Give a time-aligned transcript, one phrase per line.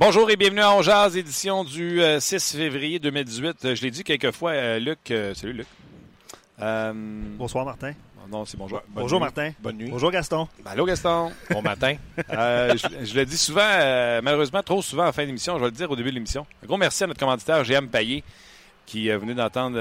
[0.00, 3.64] Bonjour et bienvenue à On Jazz, édition du 6 euh, février 2018.
[3.64, 5.12] Euh, je l'ai dit quelques fois, euh, Luc.
[5.34, 5.66] salut, Luc.
[7.36, 7.94] Bonsoir, Martin.
[8.30, 8.80] Non, c'est bonjour.
[8.90, 9.50] bonjour, Martin.
[9.58, 9.90] Bonne nuit.
[9.90, 10.46] Bonjour, Gaston.
[10.64, 11.32] Allô, Gaston.
[11.50, 11.96] Bon matin.
[12.16, 15.56] je, le dis souvent, malheureusement, trop souvent en fin d'émission.
[15.56, 16.46] Je vais le dire au début de l'émission.
[16.62, 18.22] Un gros merci à notre commanditaire, GM Payet,
[18.86, 19.80] qui est venu d'entendre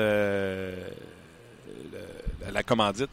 [2.52, 3.12] la commandite.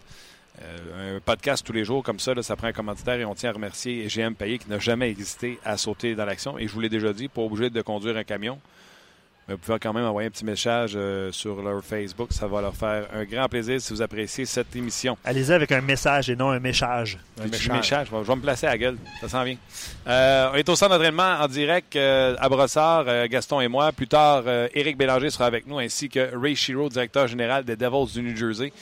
[0.63, 3.51] Euh, un podcast tous les jours comme ça, ça prend un commanditaire et on tient
[3.51, 6.59] à remercier GM Payé qui n'a jamais hésité à sauter dans l'action.
[6.59, 8.59] Et je vous l'ai déjà dit, pas obligé de conduire un camion.
[9.49, 12.33] Mais vous pouvez quand même envoyer un petit message euh, sur leur Facebook.
[12.33, 15.19] Ça va leur faire un grand plaisir si vous appréciez cette émission.
[15.23, 17.19] Allez-y avec un message et non un message.
[17.39, 18.09] Un message.
[18.11, 18.97] Je, vais, me placer à la gueule.
[19.21, 19.57] Ça s'en vient.
[20.07, 23.93] Euh, on est au centre d'entraînement en direct à Brossard, Gaston et moi.
[23.93, 28.15] Plus tard, Éric Bélanger sera avec nous ainsi que Ray Shiro, directeur général des Devils
[28.15, 28.73] du New Jersey.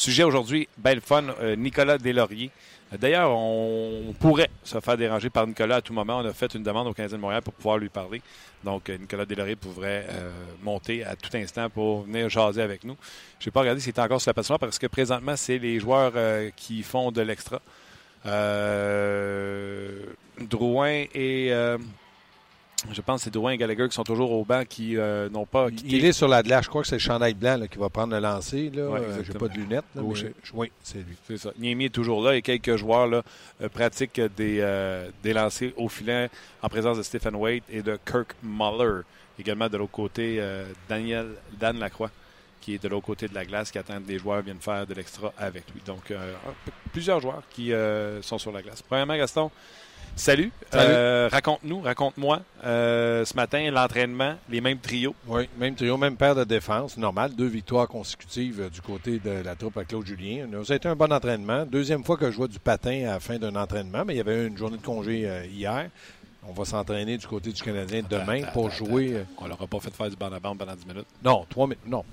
[0.00, 2.50] Sujet aujourd'hui, belle fun, euh, Nicolas Deslauriers.
[2.98, 6.20] D'ailleurs, on pourrait se faire déranger par Nicolas à tout moment.
[6.20, 8.22] On a fait une demande au Canadien de Montréal pour pouvoir lui parler.
[8.64, 10.30] Donc, euh, Nicolas Deslauriers pourrait euh,
[10.62, 12.96] monter à tout instant pour venir jaser avec nous.
[13.40, 15.78] Je n'ai pas regardé s'il était encore sur la passion parce que présentement, c'est les
[15.78, 16.14] joueurs
[16.56, 17.60] qui font de l'extra.
[20.38, 21.52] Drouin et
[22.90, 25.46] je pense que c'est Drouin et Gallagher qui sont toujours au banc qui euh, n'ont
[25.46, 26.64] pas Il est sur la glace.
[26.64, 28.70] Je crois que c'est le chandail blanc qui va prendre le lancer.
[28.70, 28.82] Là.
[28.82, 29.84] Euh, J'ai pas de lunettes.
[29.96, 31.16] Oui, c'est lui.
[31.26, 31.50] C'est ça.
[31.58, 33.22] Niemi est toujours là et quelques joueurs là,
[33.62, 34.64] euh, pratiquent des,
[35.22, 36.30] des lancers au filet
[36.62, 39.02] en présence de Stephen Waite et de Kirk Muller.
[39.38, 40.42] Également de l'autre côté,
[40.88, 41.28] Daniel
[41.58, 42.10] Dan Lacroix
[42.60, 44.86] qui est de l'autre côté de la glace, qui attend que des joueurs viennent faire
[44.86, 45.80] de l'extra avec lui.
[45.86, 46.12] Donc,
[46.92, 47.72] plusieurs joueurs qui
[48.20, 48.82] sont sur la glace.
[48.82, 49.50] Premièrement, Gaston,
[50.16, 50.52] Salut.
[50.74, 52.42] Euh, raconte-nous, raconte-moi.
[52.64, 55.14] Euh, ce matin, l'entraînement, les mêmes trios.
[55.26, 56.96] Oui, même trio, même paire de défense.
[56.96, 60.46] Normal, deux victoires consécutives euh, du côté de la troupe à Claude Julien.
[60.64, 61.64] Ça a été un bon entraînement.
[61.64, 64.20] Deuxième fois que je vois du patin à la fin d'un entraînement, mais il y
[64.20, 65.88] avait une journée de congé hier.
[66.46, 69.24] On va s'entraîner du côté du Canadien demain pour jouer.
[69.38, 71.06] On leur a pas fait faire du banc à bande pendant 10 minutes.
[71.24, 71.86] Non, trois minutes.
[71.86, 72.04] Non,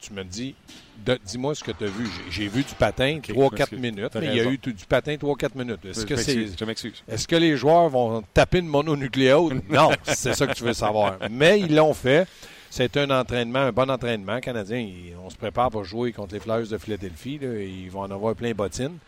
[0.00, 0.54] tu me dis,
[1.24, 2.08] dis-moi ce que tu as vu.
[2.30, 5.84] J'ai vu du patin 3-4 minutes, mais il y a eu du patin 3-4 minutes.
[5.84, 9.54] Est-ce que, est, que les joueurs vont taper une mononucléose?
[9.70, 11.18] non, c'est ça que tu veux savoir.
[11.30, 12.26] Mais ils l'ont fait.
[12.70, 14.86] C'est un entraînement, un bon entraînement canadien.
[15.24, 17.38] On se prépare pour jouer contre les Flyers de Philadelphie.
[17.42, 18.98] Ils vont en avoir plein bottines.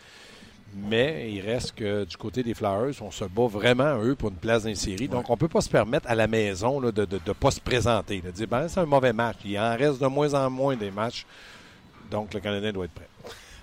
[0.75, 4.37] Mais il reste que du côté des Flyers, on se bat vraiment, eux, pour une
[4.37, 5.09] place dans série.
[5.09, 8.21] Donc, on ne peut pas se permettre à la maison de ne pas se présenter.
[8.21, 9.39] De dire, ben, c'est un mauvais match.
[9.45, 11.27] Il en reste de moins en moins des matchs.
[12.11, 13.09] Donc, le Canadien doit être prêt.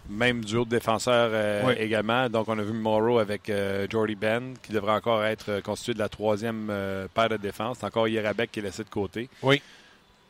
[0.09, 2.29] Même duo de défenseurs euh, également.
[2.29, 5.93] Donc, on a vu Morrow avec euh, Jordy Ben, qui devrait encore être euh, constitué
[5.93, 6.71] de la troisième
[7.13, 7.77] paire de défense.
[7.79, 9.29] C'est encore Yerabek qui est laissé de côté.
[9.43, 9.61] Oui.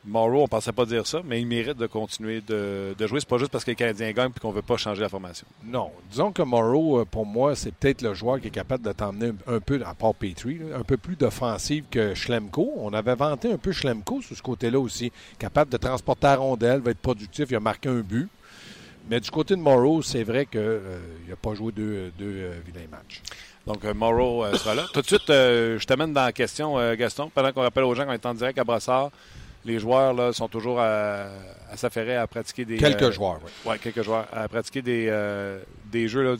[0.08, 3.20] Morrow, on ne pensait pas dire ça, mais il mérite de continuer de, de jouer.
[3.20, 5.08] C'est pas juste parce que les Canadiens gagnent et qu'on ne veut pas changer la
[5.08, 5.46] formation.
[5.64, 5.90] Non.
[6.10, 9.32] Disons que Morrow, euh, pour moi, c'est peut-être le joueur qui est capable de t'emmener
[9.46, 12.72] un peu, à part Petrie, un peu plus d'offensive que Schlemko.
[12.78, 15.12] On avait vanté un peu Schlemko sur ce côté-là aussi.
[15.38, 18.28] Capable de transporter la rondelle, va être productif, il a marqué un but.
[19.10, 20.98] Mais du côté de Morrow, c'est vrai qu'il euh,
[21.28, 23.22] n'a pas joué deux, deux euh, vilains matchs.
[23.66, 24.86] Donc, Morrow sera là.
[24.92, 28.12] Tout de suite, je t'amène dans la question, Gaston, pendant qu'on rappelle aux gens qu'on
[28.12, 29.10] est en direct à Brassard
[29.68, 31.26] les joueurs là, sont toujours à,
[31.76, 32.78] s'affairer à pratiquer des.
[32.78, 33.50] Quelques euh, joueurs, oui.
[33.66, 34.26] Oui, quelques joueurs.
[34.32, 35.60] À pratiquer des, euh,
[35.92, 36.36] des jeux, là,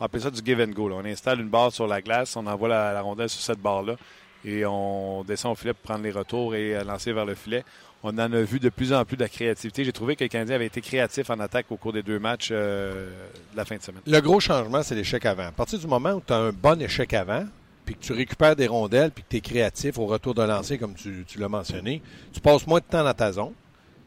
[0.00, 0.90] on appelle ça du give and go.
[0.92, 3.96] On installe une barre sur la glace, on envoie la, rondelle sur cette barre-là
[4.44, 7.64] et on descend au filet pour prendre les retours et euh, lancer vers le filet.
[8.04, 9.82] On en a vu de plus en plus de créativité.
[9.82, 12.50] J'ai trouvé que les Canadiens avaient été créatifs en attaque au cours des deux matchs
[12.50, 13.08] de
[13.56, 14.02] la fin de semaine.
[14.06, 15.48] Le gros changement, c'est l'échec avant.
[15.48, 17.44] À partir du moment où tu as un bon échec avant,
[17.88, 20.76] puis que tu récupères des rondelles, puis que tu es créatif au retour de lancer,
[20.76, 22.02] comme tu, l'as mentionné,
[22.34, 23.54] tu passes moins de temps dans ta zone,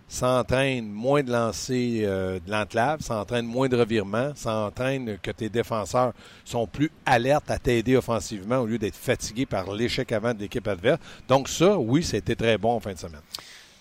[0.07, 5.17] ça entraîne moins de lancer euh, de l'entlave, ça entraîne moins de revirements, ça entraîne
[5.17, 6.13] que tes défenseurs
[6.45, 10.67] sont plus alertes à t'aider offensivement au lieu d'être fatigués par l'échec avant de l'équipe
[10.67, 10.99] adverse.
[11.27, 13.21] Donc ça, oui, c'était très bon en fin de semaine.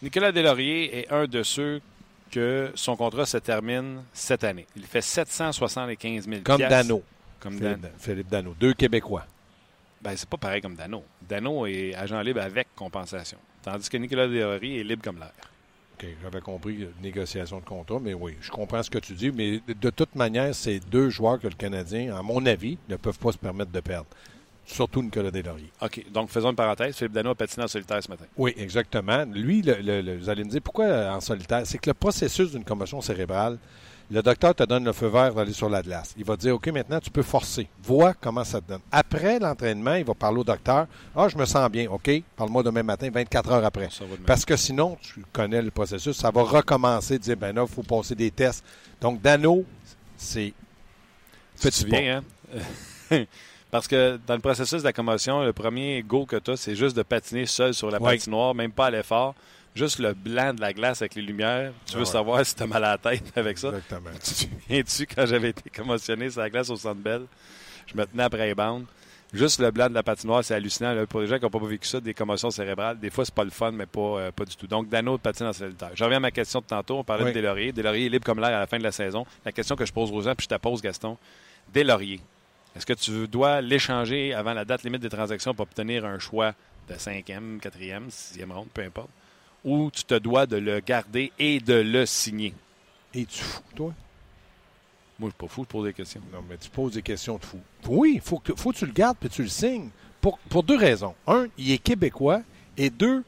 [0.00, 1.82] Nicolas Delaurier est un de ceux
[2.30, 4.66] que son contrat se termine cette année.
[4.76, 7.02] Il fait 775 000 Comme Dano.
[7.38, 8.54] Comme Philippe, Philippe Dano.
[8.58, 9.26] Deux Québécois.
[10.00, 11.04] Ben, c'est pas pareil comme Dano.
[11.28, 13.38] Dano est agent libre avec compensation.
[13.62, 15.32] Tandis que Nicolas Delory est libre comme l'air.
[15.94, 19.60] OK, j'avais compris négociation de contrat, mais oui, je comprends ce que tu dis, mais
[19.68, 23.32] de, toute manière, c'est deux joueurs que le Canadien, à mon avis, ne peuvent pas
[23.32, 24.06] se permettre de perdre.
[24.64, 25.72] Surtout Nicolas Deslauriers.
[25.82, 26.10] OK.
[26.10, 26.96] Donc, faisons une parenthèse.
[26.96, 28.24] Philippe Dano a patiné en solitaire ce matin.
[28.36, 29.24] Oui, exactement.
[29.24, 31.62] Lui, vous allez me dire pourquoi en solitaire?
[31.66, 33.58] C'est que le processus d'une commotion cérébrale,
[34.10, 36.14] le docteur te donne le feu vert d'aller sur la glace.
[36.18, 37.68] Il va te dire, OK, maintenant, tu peux forcer.
[37.82, 38.80] Vois comment ça te donne.
[38.90, 40.86] Après l'entraînement, il va parler au docteur.
[41.14, 41.88] Ah, je me sens bien.
[41.88, 43.88] OK, parle-moi demain matin, 24 heures après.
[44.26, 47.82] Parce que sinon, tu connais le processus, ça va recommencer, dire, ben là, il faut
[47.82, 48.64] passer des tests.
[49.00, 49.64] Donc, Dano,
[50.16, 50.52] c'est
[51.60, 52.22] petit bien,
[53.10, 53.24] hein?
[53.70, 56.74] Parce que dans le processus de la commotion, le premier go que tu as, c'est
[56.74, 59.36] juste de patiner seul sur la patinoire, même pas à l'effort
[59.74, 61.72] juste le blanc de la glace avec les lumières.
[61.86, 63.68] Tu veux ah savoir si tu as mal à la tête avec ça?
[63.68, 64.10] Exactement.
[64.22, 67.22] Tu viens-tu quand j'avais été commotionné sur la glace au Centre Bell?
[67.86, 68.86] Je me tenais après les bandes.
[69.32, 71.06] Juste le blanc de la patinoire, c'est hallucinant.
[71.06, 73.44] Pour les gens qui n'ont pas vécu ça, des commotions cérébrales, des fois, c'est pas
[73.44, 74.66] le fun, mais pas, euh, pas du tout.
[74.66, 75.90] Donc, Dano de patine en solitaire.
[75.94, 76.98] Je reviens à ma question de tantôt.
[76.98, 77.70] On parlait de Delaurier.
[77.70, 79.24] Delaurier est libre comme l'air à la fin de la saison.
[79.44, 81.16] La question que je pose aux gens, puis je te pose, Gaston.
[81.72, 82.20] Delaurier,
[82.74, 86.52] est-ce que tu dois l'échanger avant la date limite des transactions pour obtenir un choix
[86.88, 89.10] de 5e, 4e, 6e ronde, peu importe?
[89.64, 92.54] Ou tu te dois de le garder et de le signer?
[93.14, 93.92] Es-tu fou, toi?
[95.18, 96.22] Moi, je suis pas fou, je pose des questions.
[96.32, 97.58] Non, mais tu poses des questions de fou.
[97.86, 99.90] Oui, il faut que, faut que tu le gardes et tu le signes.
[100.20, 101.14] Pour, pour deux raisons.
[101.26, 102.42] Un, il est québécois.
[102.76, 103.22] Et deux,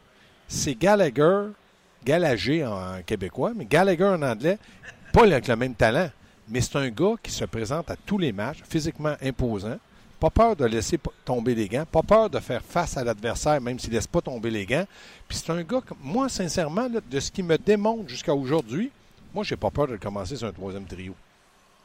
[0.48, 1.48] c'est Gallagher,
[2.04, 4.58] Gallagher en québécois, mais Gallagher en anglais,
[5.12, 6.10] pas avec le même talent.
[6.48, 9.78] Mais c'est un gars qui se présente à tous les matchs, physiquement imposant,
[10.22, 13.80] pas peur de laisser tomber les gants, pas peur de faire face à l'adversaire, même
[13.80, 14.86] s'il ne laisse pas tomber les gants.
[15.26, 18.92] Puis c'est un gars, moi, sincèrement, de ce qui me démontre jusqu'à aujourd'hui,
[19.34, 21.16] moi, j'ai pas peur de commencer sur un troisième trio.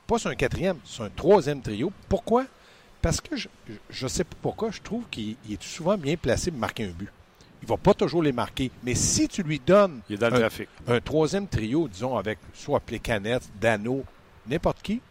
[0.06, 1.92] Pas sur un quatrième, sur un troisième trio.
[2.10, 2.45] Pourquoi?
[3.01, 3.48] Parce que je
[4.04, 7.10] ne sais pas pourquoi, je trouve qu'il est souvent bien placé pour marquer un but.
[7.63, 8.69] Il ne va pas toujours les marquer.
[8.83, 10.01] Mais si tu lui donnes
[10.88, 14.04] un, troisième trio, disons, avec soit Plécanet, Dano,
[14.45, 15.01] n'importe qui,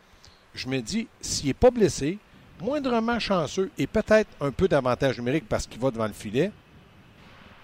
[0.54, 2.20] je me dis, s'il n'est pas blessé,
[2.60, 6.50] moindrement chanceux et peut-être un peu d'avantage numérique parce qu'il va devant le filet,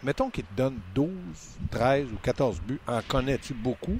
[0.03, 1.09] mettons qu'il te donne 12,
[1.71, 2.81] 13 ou 14 buts.
[2.87, 3.99] En connais-tu beaucoup?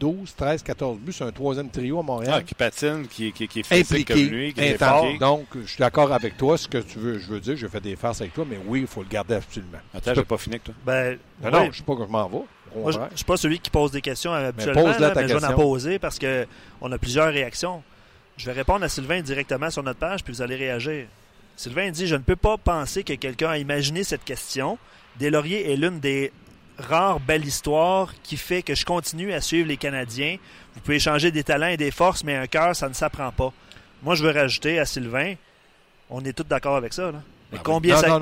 [0.00, 2.34] 12, 13, 14 buts sur un troisième trio à Montréal.
[2.38, 5.06] Ah, qui patine, qui, qui, qui est physique comme lui, qui est fort.
[5.20, 6.58] Donc, je suis d'accord avec toi.
[6.58, 8.80] Ce que tu veux, je veux dire, je fais des farces avec toi, mais oui,
[8.80, 9.78] il faut le garder absolument.
[9.94, 10.74] Attends, je n'ai pas fini avec toi.
[10.84, 12.38] Ben, non, non, je ne sais pas que je m'en vais.
[12.74, 15.36] Moi, je ne suis pas celui qui pose des questions habituellement, mais, là, mais je
[15.36, 17.82] vais en poser parce qu'on a plusieurs réactions.
[18.42, 21.06] Je vais répondre à Sylvain directement sur notre page, puis vous allez réagir.
[21.54, 24.78] Sylvain dit Je ne peux pas penser que quelqu'un a imaginé cette question.
[25.20, 26.32] Deslauriers est l'une des
[26.76, 30.38] rares belles histoires qui fait que je continue à suivre les Canadiens.
[30.74, 33.52] Vous pouvez changer des talents et des forces, mais un cœur, ça ne s'apprend pas.
[34.02, 35.34] Moi, je veux rajouter à Sylvain
[36.12, 37.10] on est tous d'accord avec ça.
[37.54, 38.18] Ah combien, ça,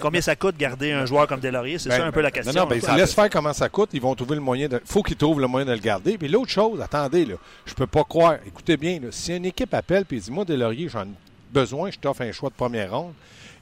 [0.00, 1.78] combien, ça coûte garder un joueur comme Delaurier?
[1.78, 2.52] C'est ben, ça un peu la question.
[2.52, 3.90] Non, non, ben, laisse faire comment ça coûte.
[3.92, 4.80] Ils vont trouver le moyen de.
[4.84, 6.18] faut qu'ils trouvent le moyen de le garder.
[6.18, 7.34] Puis l'autre chose, attendez, là,
[7.64, 8.36] je peux pas croire.
[8.44, 11.14] Écoutez bien, si une équipe appelle et dit Moi, Delaurier, j'en ai
[11.52, 13.12] besoin, je t'offre un choix de première ronde,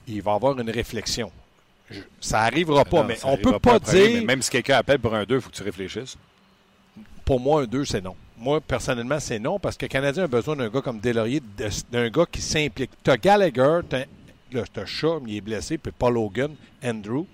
[0.06, 1.30] il va avoir une réflexion.
[2.20, 4.24] ça n'arrivera pas, mais on peut pas, dire.
[4.24, 6.16] même si quelqu'un appelle pour un 2, il faut que tu réfléchisses.
[7.24, 8.16] Pour moi, un 2, c'est non.
[8.38, 11.42] Moi, personnellement, c'est non, parce que le Canadien a besoin d'un gars comme Delaurier,
[11.92, 12.90] d'un gars qui s'implique.
[13.04, 13.96] Tu as Gallagher, tu
[14.52, 16.54] là, un chat, il est blessé, puis Paul Logan,
[16.84, 17.24] Andrew.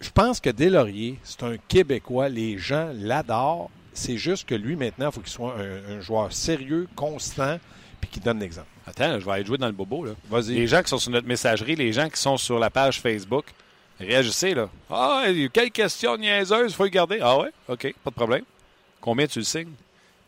[0.00, 2.28] Je pense que Delaurier, c'est un Québécois.
[2.28, 3.70] Les gens l'adorent.
[3.94, 7.58] C'est juste que lui, maintenant, il faut qu'il soit un, joueur sérieux, constant,
[8.00, 8.66] puis qui donne l'exemple.
[8.86, 10.04] Attends, je vais aller jouer dans le bobo.
[10.04, 10.12] Là.
[10.28, 10.54] Vas-y.
[10.54, 13.46] Les gens qui sont sur notre messagerie, les gens qui sont sur la page Facebook,
[13.98, 14.54] réagissez.
[14.54, 14.68] là.
[14.90, 17.18] Ah, quelle question niaiseuse, il faut y garder.
[17.22, 18.44] Ah ouais, OK, pas de problème.
[19.00, 19.72] Combien tu le signes?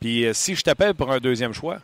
[0.01, 1.79] Puis euh, si je t'appelle pour un deuxième choix,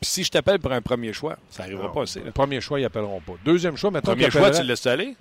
[0.00, 2.20] puis si je t'appelle pour un premier choix, ça n'arrivera pas aussi.
[2.34, 3.34] Premier choix, ils n'appelleront pas.
[3.44, 4.12] Deuxième choix, maintenant.
[4.12, 5.16] Premier choix, tu le laisses aller?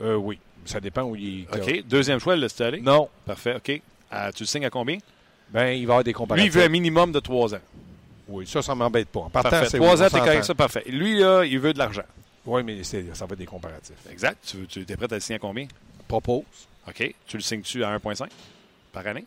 [0.00, 0.38] Euh, oui.
[0.64, 1.54] Ça dépend où il est.
[1.54, 1.84] OK.
[1.86, 2.80] Deuxième choix, le laisses aller?
[2.80, 3.08] Non.
[3.24, 3.56] Parfait.
[3.56, 3.80] OK.
[4.12, 4.98] Euh, tu le signes à combien?
[5.50, 6.52] Ben, il va avoir des comparatifs.
[6.52, 7.60] Lui, il veut un minimum de trois ans.
[8.28, 9.20] Oui, ça, ça ne m'embête pas.
[9.20, 9.76] En parfait.
[9.78, 10.84] Trois ans, t'es correct, ça, parfait.
[10.86, 12.04] Lui, là, il veut de l'argent.
[12.46, 13.94] Oui, mais ça va être des comparatifs.
[14.10, 14.38] Exact.
[14.46, 15.66] Tu, tu es prêt à le signer à combien?
[16.08, 16.44] Propose.
[16.88, 17.14] OK.
[17.26, 18.26] Tu le signes-tu à 1,5
[18.92, 19.24] par année?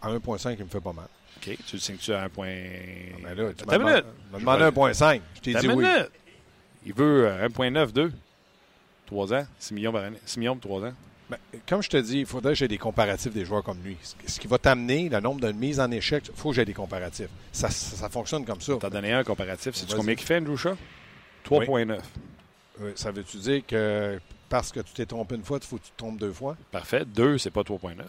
[0.00, 1.06] À 1,5, il me fait pas mal.
[1.40, 1.56] OK.
[1.66, 3.78] Tu le signes-tu à 1,5 Ah, ben là, tu m'as
[4.38, 5.20] demandé 1,5.
[5.36, 5.86] Je t'ai dit oui.
[6.86, 8.12] Il veut 1,9, 2.
[9.06, 9.46] 3 ans.
[9.58, 10.18] 6 millions par année.
[10.24, 10.94] 6 millions pour 3 ans.
[11.28, 13.96] Ben, comme je te dis, il faudrait que j'ai des comparatifs des joueurs comme lui.
[14.26, 16.74] Ce qui va t'amener, le nombre de mises en échec, il faut que j'ai des
[16.74, 17.28] comparatifs.
[17.52, 18.76] Ça, ça, fonctionne comme ça.
[18.80, 19.74] Tu as donné un comparatif.
[19.74, 20.76] C'est-tu combien qu'il fait, Andrew Shaw?
[21.48, 21.98] 3,9.
[22.80, 22.92] Oui.
[22.96, 24.18] Ça veut-tu dire que
[24.48, 26.56] parce que tu t'es trompé une fois, il faut que tu te trompes deux fois?
[26.72, 27.04] Parfait.
[27.04, 28.02] 2, c'est pas 3,9.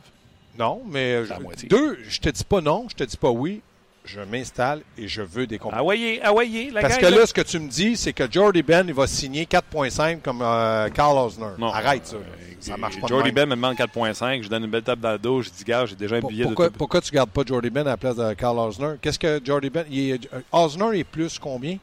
[0.57, 1.23] Non, mais
[1.69, 3.61] deux, je te dis pas non, je te dis pas oui.
[4.03, 5.85] je m'installe et je veux des compétitions.
[5.85, 8.85] Awaye, awaye, la Parce que là, ce que tu me dis, c'est que Jordy Ben,
[8.87, 11.45] il va signer 4.5 comme euh, Carl Osner.
[11.71, 12.17] Arrête ça.
[12.59, 13.07] ça marche pas.
[13.07, 15.63] Jordy Ben me demande 4.5, je donne une belle table dans le dos, je dis,
[15.63, 17.97] gars, j'ai déjà un billet pourquoi, de Pourquoi tu gardes pas Jordy Ben à la
[17.97, 18.95] place de Carl Osner?
[19.01, 19.85] Qu'est-ce que Jordy Ben.
[19.89, 21.77] Il est, euh, Osner est plus combien?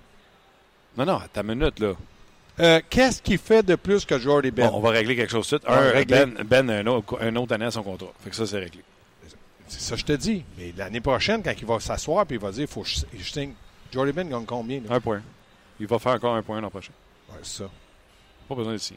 [0.97, 1.93] Non, non, ta minute, là.
[2.61, 4.71] Euh, qu'est-ce qu'il fait de plus que Jordy Ben?
[4.73, 5.73] on va régler quelque chose tout de suite.
[5.73, 8.13] Un, ben, ben, un autre, un autre année à son contrat.
[8.21, 8.83] Fait que ça, c'est réglé.
[9.69, 10.45] C'est ça que je te dis.
[10.57, 13.23] Mais l'année prochaine, quand il va s'asseoir et il va dire il faut que je,
[13.23, 13.53] signe.
[13.93, 14.81] Jordy Ben gagne combien?
[14.91, 15.23] Un point.
[15.79, 16.93] Il va faire encore un point l'an prochain.
[17.31, 17.71] Ouais, ça.
[18.49, 18.97] Pas besoin d'ici.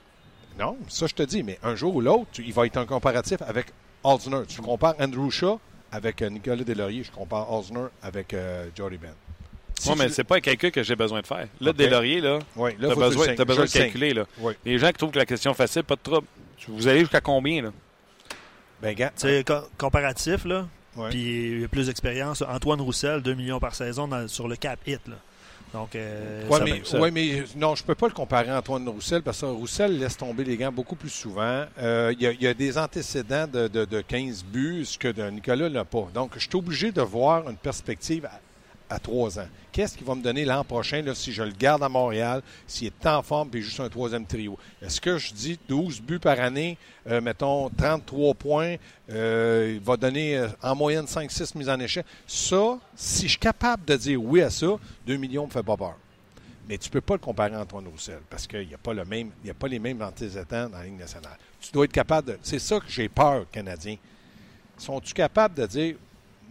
[0.58, 1.44] Non, ça je te dis.
[1.44, 3.68] Mais un jour ou l'autre, il va être un comparatif avec
[4.04, 4.44] Alzner.
[4.48, 5.60] Tu compares Andrew Shaw
[5.92, 7.04] avec euh, Nicolas Delaurier.
[7.04, 9.14] Je compare Alzner avec euh, Jordy Ben.
[9.82, 11.48] Si mais c'est pas un calcul que j'ai besoin de faire.
[11.60, 14.14] Là, Delaurier, là, oui, là t'as besoin, as besoin de calculer.
[14.14, 14.26] Là.
[14.66, 16.28] Les gens qui trouvent que la question est facile, pas de trouble.
[16.68, 17.72] Vous allez jusqu'à combien, là?
[18.82, 19.12] Ben, gars.
[19.16, 19.46] C'est
[19.78, 20.68] comparatif, là.
[21.10, 22.44] Puis il a plus d'expérience.
[22.48, 25.02] Antoine Roussel, 2 millions par saison sur le cap hit.
[25.08, 25.16] Là.
[25.74, 28.88] Donc, euh, oui, mais, ouais, mais, non, je ne peux pas le comparer à Antoine
[28.90, 31.66] Roussel parce que Roussel laisse tomber les gants beaucoup plus souvent.
[31.80, 36.10] Euh, il, y a, des antécédents de, de, 15 buts, ce que Nicolas n'a pas.
[36.14, 38.28] Donc, je suis obligé de voir une perspective
[38.92, 39.48] à trois ans.
[39.72, 43.06] Qu'est-ce qu'il va me donner l'an prochain si je le garde à Montréal, s'il est
[43.06, 44.58] en forme puis juste un troisième trio?
[44.82, 48.76] Est-ce que je dis 12 buts par année, euh, mettons 33 points,
[49.10, 52.06] euh, il va donner euh, en moyenne 5-6 mises en échec?
[52.28, 54.76] Ça, si je suis capable de dire oui à ça,
[55.08, 55.96] 2 millions ne me fait pas peur.
[56.68, 58.94] Mais tu ne peux pas le comparer à Antoine Roussel parce qu'il n'y a, pas
[58.94, 61.38] le a pas les mêmes antécédents dans la Ligue nationale.
[61.62, 62.40] Tu dois être capable de.
[62.44, 63.98] C'est ça que j'ai peur, Canadiens.
[64.78, 65.96] Sont-tu capables de dire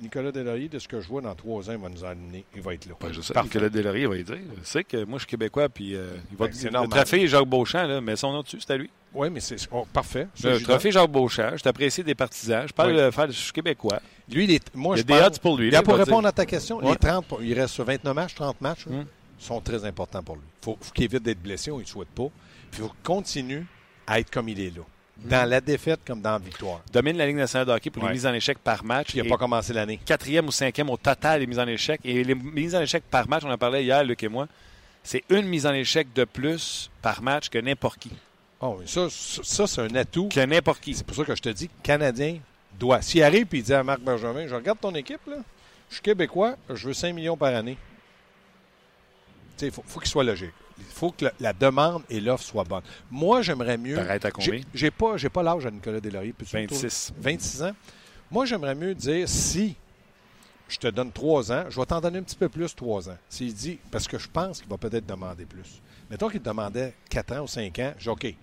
[0.01, 2.45] Nicolas Delaurier, de ce que je vois dans trois ans, il va nous amener.
[2.55, 2.95] Il va être là.
[3.01, 4.39] Ben, je sais, Nicolas Delaurier va y dire.
[4.63, 7.87] Sais que moi, je suis québécois, puis euh, il va ben, Le trophée Jacques Beauchamp,
[7.87, 8.91] là, mais son nom dessus, c'est à lui.
[9.13, 10.29] Oui, mais c'est oh, parfait.
[10.43, 12.67] Le trophée Jacques Beauchamp, je t'apprécie des partisans.
[12.67, 14.01] Je parle de faire, je suis québécois.
[14.31, 15.71] Lui, il est, moi, il y a des odds pour lui.
[15.71, 18.87] Là, pour répondre à ta question, les 30, il reste sur 29 matchs, 30 matchs,
[18.87, 19.05] hum.
[19.39, 20.45] sont très importants pour lui.
[20.63, 22.29] Il faut, qu'il évite d'être blessé, on ne le souhaite pas.
[22.71, 23.67] Puis il faut qu'il continue
[24.07, 24.83] à être comme il est là.
[25.25, 26.81] Dans la défaite comme dans la victoire.
[26.93, 29.11] Domine la Ligue nationale de hockey pour les mises en échec par match.
[29.15, 29.99] Il n'a pas commencé l'année.
[30.05, 32.01] Quatrième ou cinquième au total des mises en échec.
[32.05, 34.49] Et les mises en échec par match, on en parlait hier, Luc et moi,
[35.03, 38.13] c'est une mise en échec de plus par match que n'importe qui.
[38.61, 40.29] Oh, ça, ça, c'est un atout.
[40.29, 40.95] Que n'importe qui.
[40.95, 42.39] C'est pour ça que je te dis, Canadien
[42.79, 43.03] doit.
[43.03, 45.37] S'il arrive et il dit à Marc Bergevin, je regarde ton équipe, là,
[45.89, 47.77] je suis québécois, je veux 5 millions par année.
[49.63, 52.83] Il faut, faut qu'il soit logique il faut que la, demande et l'offre soient bonnes.
[53.11, 53.97] Moi, j'aimerais mieux.
[53.97, 54.61] T'arrêtes à combien?
[54.75, 56.35] J'ai pas, j'ai pas l'âge à Nicolas Delaurier.
[56.41, 57.13] 26.
[57.19, 57.73] 26 ans.
[58.31, 59.77] Moi, j'aimerais mieux dire si
[60.69, 63.19] je te donne 3 ans, je vais t'en donner un petit peu plus 3 ans.
[63.29, 65.81] S'il dit, parce que je pense qu'il va peut-être demander plus.
[66.09, 68.35] Mettons qu'il demandait 4 ans ou 5 ans, je dis OK.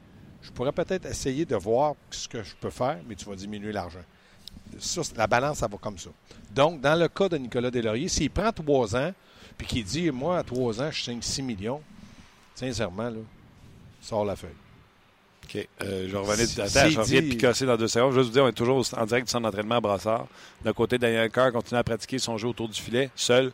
[0.42, 3.72] Je pourrais peut-être essayer de voir ce que je peux faire, mais tu vas diminuer
[3.72, 4.04] l'argent.
[5.16, 6.10] la balance, ça va comme ça.
[6.54, 9.14] Donc, dans le cas de Nicolas Delaurier, s'il prend 3 ans,
[9.58, 11.82] puis qu'il dit, moi, à 3 ans, je signe 6 millions,
[12.58, 13.20] Sincèrement, là,
[14.02, 14.50] sors la feuille.
[15.44, 15.68] OK.
[15.84, 18.14] Euh, je revenais, si, attends, je reviens de picasser dans deux secondes.
[18.14, 20.26] Je vais vous dire, on est toujours en direct du centre d'entraînement à Brassard.
[20.66, 23.52] D'un côté, Daniel Carr continue à pratiquer son jeu autour du filet, seul.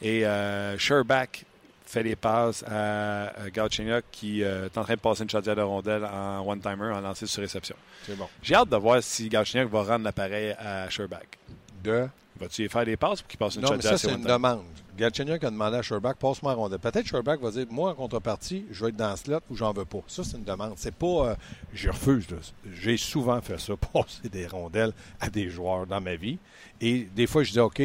[0.00, 1.44] Et euh, Sherback
[1.84, 5.60] fait les passes à, à qui euh, est en train de passer une chaudière de
[5.60, 7.76] rondelle en one-timer en lancer sur réception.
[8.06, 8.26] C'est bon.
[8.42, 11.38] J'ai hâte de voir si Galchenyuk va rendre l'appareil à Sherback.
[11.84, 12.08] De?
[12.38, 14.62] Vas-tu y faire des passes pour qu'il passe une Non, mais ça, c'est une demande.
[14.96, 16.78] Galchenyuk a demandé à Sherback, passe-moi en rondelle.
[16.78, 19.72] Peut-être Sherback va dire, moi, en contrepartie, je vais être dans ce slot ou j'en
[19.72, 20.00] veux pas.
[20.06, 20.74] Ça, c'est une demande.
[20.76, 21.34] C'est pas, euh,
[21.72, 22.26] je refuse.
[22.74, 26.38] J'ai souvent fait ça, passer des rondelles à des joueurs dans ma vie.
[26.80, 27.82] Et des fois, je dis, OK,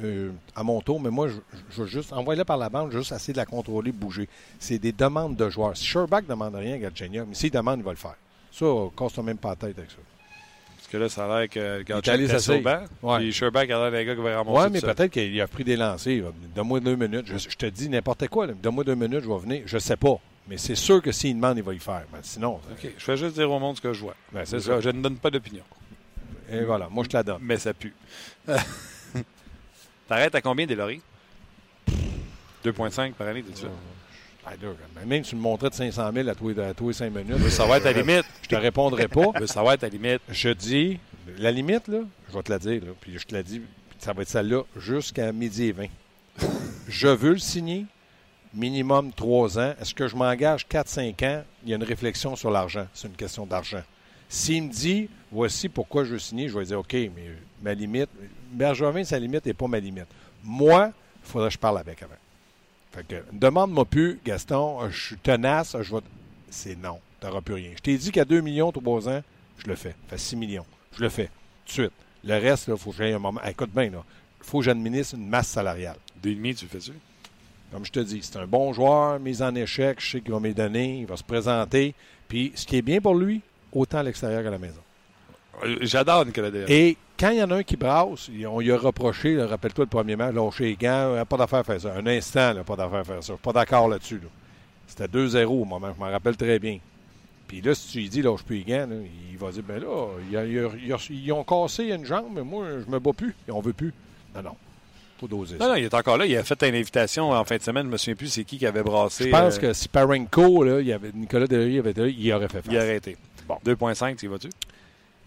[0.00, 3.32] euh, à mon tour, mais moi, je, veux juste envoyer-la par la bande, juste essayer
[3.32, 4.28] de la contrôler, bouger.
[4.58, 5.76] C'est des demandes de joueurs.
[5.76, 8.16] Si Sherback ne demande rien à Galchenyuk, mais s'il demande, il va le faire.
[8.52, 9.98] Ça, casse même pas la tête avec ça.
[10.88, 12.80] Parce que là, ça a l'air que Gatchuk est banc.
[13.02, 13.18] Ouais.
[13.18, 15.62] Puis Sherback a l'air d'un gars qui va ramasser Oui, mais peut-être qu'il a pris
[15.62, 16.32] des lancers.
[16.54, 17.26] Donne-moi deux minutes.
[17.26, 18.46] Je, te dis n'importe quoi.
[18.46, 19.62] Donne-moi deux minutes, je vais venir.
[19.66, 20.18] Je sais pas.
[20.48, 22.04] Mais c'est sûr que s'il demande, il va y faire.
[22.10, 22.54] Ben, sinon.
[22.54, 22.90] OK.
[22.96, 24.14] Je vais juste dire au monde ce que je vois.
[24.32, 24.80] Ben, c'est ça.
[24.80, 25.64] Je ne donne pas d'opinion.
[26.50, 26.88] Et voilà.
[26.90, 27.40] Moi, je te la donne.
[27.42, 27.94] Mais ça pue.
[30.08, 31.02] T'arrêtes à combien, Delory
[32.64, 33.66] 2,5 par année, tu
[35.06, 37.48] même si tu me montrais de 500 000 à tous, les 5 minutes.
[37.50, 38.24] Ça va être à la limite.
[38.42, 39.32] Je te répondrai pas.
[39.46, 40.20] Ça va être à la limite.
[40.28, 40.98] Je dis,
[41.38, 43.62] la limite, là, je vais te la dire, puis je te la dis,
[43.98, 45.86] ça va être celle-là jusqu'à midi et 20.
[46.88, 47.86] je veux le signer,
[48.54, 49.74] minimum 3 ans.
[49.80, 51.42] Est-ce que je m'engage 4-5 ans?
[51.64, 52.86] Il y a une réflexion sur l'argent.
[52.94, 53.82] C'est une question d'argent.
[54.28, 57.30] S'il me dit, voici pourquoi je veux signer, je vais dire, OK, mais
[57.62, 58.10] ma limite,
[58.52, 60.08] Bergevin, sa limite n'est pas ma limite.
[60.44, 60.92] Moi,
[61.24, 62.14] il faudrait que je parle avec avant.
[62.92, 66.02] Fait que, demande-moi plus, Gaston, euh, je suis tenace, je vais.
[66.50, 67.70] C'est non, tu n'auras plus rien.
[67.76, 69.22] Je t'ai dit qu'à 2 millions, 3 ans,
[69.58, 69.94] je le fais.
[70.08, 70.66] Fait 6 millions.
[70.96, 71.92] Je le fais, tout de suite.
[72.24, 73.40] Le reste, il faut que j'aille un moment.
[73.44, 74.04] écoute bien, là.
[74.40, 75.96] faut que j'administre une masse salariale.
[76.22, 76.92] demi, tu fais ça?
[77.70, 80.40] Comme je te dis, c'est un bon joueur, mise en échec, je sais qu'il va
[80.40, 81.94] me donner, il va se présenter.
[82.26, 83.42] Puis ce qui est bien pour lui,
[83.72, 84.80] autant à l'extérieur qu'à la maison.
[85.64, 86.70] Euh, j'adore Nicolas Delaire.
[86.70, 89.90] Et quand il y en a un qui brasse, on lui a reproché, rappelle-toi le
[89.90, 91.94] premier match, lâcher les gants, pas d'affaire à faire ça.
[91.94, 93.32] Un instant, pas d'affaire à faire ça.
[93.32, 94.20] Je suis pas d'accord là-dessus.
[94.86, 96.78] C'était 2-0 au moment, je m'en rappelle très bien.
[97.46, 98.88] Puis là, si tu lui dis, lâche plus les gants,
[99.32, 100.44] il va dire, ben là,
[101.10, 103.34] ils ont cassé une jambe, mais moi, je me bats plus.
[103.48, 103.92] Et on veut plus.
[104.34, 104.56] Non, non.
[105.26, 106.26] Doser non, non, il est encore là.
[106.26, 107.86] Il a fait une invitation en fin de semaine.
[107.86, 109.24] Je me souviens plus c'est qui qui avait brassé.
[109.24, 112.48] Je pense euh, que si Parenko, là, il avait, Nicolas Delory avait été il aurait
[112.48, 112.72] fait face.
[112.72, 113.16] Il aurait été.
[113.48, 113.56] Bon.
[113.64, 114.50] 2.5, tu y vas-tu?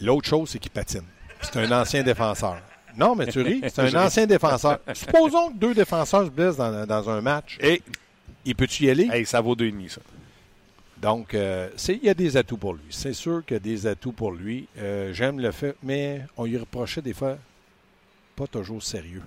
[0.01, 1.03] L'autre chose, c'est qu'il patine.
[1.41, 2.58] C'est un ancien défenseur.
[2.98, 4.79] Non, mais tu ris, c'est un ancien défenseur.
[4.93, 7.58] Supposons que deux défenseurs se blessent dans, un match.
[7.62, 7.81] Et
[8.46, 9.08] il peut-tu y aller?
[9.12, 10.01] Hey, ça vaut deux et demi, ça.
[11.01, 12.84] Donc, euh, il y a des atouts pour lui.
[12.91, 14.67] C'est sûr qu'il y a des atouts pour lui.
[14.77, 17.38] Euh, j'aime le fait, mais on lui reprochait des fois
[18.36, 19.24] pas toujours sérieux.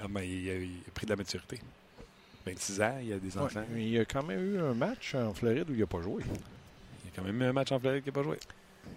[0.00, 1.60] Ah, mais il a, pris de la maturité.
[2.44, 3.60] 26 ans, il y a des enfants.
[3.74, 6.22] il y a quand même eu un match en Floride où il n'a pas joué.
[6.24, 8.38] Il y a quand même eu un match en Floride qui n'a pas joué.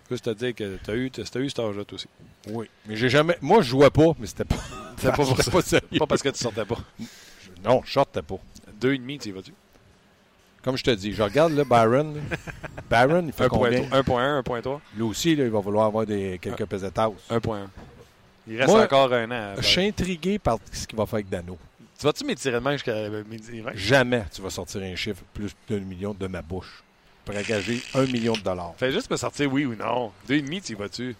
[0.09, 2.07] Juste te dire que tu as eu, as eu cet âge-là, aussi.
[2.49, 2.69] Oui.
[2.87, 3.37] Mais j'ai jamais.
[3.41, 4.57] Moi, je jouais pas, mais c'était pas.
[4.97, 5.81] C'était pas pour ça.
[5.81, 6.77] Pas, pas, parce que tu sortais pas.
[7.63, 8.37] Non, je sortais pas.
[8.79, 9.53] Deux et demi, tu y vas-tu?
[10.63, 12.19] Comme je te dis, je regarde là, Byron.
[12.89, 13.81] Byron, il fait combien?
[13.81, 14.79] 1.1, 1.3.
[14.95, 17.09] Lui aussi, là, il va vouloir avoir des, quelques pesetas.
[17.29, 17.67] 1.1.
[18.47, 19.55] Il reste encore un an.
[19.57, 21.57] Je suis intrigué par ce qu'il va faire avec Dano.
[21.97, 25.79] Tu vas-tu m'étirer de main jusqu'à midi Jamais tu vas sortir un chiffre plus d'un
[25.79, 26.83] million de ma bouche
[27.25, 28.73] pour engager un million de dollars.
[28.77, 30.11] Fais juste me sortir oui ou non.
[30.27, 31.15] Deux et demi, tu y vas-tu?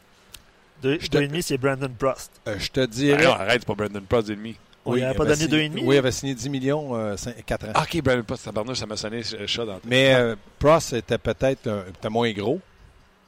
[0.82, 2.32] Deux, deux et demi, c'est Brandon Prost.
[2.48, 3.24] Euh, je te dirais.
[3.24, 4.56] non, arrête, c'est pas Brandon Prost, deux et demi.
[4.86, 5.82] Oui, il n'avait pas donné deux et demi?
[5.84, 7.72] Oui, il avait signé 10 millions, euh, 4 ans.
[7.74, 8.44] Ah, ok, Brandon Prost,
[8.76, 11.68] ça m'a sonné chat dans Mais euh, Prost était peut-être
[12.10, 12.62] moins gros.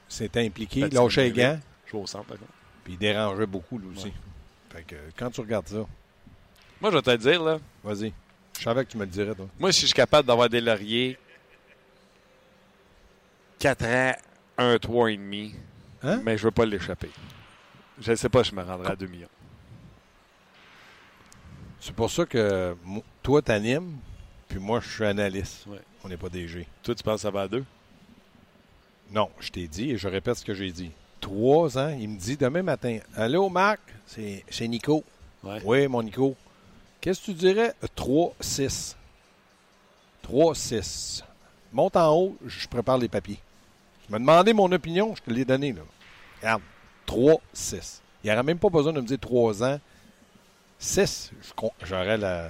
[0.08, 0.82] C'était impliqué.
[0.82, 1.60] Il lâchait les gants.
[1.92, 2.52] Joue au centre, par contre.
[2.84, 4.14] Puis il dérangeait beaucoup, lui aussi.
[4.70, 5.86] Fait que quand tu regardes ça.
[6.80, 7.58] Moi, je vais te le dire, là.
[7.84, 8.14] Vas-y.
[8.58, 9.48] Je savais que tu me le dirais, toi.
[9.60, 11.18] Moi, si je suis capable d'avoir des lauriers
[13.60, 14.12] 4 ans,
[14.58, 15.56] 1, 3 et demi,
[16.04, 16.22] hein?
[16.24, 17.10] mais je ne veux pas l'échapper.
[18.00, 19.28] Je ne sais pas, je me rendrai à 2 millions.
[21.80, 22.76] C'est pour ça que
[23.24, 23.98] toi, tu animes,
[24.48, 25.66] puis moi, je suis analyste.
[26.04, 26.68] On n'est pas DG.
[26.84, 27.64] Toi, tu penses que ça va à 2?
[29.12, 30.92] Non, je t'ai dit et je répète ce que j'ai dit.
[31.22, 35.04] Trois ans, il me dit demain matin Allô, Marc, c'est Nico.
[35.64, 36.36] Oui, mon Nico.
[37.00, 37.74] Qu'est-ce que tu dirais?
[37.96, 38.96] 3-6.
[40.30, 41.24] 3-6.
[41.72, 43.40] Monte en haut, je prépare les papiers.
[44.08, 45.74] Tu m'as demandé mon opinion, je te l'ai donné.
[45.74, 45.82] Là.
[46.40, 46.62] Regarde,
[47.06, 48.00] 3-6.
[48.24, 49.80] Il n'y aurait même pas besoin de me dire 3 ans.
[50.80, 51.32] 6,
[51.84, 52.50] j'aurais la.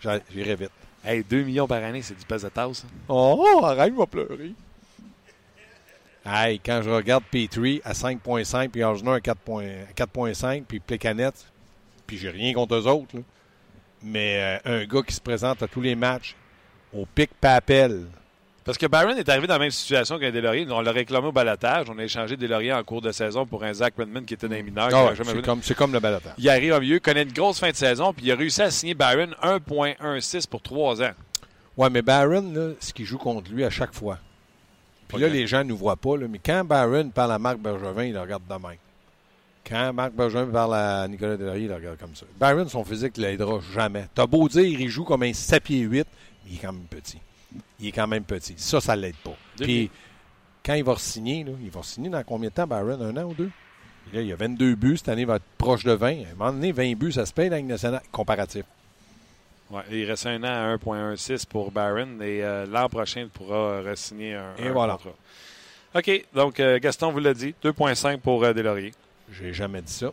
[0.00, 0.70] J'irais vite.
[1.04, 2.84] Hey, 2 millions par année, c'est du tasse.
[3.08, 4.52] Oh, arrête, il va pleurer.
[6.24, 11.32] Hey, quand je regarde P3 à 5.5, puis Arjuna à 4.5, puis Plecanet,
[12.04, 13.14] puis j'ai rien contre eux autres,
[14.02, 16.34] mais euh, un gars qui se présente à tous les matchs,
[16.92, 18.06] au pic papel.
[18.66, 20.66] Parce que Byron est arrivé dans la même situation qu'un Delorier.
[20.68, 21.86] On l'a réclamé au balotage.
[21.88, 24.56] On a échangé Delorier en cours de saison pour un Zach Redmond qui était dans
[24.56, 24.90] les mineurs.
[24.92, 25.12] Ah
[25.62, 26.34] c'est comme, le balotage.
[26.36, 28.70] Il arrive au milieu, connaît une grosse fin de saison, puis il a réussi à
[28.70, 31.12] signer Byron 1.16 pour trois ans.
[31.76, 34.18] Ouais, mais Byron, ce qu'il joue contre lui à chaque fois,
[35.08, 38.04] puis là, les gens ne nous voient pas, mais quand Barron parle à Marc Bergevin,
[38.04, 38.78] il le regarde de même.
[39.64, 42.26] Quand Marc Bergevin parle à Nicolas Delaurier, il le regarde comme ça.
[42.38, 44.06] Barron, son physique ne l'aidera jamais.
[44.14, 46.06] T'as beau dire, il joue comme un 7 pieds 8,
[46.44, 47.18] mais il est quand même petit.
[47.80, 48.54] Il est quand même petit.
[48.56, 49.36] Ça, ça ne l'aide pas.
[49.60, 49.90] Puis,
[50.64, 53.00] quand il va signer, il va signer dans combien de temps, Barron?
[53.00, 53.50] Un an ou deux?
[54.12, 54.96] là, il a 22 buts.
[54.96, 56.06] Cette année, il va être proche de 20.
[56.06, 58.02] À un moment donné, 20 buts, ça se paye dans nationale.
[58.12, 58.64] Comparatif.
[59.70, 63.80] Ouais, il reste un an à 1,16 pour Barron et euh, l'an prochain, il pourra
[63.80, 64.92] re-signer un, et voilà.
[64.94, 65.14] contrat.
[65.96, 68.92] OK, donc euh, Gaston vous l'a dit, 2,5 pour euh, Delaurier.
[69.32, 70.12] J'ai jamais dit ça.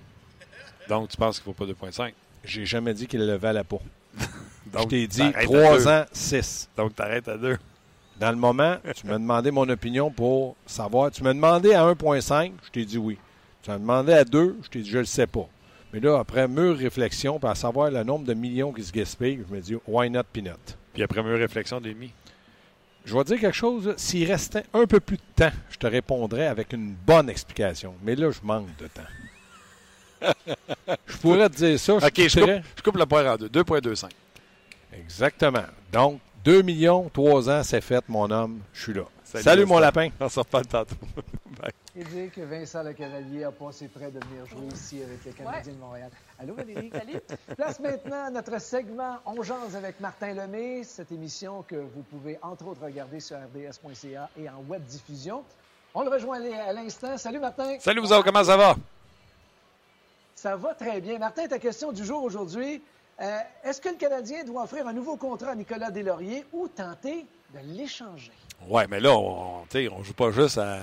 [0.90, 2.14] Donc, tu penses qu'il ne faut pas 2,5?
[2.44, 3.80] J'ai jamais dit qu'il levait à la peau.
[4.72, 6.70] Donc, Je t'ai dit 3 ans, 6.
[6.78, 7.58] Donc, tu arrêtes à 2.
[8.20, 11.12] Dans le moment, tu m'as demandé mon opinion pour savoir.
[11.12, 13.18] Tu m'as demandé à 1,5, je t'ai dit oui.
[13.62, 15.48] Tu m'as demandé à 2, je t'ai dit je le sais pas.
[15.94, 19.54] Mais là, après mûre réflexion, pour savoir le nombre de millions qui se gaspillent, je
[19.54, 20.78] me dis, why not peanut?
[20.92, 22.12] Puis après mûre réflexion, demi.
[23.06, 23.94] Je vais dire quelque chose.
[23.98, 27.94] S'il restait un peu plus de temps, je te répondrais avec une bonne explication.
[28.04, 29.02] Mais là, je manque de temps.
[31.08, 32.00] Je pourrais te dire ça.
[32.00, 33.48] Je OK, je coupe, je coupe, le point en deux.
[33.48, 34.10] 2,25.
[34.94, 35.66] Exactement.
[35.92, 38.60] Donc, 2 millions, 3 ans, c'est fait, mon homme.
[38.74, 39.04] Je suis là.
[39.24, 40.10] Salut, mon lapin.
[40.20, 40.96] On se reparle tantôt.
[41.62, 41.72] Bye.
[41.96, 45.32] Et dire que Vincent Le Cavalier a passé près de venir jouer ici avec les
[45.32, 46.10] Canadiens de Montréal.
[46.40, 46.92] Allô, Valérie?
[46.92, 47.20] Salut.
[47.56, 52.68] Place maintenant notre segment On jase avec Martin Lemay, cette émission que vous pouvez entre
[52.68, 55.44] autres regarder sur rds.ca et en web diffusion.
[55.94, 57.18] On le rejoint à l'instant.
[57.18, 57.78] Salut, Martin.
[57.80, 58.24] Salut, vous autres.
[58.24, 58.76] Comment ça va?
[60.44, 61.20] Ça va très bien.
[61.20, 62.82] Martin, ta question du jour aujourd'hui.
[63.22, 67.26] Euh, est-ce que le Canadien doit offrir un nouveau contrat à Nicolas Deslauriers ou tenter
[67.54, 68.34] de l'échanger?
[68.68, 70.80] Oui, mais là, on ne joue pas juste à,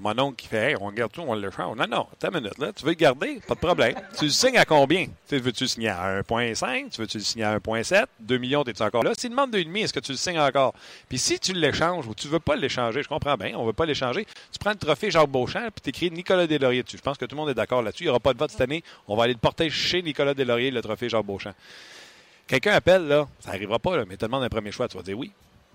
[0.00, 1.76] mon oncle qui fait on garde tout, on le change.
[1.76, 2.72] Non, non, t'as une minute, là.
[2.72, 3.40] Tu veux le garder?
[3.46, 3.94] Pas de problème.
[4.18, 5.06] tu le signes à combien?
[5.30, 6.90] veux-tu le signer à 1,5?
[6.90, 8.06] Tu veux-tu le signer à 1,7?
[8.20, 9.12] 2 millions, t'es-tu encore là?
[9.16, 10.74] S'il demande 2,5, est-ce que tu le signes encore?
[11.08, 13.86] Puis si tu l'échanges ou tu veux pas l'échanger, je comprends bien, on veut pas
[13.86, 16.96] l'échanger, tu prends le trophée Jacques Beauchamp puis écris Nicolas Deslauriers dessus.
[16.96, 18.04] Je pense que tout le monde est d'accord là-dessus.
[18.04, 18.82] Il n'y aura pas de vote cette année.
[19.08, 21.54] On va aller le porter chez Nicolas Deslauriers, le trophée Jacques Beauchamp.
[22.46, 25.02] Quelqu'un appelle, là, ça n'arrivera pas, là, mais te demande un premier choix, tu vas
[25.02, 25.32] dire oui.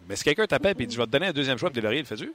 [0.07, 2.01] Mais si quelqu'un t'appelle et dit Je vais te donner un deuxième choix, puis Deslauriers
[2.01, 2.33] le fait-tu?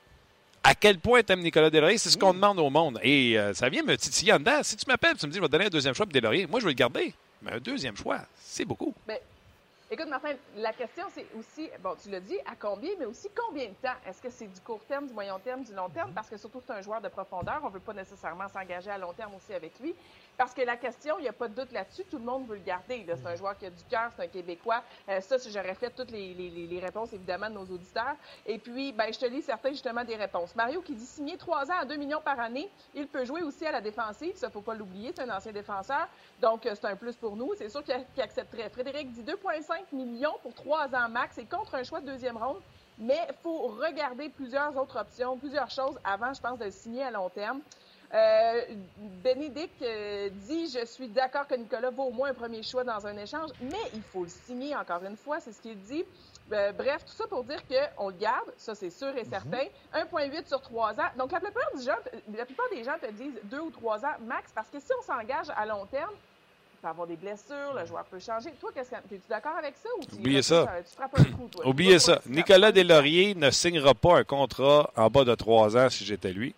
[0.68, 1.96] À quel point t'aimes Nicolas Deslauriers?
[1.96, 2.98] C'est ce qu'on demande au monde.
[3.00, 4.64] Et euh, ça vient me titiller en dedans.
[4.64, 6.48] Si tu m'appelles tu me dis Je vais te donner un deuxième choix, puis Deslauriers,
[6.48, 7.14] moi, je vais le garder.
[7.40, 8.92] Mais un deuxième choix, c'est beaucoup.
[9.06, 9.22] Mais,
[9.92, 13.66] écoute, Martin, la question, c'est aussi, bon, tu l'as dit, à combien, mais aussi combien
[13.66, 13.94] de temps?
[14.08, 16.10] Est-ce que c'est du court terme, du moyen terme, du long terme?
[16.12, 17.60] Parce que surtout, c'est un joueur de profondeur.
[17.62, 19.94] On ne veut pas nécessairement s'engager à long terme aussi avec lui.
[20.36, 22.56] Parce que la question, il n'y a pas de doute là-dessus, tout le monde veut
[22.56, 23.06] le garder.
[23.06, 24.82] C'est un joueur qui a du cœur, c'est un Québécois.
[25.08, 28.16] Euh, ça, j'aurais fait toutes les, les, réponses, évidemment, de nos auditeurs.
[28.44, 30.54] Et puis, ben, je te lis certains, justement, des réponses.
[30.54, 32.68] Mario qui dit signer 3 ans à 2 millions par année.
[32.94, 34.36] Il peut jouer aussi à la défensive.
[34.36, 35.12] Ça, faut pas l'oublier.
[35.16, 36.06] C'est un ancien défenseur.
[36.40, 37.54] Donc, euh, c'est un plus pour nous.
[37.56, 38.68] C'est sûr qu'il accepterait.
[38.68, 42.60] Frédéric dit 2,5 millions pour 3 ans max et contre un choix de deuxième ronde.
[42.98, 47.02] Mais il faut regarder plusieurs autres options, plusieurs choses avant, je pense, de le signer
[47.02, 47.60] à long terme.
[48.14, 48.60] Euh,
[49.22, 53.06] Bénédicte euh, dit Je suis d'accord que Nicolas vaut au moins un premier choix dans
[53.06, 56.04] un échange, mais il faut le signer encore une fois, c'est ce qu'il dit.
[56.52, 59.30] Euh, bref, tout ça pour dire qu'on le garde, ça c'est sûr et mhm.
[59.30, 59.64] certain.
[59.94, 61.08] 1,8 sur 3 ans.
[61.18, 61.96] Donc la plupart, des gens,
[62.36, 65.02] la plupart des gens te disent 2 ou 3 ans max, parce que si on
[65.02, 66.14] s'engage à long terme,
[66.74, 68.52] il peut avoir des blessures, le joueur peut changer.
[68.60, 69.88] Toi, qu'est-ce que, es-tu d'accord avec ça?
[69.98, 70.68] Ou tu, Oubliez ça.
[70.84, 71.66] Tu le coup, toi?
[71.68, 72.20] Oubliez ça.
[72.26, 76.54] Nicolas Deslauriers ne signera pas un contrat en bas de 3 ans si j'étais lui.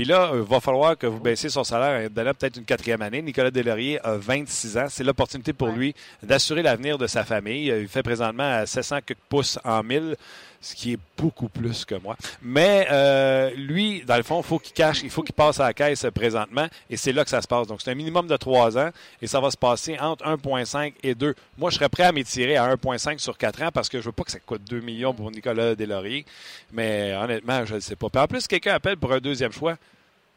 [0.00, 3.02] Puis là, il euh, va falloir que vous baissiez son salaire d'aller peut-être une quatrième
[3.02, 3.20] année.
[3.20, 4.86] Nicolas Delaurier a 26 ans.
[4.88, 7.66] C'est l'opportunité pour lui d'assurer l'avenir de sa famille.
[7.66, 10.16] Il fait présentement à 700 pouces en 1000
[10.60, 12.16] ce qui est beaucoup plus que moi.
[12.42, 15.64] Mais euh, lui, dans le fond, il faut qu'il cache, il faut qu'il passe à
[15.64, 17.66] la caisse présentement, et c'est là que ça se passe.
[17.66, 18.90] Donc, c'est un minimum de trois ans,
[19.22, 21.34] et ça va se passer entre 1,5 et 2.
[21.56, 24.12] Moi, je serais prêt à m'étirer à 1,5 sur 4 ans parce que je veux
[24.12, 26.26] pas que ça coûte 2 millions pour Nicolas Deslauriers.
[26.72, 28.08] Mais honnêtement, je ne sais pas.
[28.10, 29.76] Puis en plus, quelqu'un appelle pour un deuxième choix.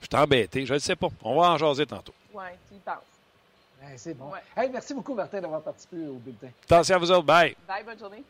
[0.01, 1.07] Je suis embêté, je ne sais pas.
[1.21, 2.13] On va en jaser tantôt.
[2.33, 3.97] Oui, tu y penses.
[3.97, 4.31] c'est bon.
[4.55, 6.49] Hey, merci beaucoup, Martin, d'avoir participé au bulletin.
[6.65, 7.23] Attention à vous autres.
[7.25, 7.55] Bye.
[7.67, 8.23] Bye, bonne journée.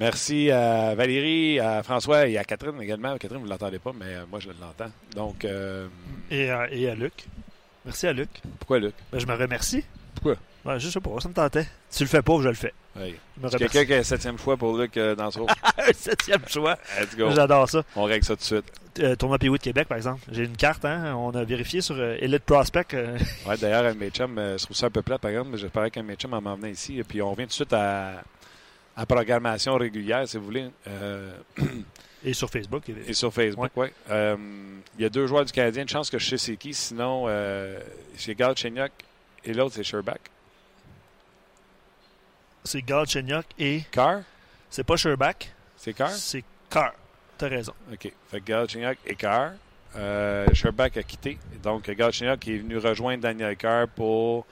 [0.00, 3.16] Merci à Valérie, à François et à Catherine également.
[3.18, 4.92] Catherine, vous ne l'entendez pas, mais euh, moi, je l'entends.
[5.16, 5.88] Donc, euh,
[6.30, 7.26] et, à, et, à, Luc.
[7.84, 8.28] Merci à Luc.
[8.60, 8.94] Pourquoi Luc?
[9.10, 9.84] Ben, je me remercie.
[10.14, 10.36] Pourquoi?
[10.64, 11.66] Ben, je sais pas, ça me tentait.
[11.90, 12.72] Si tu le fais pas, je le fais.
[12.94, 13.16] Oui.
[13.58, 15.30] Quelqu'un qui a un septième choix pour Luc euh, dans
[15.78, 16.78] Un septième choix.
[17.00, 17.30] Let's go.
[17.32, 17.82] J'adore ça.
[17.96, 18.72] On règle ça tout de suite.
[19.00, 20.20] Euh, tournoi Pee de Québec, par exemple.
[20.30, 21.14] J'ai une carte, hein.
[21.16, 22.86] On a vérifié sur Elite Prospect.
[23.48, 26.02] Oui, d'ailleurs, un Mitchum, je trouve ça un peu plat, par exemple, mais j'espérais qu'un
[26.02, 26.98] Mitchum en m'emmenait ici.
[26.98, 28.22] Et puis, on vient tout de suite à
[28.98, 30.68] à programmation régulière, si vous voulez.
[30.88, 31.30] Euh,
[32.24, 32.82] et sur Facebook.
[32.88, 33.86] Et sur Facebook, oui.
[34.10, 34.36] Euh,
[34.98, 35.82] il y a deux joueurs du Canadien.
[35.82, 36.74] Une chance que je sais c'est qui.
[36.74, 37.78] Sinon, euh,
[38.16, 38.90] c'est Galchenyuk
[39.44, 40.18] et l'autre, c'est Sherbach.
[42.64, 43.82] C'est Galchenyuk et...
[43.92, 44.22] Carr?
[44.68, 45.46] C'est pas Sherbach.
[45.76, 46.10] C'est Carr?
[46.10, 46.92] C'est Carr.
[47.38, 47.74] T'as raison.
[47.92, 48.12] OK.
[48.32, 49.52] Fait Galchenyuk et Carr.
[49.94, 51.38] Euh, Sherbach a quitté.
[51.62, 54.44] Donc, Galchenyuk est venu rejoindre Daniel Carr pour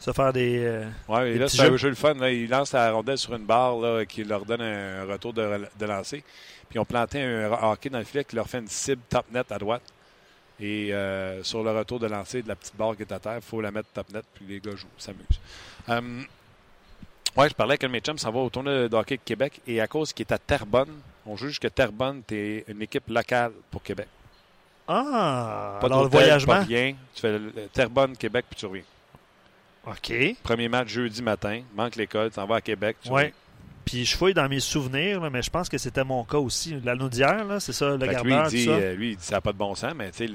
[0.00, 0.64] se faire des.
[0.64, 2.14] Euh, oui, là, c'est un jeu le fun.
[2.28, 5.86] Il lance la rondelle sur une barre là, qui leur donne un retour de, de
[5.86, 6.24] lancer.
[6.68, 9.26] Puis ils ont planté un hockey dans le filet qui leur fait une cible top
[9.32, 9.82] net à droite.
[10.58, 13.36] Et euh, sur le retour de lancer de la petite barre qui est à terre,
[13.36, 15.40] il faut la mettre top net, puis les gars jouent, s'amusent.
[15.88, 16.26] Um,
[17.36, 19.22] ouais, je parlais avec un de mes chums, ça va au tournoi de hockey de
[19.24, 19.60] Québec.
[19.66, 23.52] Et à cause qu'il est à Terrebonne, on juge que Terrebonne, es une équipe locale
[23.70, 24.08] pour Québec.
[24.86, 25.78] Ah!
[25.80, 26.54] Pas alors le voyagement?
[26.54, 26.94] Pas rien.
[27.14, 27.38] Tu fais
[27.72, 28.82] Terrebonne, Québec, puis tu reviens.
[29.86, 30.36] OK.
[30.42, 31.62] Premier match jeudi matin.
[31.74, 32.96] Manque l'école, tu t'en vas à Québec.
[33.10, 33.32] Oui.
[33.84, 36.78] Puis je fouille dans mes souvenirs, mais je pense que c'était mon cas aussi.
[36.84, 38.24] L'anneau d'hier, c'est ça, le gardeur.
[38.24, 40.30] Lui, il dit, euh, lui, il dit ça n'a pas de bon sens, mais tu,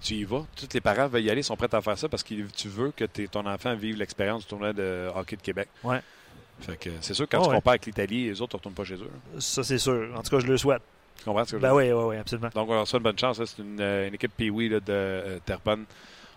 [0.00, 0.44] tu y vas.
[0.56, 2.90] Tous les parents veulent y aller, sont prêts à faire ça parce que tu veux
[2.90, 5.68] que ton enfant vive l'expérience du tournoi de hockey de Québec.
[5.84, 6.00] Ouais.
[6.60, 8.84] Fait que c'est sûr que quand tu compares avec l'Italie, les autres ne retournent pas
[8.84, 9.10] chez eux.
[9.38, 10.08] Ça, c'est sûr.
[10.16, 10.82] En tout cas, je le souhaite.
[11.18, 11.96] Tu comprends ce que je ben veux dire?
[11.96, 12.50] oui, oui, oui, absolument.
[12.54, 13.42] Donc, on leur souhaite bonne chance.
[13.44, 15.84] C'est une, euh, une, équipe Pee-Wee de euh, Terrebonne.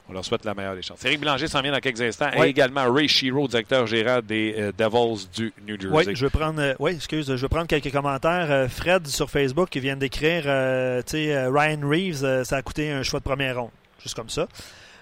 [0.07, 1.03] On leur souhaite la meilleure des chances.
[1.03, 2.29] Éric Bélanger s'en vient dans quelques instants.
[2.35, 6.09] Et également Ray Shiro, directeur gérant des euh, Devils du New Jersey.
[6.09, 8.51] Oui, je vais prendre, euh, oui, excuse, je vais prendre quelques commentaires.
[8.51, 13.01] Euh, Fred sur Facebook qui vient d'écrire, tu sais, Ryan Reeves, ça a coûté un
[13.01, 13.71] choix de première ronde.
[14.01, 14.47] Juste comme ça.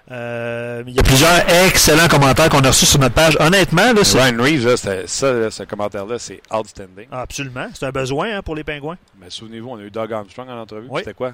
[0.09, 3.35] il y a plusieurs excellents commentaires qu'on a reçus sur notre page.
[3.41, 7.07] Honnêtement, là, Ryan Reeves, ça, ce commentaire-là, c'est outstanding.
[7.11, 7.67] absolument.
[7.73, 8.97] C'est un besoin hein, pour les Pingouins.
[9.19, 10.87] Mais souvenez-vous, on a eu Doug Armstrong en entrevue.
[10.97, 11.33] C'était quoi?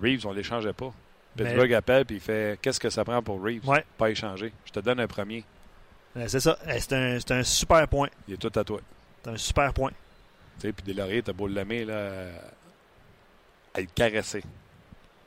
[0.00, 0.90] Reeves, on ne l'échangeait pas.
[1.36, 3.62] Pittsburgh appelle puis il fait Qu'est-ce que ça prend pour Reeves?
[3.96, 4.52] Pas échanger.
[4.64, 5.44] Je te donne un premier.
[6.26, 6.58] C'est ça.
[6.78, 8.08] C'est un, un, super point.
[8.26, 8.80] Il est tout à toi.
[9.22, 9.92] C'est un super point.
[10.58, 12.10] Tu sais, puis Deslauriers, t'as beau l'aimer, là,
[13.74, 14.42] à le caresser.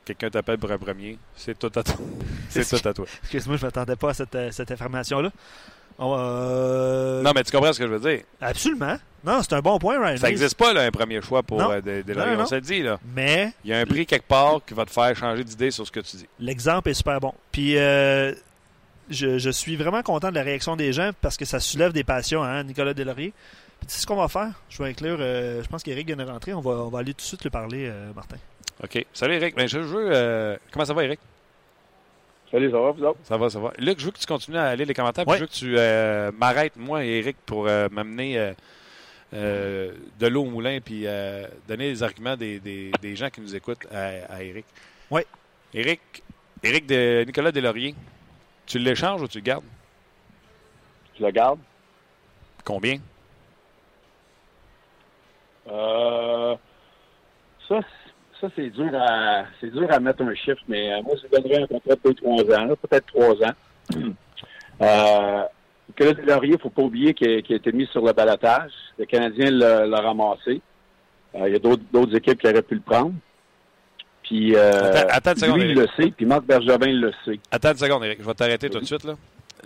[0.04, 1.96] Quelqu'un t'appelle pour un premier, c'est tout à toi.
[2.50, 3.06] c'est tout à toi.
[3.22, 5.32] Excuse-moi, je ne m'attendais pas à cette, euh, cette information-là.
[6.00, 7.22] Euh...
[7.22, 8.24] Non, mais tu comprends ce que je veux dire?
[8.40, 8.96] Absolument.
[9.24, 10.18] Non, c'est un bon point, Ryan.
[10.18, 12.02] Ça n'existe pas, là, un premier choix pour euh, des,
[12.38, 12.98] On se le dit, là.
[13.14, 13.52] Mais.
[13.64, 15.92] Il y a un prix quelque part qui va te faire changer d'idée sur ce
[15.92, 16.28] que tu dis.
[16.38, 17.32] L'exemple est super bon.
[17.50, 18.34] Puis, euh,
[19.08, 22.04] je, je, suis vraiment content de la réaction des gens parce que ça soulève des
[22.04, 23.32] passions, hein, Nicolas Delaurier.
[23.78, 24.52] Puis, tu sais ce qu'on va faire?
[24.68, 25.16] Je vais inclure.
[25.20, 26.52] Euh, je pense qu'Éric vient de rentrer.
[26.52, 28.36] On va, on va aller tout de suite lui parler, Martin.
[28.82, 29.06] OK.
[29.14, 29.56] Salut, Eric.
[29.56, 30.58] Ben, je veux.
[30.70, 31.20] Comment ça va, Eric?
[32.54, 33.18] Salut, ça va, vous autres?
[33.24, 33.72] Ça va, ça va.
[33.78, 35.24] Luc, je veux que tu continues à aller les commentaires.
[35.28, 38.54] je veux que tu euh, m'arrêtes, moi et Eric, pour euh, m'amener
[39.32, 41.02] de l'eau au moulin puis
[41.66, 44.66] donner les arguments des, des, des, gens qui nous écoutent à, Eric.
[45.10, 45.22] Oui.
[45.74, 46.00] Eric,
[46.62, 47.96] Eric de Nicolas Delaurier,
[48.66, 49.64] tu l'échanges ou tu le gardes?
[51.18, 51.58] Je le garde.
[52.64, 53.00] Combien?
[55.66, 56.54] Euh,
[57.68, 57.80] ça,
[58.44, 61.62] ça, c'est dur à c'est dur à mettre un chiffre, mais euh, moi, je donnerais
[61.62, 63.54] un contrat de 2-3 ans, peut-être 3 ans.
[64.82, 65.42] euh,
[66.26, 68.72] Laurier, il ne faut pas oublier qu'il a, été mis sur le balatage.
[68.98, 70.60] Le Canadien l'a ramassé.
[71.34, 73.12] Euh, il y a d'autres équipes qui auraient pu le prendre.
[74.22, 77.38] Puis, euh, attends, lui, il le sait, puis Marc Bergevin le sait.
[77.50, 78.20] Attends une seconde, Eric.
[78.20, 79.04] Je vais t'arrêter tout de suite.
[79.04, 79.14] Là.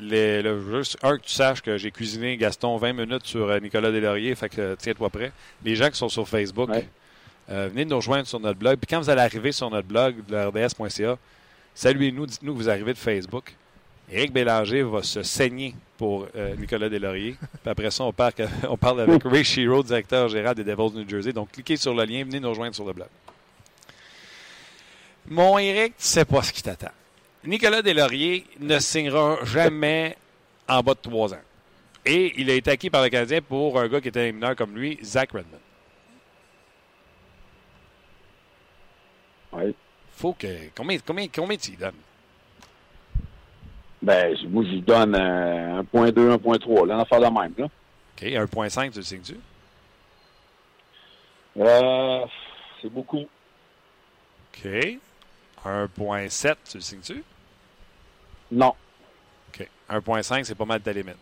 [0.00, 3.90] Les, juste un, que tu saches que j'ai cuisiné Gaston 20 minutes sur euh, Nicolas
[3.90, 5.32] Deslauriers, fait que tiens-toi prêt.
[5.64, 6.70] Les gens qui sont sur Facebook,
[7.50, 8.78] euh, venez nous rejoindre sur notre blog.
[8.78, 11.16] Puis quand vous allez arriver sur notre blog, rds.ca,
[11.74, 13.54] saluez-nous, dites-nous que vous arrivez de Facebook.
[14.10, 17.36] Éric Bélanger va se saigner pour euh, Nicolas Deslauriers.
[17.62, 18.04] Puis après ça,
[18.68, 21.32] on, parle avec Ray Shiro, directeur général des Devils New Jersey.
[21.32, 23.08] Donc, cliquez sur le lien, venez nous rejoindre sur le blog.
[25.26, 26.90] Mon Éric, tu sais pas ce qui t'attend.
[27.44, 30.16] Nicolas Deslauriers ne signera jamais
[30.66, 31.40] en bas de trois ans.
[32.04, 34.56] Et il a été acquis par le Canadien pour un gars qui était un mineur
[34.56, 35.58] comme lui, Zach Redmond.
[39.52, 39.74] Oui.
[40.12, 40.70] Faut que.
[40.76, 41.92] Combien, combien, combien tu y donnes?
[44.00, 47.64] Ben, moi, j'y donne 1.2, 1.3, là, on va faire la même, là.
[47.64, 49.36] OK, 1.5, tu le signes-tu?
[51.58, 52.24] Euh,
[52.80, 53.26] c'est beaucoup.
[54.54, 54.68] OK.
[55.64, 57.24] 1.7, tu le signes-tu?
[58.52, 58.74] Non.
[59.48, 59.68] OK.
[59.90, 61.16] 1.5, c'est pas mal ta limite.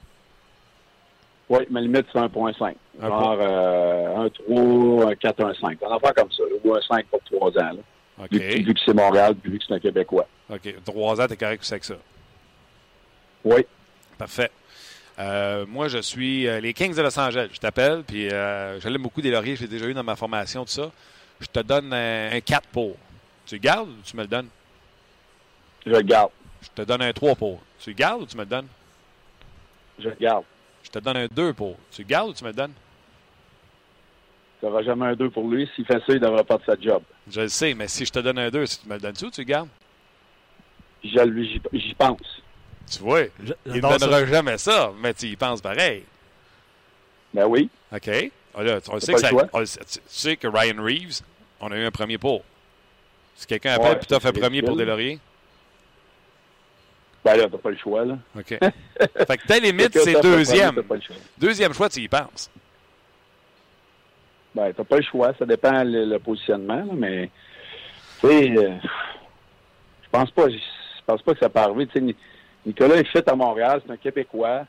[1.49, 2.75] Oui, ma limite, c'est 1.5.
[3.01, 5.79] Genre euh, un 3, un 4, un 5.
[5.81, 7.73] On va faire comme ça, ou un 5 pour 3 ans.
[7.73, 7.83] Là.
[8.31, 10.26] Vu, que c'est Montréal, vu que c'est un Québécois.
[10.48, 10.74] OK.
[10.85, 11.96] Trois ans, t'es correct avec ça?
[13.44, 13.66] Oui.
[14.16, 14.50] Parfait.
[15.18, 17.48] Euh, moi, je suis euh, les Kings de Los Angeles.
[17.52, 19.57] Je t'appelle, puis euh, je l'aime beaucoup des lauriers.
[19.57, 20.90] J'ai déjà eu dans ma formation, tout ça.
[21.40, 22.96] Je te donne un, 4 pour.
[23.46, 24.48] Tu le gardes ou tu me le donnes?
[25.85, 26.31] Je le garde.
[26.62, 27.61] Je te donne un 3 pour.
[27.79, 28.66] Tu le gardes ou tu me le donnes?
[29.98, 30.44] Je le garde.
[30.83, 31.76] Je te donne un 2 pour.
[31.90, 32.72] Tu le gardes ou tu me le donnes?
[34.61, 35.69] Tu n'auras jamais un 2 pour lui.
[35.75, 37.03] S'il fait ça, il ne devra pas de sa job.
[37.31, 39.27] Je le sais, mais si je te donne un 2, si tu me le donnes-tu
[39.27, 39.69] ou tu le gardes?
[41.03, 42.42] J'y pense.
[42.90, 43.23] Tu vois,
[43.66, 46.05] il ne donnera jamais ça, mais tu y penses pareil.
[47.35, 47.69] Ben oui.
[47.92, 48.11] OK.
[48.55, 51.21] Ah, là, on sait que ça, on, tu sais que Ryan Reeves,
[51.61, 52.42] on a eu un premier pour.
[53.35, 55.19] Si quelqu'un appelle et t'offre un premier pour Delaurier?
[57.23, 58.16] Ben là, t'as pas le choix, là.
[58.38, 58.47] OK.
[59.27, 60.83] fait que ta limite, c'est deuxième.
[61.37, 62.51] Deuxième choix, tu y penses.
[64.57, 65.35] Ben, t'as pas le choix.
[65.38, 67.29] Ça dépend le, positionnement, mais
[68.21, 68.71] tu sais, euh,
[70.03, 70.49] je pense pas.
[70.49, 71.87] Je pense pas que ça peut arriver.
[72.64, 74.62] Nicolas est fait à Montréal, c'est un Québécois.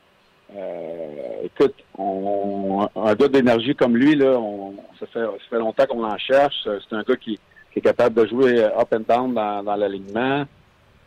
[0.54, 5.86] Euh, écoute, on, un gars d'énergie comme lui, là, on, ça, fait, ça fait longtemps
[5.86, 6.56] qu'on en cherche.
[6.66, 7.40] C'est un gars qui,
[7.72, 10.46] qui, est capable de jouer up and down dans, dans l'alignement.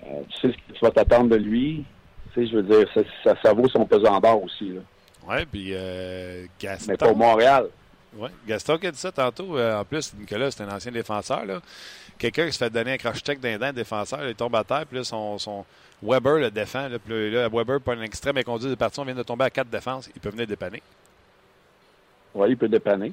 [0.04, 1.84] Euh, tu sais ce que tu vas t'attendre de lui.
[2.32, 2.88] Tu sais, je veux dire,
[3.24, 4.70] ça, ça, vaut son pesant d'or aussi.
[4.70, 4.80] Là.
[5.28, 6.92] Ouais, puis euh, Gaston.
[6.92, 7.66] Mais pour Montréal.
[8.16, 9.56] Oui, Gaston qui a dit ça tantôt.
[9.56, 11.44] Euh, en plus, Nicolas, c'est un ancien défenseur.
[12.18, 14.98] Quelqu'un qui se fait donner un croche-check d'un dent défenseur, il tombe à terre, puis
[14.98, 15.64] là, son, son
[16.02, 16.88] Weber le défend.
[16.88, 19.44] Là, puis là, Weber, pas un extrême et conduit de partie, on vient de tomber
[19.44, 20.10] à quatre défenses.
[20.14, 20.82] Il peut venir dépanner.
[22.34, 23.12] Oui, il peut dépanner.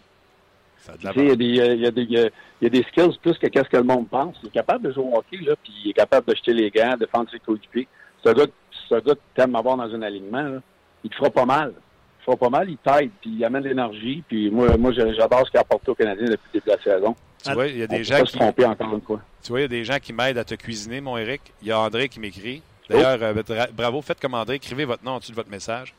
[1.00, 2.32] Il y, a des, il, y
[2.62, 4.38] il y a des skills plus que qu'est-ce que le monde pense.
[4.42, 6.72] Il est capable de jouer au hockey, là, puis il est capable de jeter les
[6.72, 7.88] gants, défendre ses coéquipiers.
[8.24, 10.44] C'est un gars, que tu aimes avoir dans un alignement.
[10.44, 10.60] Là.
[11.04, 11.74] Il te fera pas mal
[12.36, 14.24] pas mal, il t'aide, puis il amène l'énergie.
[14.28, 16.84] Puis moi, moi j'adore ce qu'il a apporté aux Canadiens depuis le début de la
[16.84, 17.16] saison.
[17.44, 18.38] Tu vois, il y a des gens qui.
[18.42, 19.22] encore une fois.
[19.42, 21.42] Tu vois, il y a des gens qui m'aident à te cuisiner, mon Eric.
[21.62, 22.62] Il y a André qui m'écrit.
[22.90, 25.94] D'ailleurs, euh, bravo, faites comme André, écrivez votre nom en dessous de votre message.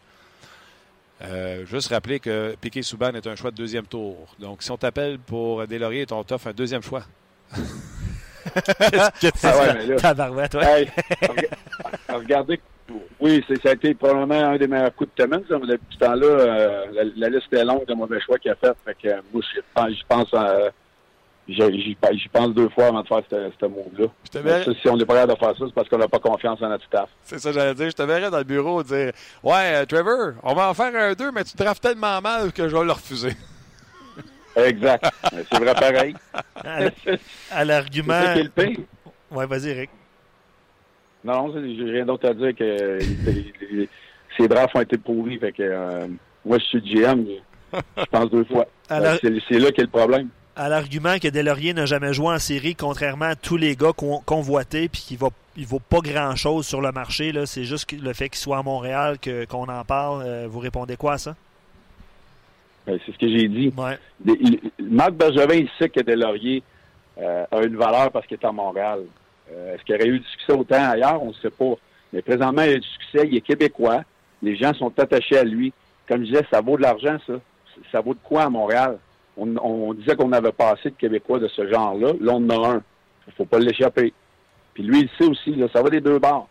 [1.20, 4.34] Euh, juste rappeler que Piquet Souban est un choix de deuxième tour.
[4.38, 7.02] Donc, si on t'appelle pour Delaurier, on t'offre un deuxième choix.
[9.20, 10.88] Qu'est-ce que Tabarouette, ouais.
[12.08, 12.60] regardez,
[13.20, 15.42] oui, ça a été probablement un des meilleurs coups de semaine.
[15.48, 18.72] Depuis ce temps-là, euh, la, liste est longue de mauvais choix qu'il a fait.
[18.84, 19.42] Fait que, moi,
[19.88, 20.70] je pense, euh,
[21.48, 21.96] j'y
[22.32, 24.06] pense deux fois avant de faire ce move-là.
[24.80, 26.68] Si on n'est pas capable de faire ça, c'est parce qu'on n'a pas confiance en
[26.68, 27.08] notre staff.
[27.22, 27.90] C'est ça, j'allais dire.
[27.90, 31.12] Je te verrais dans le bureau dire Ouais, euh, Trevor, on va en faire un
[31.12, 33.32] deux, mais tu draftes tellement mal que je vais le refuser.
[34.56, 35.04] Exact.
[35.30, 36.14] c'est vrai pareil.
[37.50, 38.20] À l'argument.
[38.56, 38.78] C'est
[39.30, 39.90] Ouais, vas-y, Eric.
[41.24, 42.98] Non, j'ai rien d'autre à dire que
[44.36, 45.38] ces drafts ont été pourris.
[45.38, 46.06] Fait que, euh,
[46.44, 47.24] moi, je suis GM.
[47.72, 48.66] Je pense deux fois.
[48.88, 50.28] C'est là qu'est le problème
[50.58, 53.92] à l'argument que Delaurier n'a jamais joué en série, contrairement à tous les gars
[54.26, 57.32] convoités, puis qu'il va, il vaut pas grand-chose sur le marché.
[57.46, 60.24] C'est juste le fait qu'il soit à Montréal que, qu'on en parle.
[60.26, 61.36] Euh, vous répondez quoi à ça?
[62.88, 63.72] Ben, c'est ce que j'ai dit.
[64.80, 66.64] Marc Bergevin, il sait que Delaurier
[67.18, 69.02] euh, a une valeur parce qu'il est à Montréal.
[69.52, 71.22] Euh, est-ce qu'il aurait eu du succès autant ailleurs?
[71.22, 71.74] On ne sait pas.
[72.12, 73.28] Mais présentement, il y a du succès.
[73.30, 74.02] Il est québécois.
[74.42, 75.72] Les gens sont attachés à lui.
[76.06, 77.34] Comme je disais, ça vaut de l'argent, ça.
[77.92, 78.98] Ça vaut de quoi à Montréal?
[79.36, 82.12] on, disait qu'on avait pas assez de Québécois de ce genre-là.
[82.20, 82.82] Là, on en a un.
[83.26, 84.12] Il faut pas l'échapper.
[84.74, 86.48] Puis lui, il sait aussi, ça va des deux bords.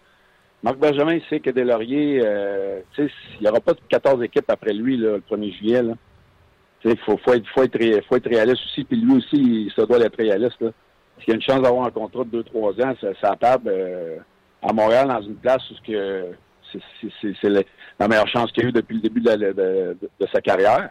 [0.64, 3.10] Marc Benjamin, il sait que Delaurier, euh, il
[3.42, 5.82] n'y aura pas de 14 équipes après lui le 1er juillet.
[6.84, 8.84] Il faut, être, réaliste aussi.
[8.84, 10.64] Puis lui aussi, il se doit d'être réaliste.
[11.20, 14.18] S'il y a une chance d'avoir un contrat de 2-3 ans, ça, table euh,
[14.62, 17.50] à Montréal dans une place où c'est
[18.00, 20.90] la meilleure chance qu'il a eu depuis le début de sa carrière.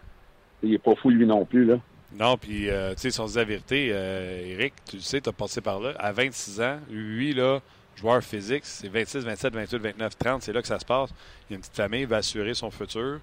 [0.63, 1.65] Il n'est pas fou, lui non plus.
[1.65, 1.77] Là.
[2.13, 5.33] Non, puis, euh, tu sais, sans la vérité, euh, Eric, tu le sais, tu as
[5.33, 5.93] passé par là.
[5.99, 7.59] À 26 ans, lui, là,
[7.95, 11.09] joueur physique, c'est 26, 27, 28, 29, 30, c'est là que ça se passe.
[11.49, 13.19] Il y a une petite famille, il va assurer son futur.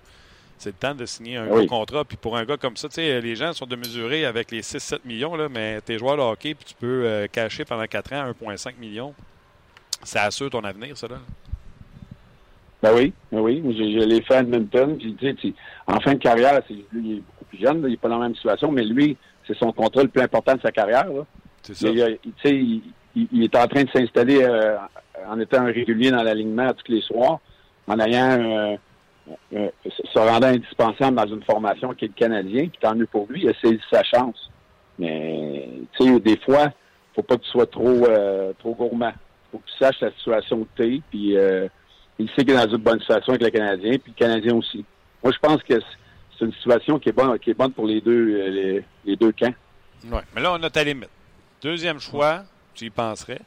[0.58, 2.04] C'est le temps de signer un gros contrat.
[2.04, 4.62] Puis pour un gars comme ça, tu sais, les gens sont de mesurer avec les
[4.62, 7.86] 6-7 millions, là, mais tu es joueur de hockey, puis tu peux euh, cacher pendant
[7.86, 9.14] 4 ans 1,5 million.
[10.02, 11.18] Ça assure ton avenir, ça, là.
[12.82, 13.62] Ben oui, ben oui.
[13.66, 14.98] Je, l'ai fait à Edmonton.
[14.98, 15.54] Puis, tu sais,
[15.86, 18.26] en fin de carrière, lui, il est beaucoup plus jeune, il n'est pas dans la
[18.26, 21.06] même situation, mais lui, c'est son contrat le plus important de sa carrière.
[21.62, 21.88] C'est ça.
[21.88, 22.82] Il, il,
[23.32, 24.76] il, est en train de s'installer euh,
[25.26, 27.40] en étant régulier dans l'alignement tous les soirs,
[27.86, 28.76] en ayant euh,
[29.54, 33.26] euh, se rendant indispensable dans une formation qui est le Canadien, puis tant mieux pour
[33.28, 34.50] lui, il a saisi sa chance.
[34.98, 36.72] Mais tu sais, des fois,
[37.14, 38.06] faut pas que tu sois trop
[38.58, 39.12] trop gourmand.
[39.50, 41.36] faut que tu saches la situation où tu es, puis
[42.18, 44.84] il sait qu'il est dans une bonne situation avec le Canadien, puis le Canadien aussi.
[45.22, 45.74] Moi, je pense que
[46.38, 49.32] c'est une situation qui est bonne, qui est bonne pour les deux, euh, les, deux
[49.32, 49.54] camps.
[50.04, 51.10] Oui, mais là, on a ta limite.
[51.62, 53.40] Deuxième choix, tu y penserais?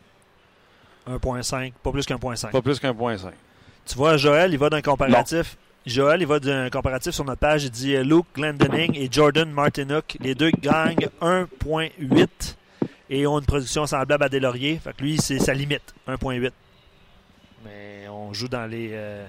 [1.08, 2.52] 1.5, pas plus qu'un point 5.
[2.52, 3.34] Pas plus qu'un point 5.
[3.86, 5.58] Tu vois, Joël, il va d'un comparatif.
[5.88, 7.64] Joël, il va d'un comparatif sur notre page.
[7.64, 10.18] Il dit euh, Luke Glendening et Jordan Martinook.
[10.20, 12.28] Les deux gagnent 1.8
[13.10, 14.80] et ont une production semblable à Delaurier.
[14.84, 16.52] Fait que lui, c'est sa limite, 1.8
[18.28, 18.90] on joue dans les.
[18.94, 19.26] Euh,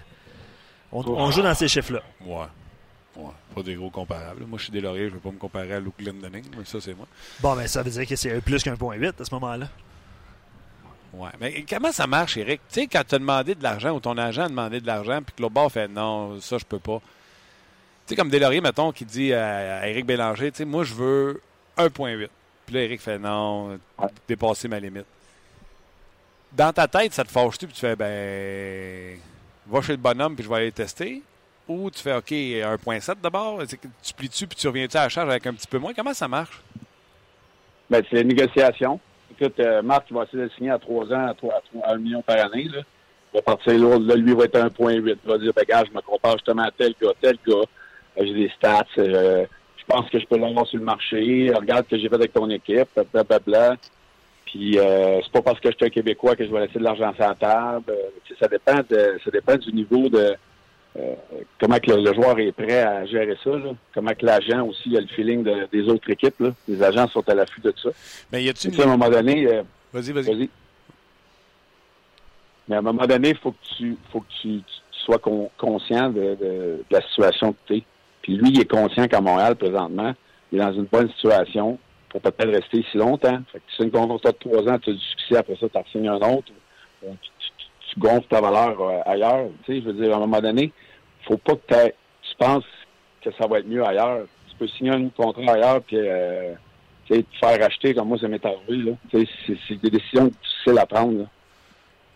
[0.92, 2.02] on, joue dans ces chiffres-là.
[2.24, 2.46] Ouais.
[3.16, 3.30] Ouais.
[3.54, 4.44] Pas des gros comparables.
[4.44, 6.64] Moi, je suis des lauriers, je ne vais pas me comparer à Luke Glendening, mais
[6.64, 7.06] ça, c'est moi.
[7.40, 9.68] Bon, mais ben, ça veut dire que c'est plus qu'un point 8 à ce moment-là.
[11.14, 11.30] Ouais.
[11.40, 12.60] Mais comment ça marche, Eric?
[12.68, 15.22] Tu sais, quand tu as demandé de l'argent ou ton agent a demandé de l'argent,
[15.22, 17.00] puis que l'autre bord fait non, ça, je peux pas.
[18.06, 21.42] Tu sais, comme Delaurier, mettons, qui dit à, Eric Bélanger, tu sais, moi, je veux
[21.76, 22.28] 1,8.
[22.66, 23.78] Puis là, Eric fait non,
[24.28, 25.06] dépasser ma limite
[26.52, 29.18] dans ta tête, ça te fâche-tu, puis tu fais, ben,
[29.66, 31.22] va chez le bonhomme, puis je vais aller tester?
[31.66, 33.62] Ou tu fais, OK, 1.7 d'abord?
[33.66, 35.92] Tu plies-tu, puis tu reviens-tu à la charge avec un petit peu moins?
[35.92, 36.62] Comment ça marche?
[37.90, 38.98] Ben, c'est la négociation.
[39.40, 41.98] Écoute, euh, Marc, il va essayer de signer à 3 ans, à, 3, à 1
[41.98, 42.64] million par année.
[42.64, 42.80] Là.
[43.32, 45.16] Il va partir là, là lui, va être à 1.8.
[45.24, 47.54] Il va dire, ben, je me compare justement à tel gars, tel gars.
[47.54, 47.64] Euh,
[48.18, 48.84] j'ai des stats.
[48.98, 49.46] Euh,
[49.76, 51.52] je pense que je peux l'avoir sur le marché.
[51.54, 53.38] Regarde ce que j'ai fait avec ton équipe, blablabla.
[53.38, 53.76] Bla, bla.
[54.46, 56.84] Puis euh, c'est pas parce que je suis un Québécois que je vais laisser de
[56.84, 57.94] l'argent sur la table.
[58.40, 60.34] Ça dépend de ça dépend du niveau de
[60.96, 61.14] euh,
[61.60, 63.50] comment que le, joueur est prêt à gérer ça.
[63.50, 63.72] Là?
[63.94, 66.40] Comment que l'agent aussi a le feeling des autres équipes.
[66.40, 66.50] Là?
[66.66, 67.90] Les agents sont à l'affût de ça.
[68.32, 69.46] Mais y a-t-il à un moment donné.
[69.92, 70.48] vas-y, vas-y.
[72.68, 74.60] Mais à un moment donné, il faut que tu faut que tu,
[74.92, 75.18] sois
[75.56, 77.82] conscient de, de, la situation que tu es.
[78.20, 80.14] Puis lui, il est conscient qu'à Montréal, présentement,
[80.52, 81.78] il est dans une bonne situation
[82.10, 83.40] pour peut-être rester ici longtemps.
[83.52, 85.68] Fait que tu signes ton contrat de trois ans, tu as du succès, après ça,
[85.68, 86.48] tu en signes un autre.
[87.00, 87.08] Tu,
[87.92, 89.48] tu, gonfles ta valeur euh, ailleurs.
[89.64, 90.72] Tu sais, je veux dire, à un moment donné,
[91.26, 92.64] faut pas que tu penses
[93.22, 94.26] que ça va être mieux ailleurs.
[94.48, 96.54] Tu peux signer un contrat ailleurs puis euh,
[97.08, 98.94] te faire acheter comme moi, ça m'est arrivé.
[99.10, 101.18] C'est des décisions difficiles à prendre.
[101.18, 101.24] Là.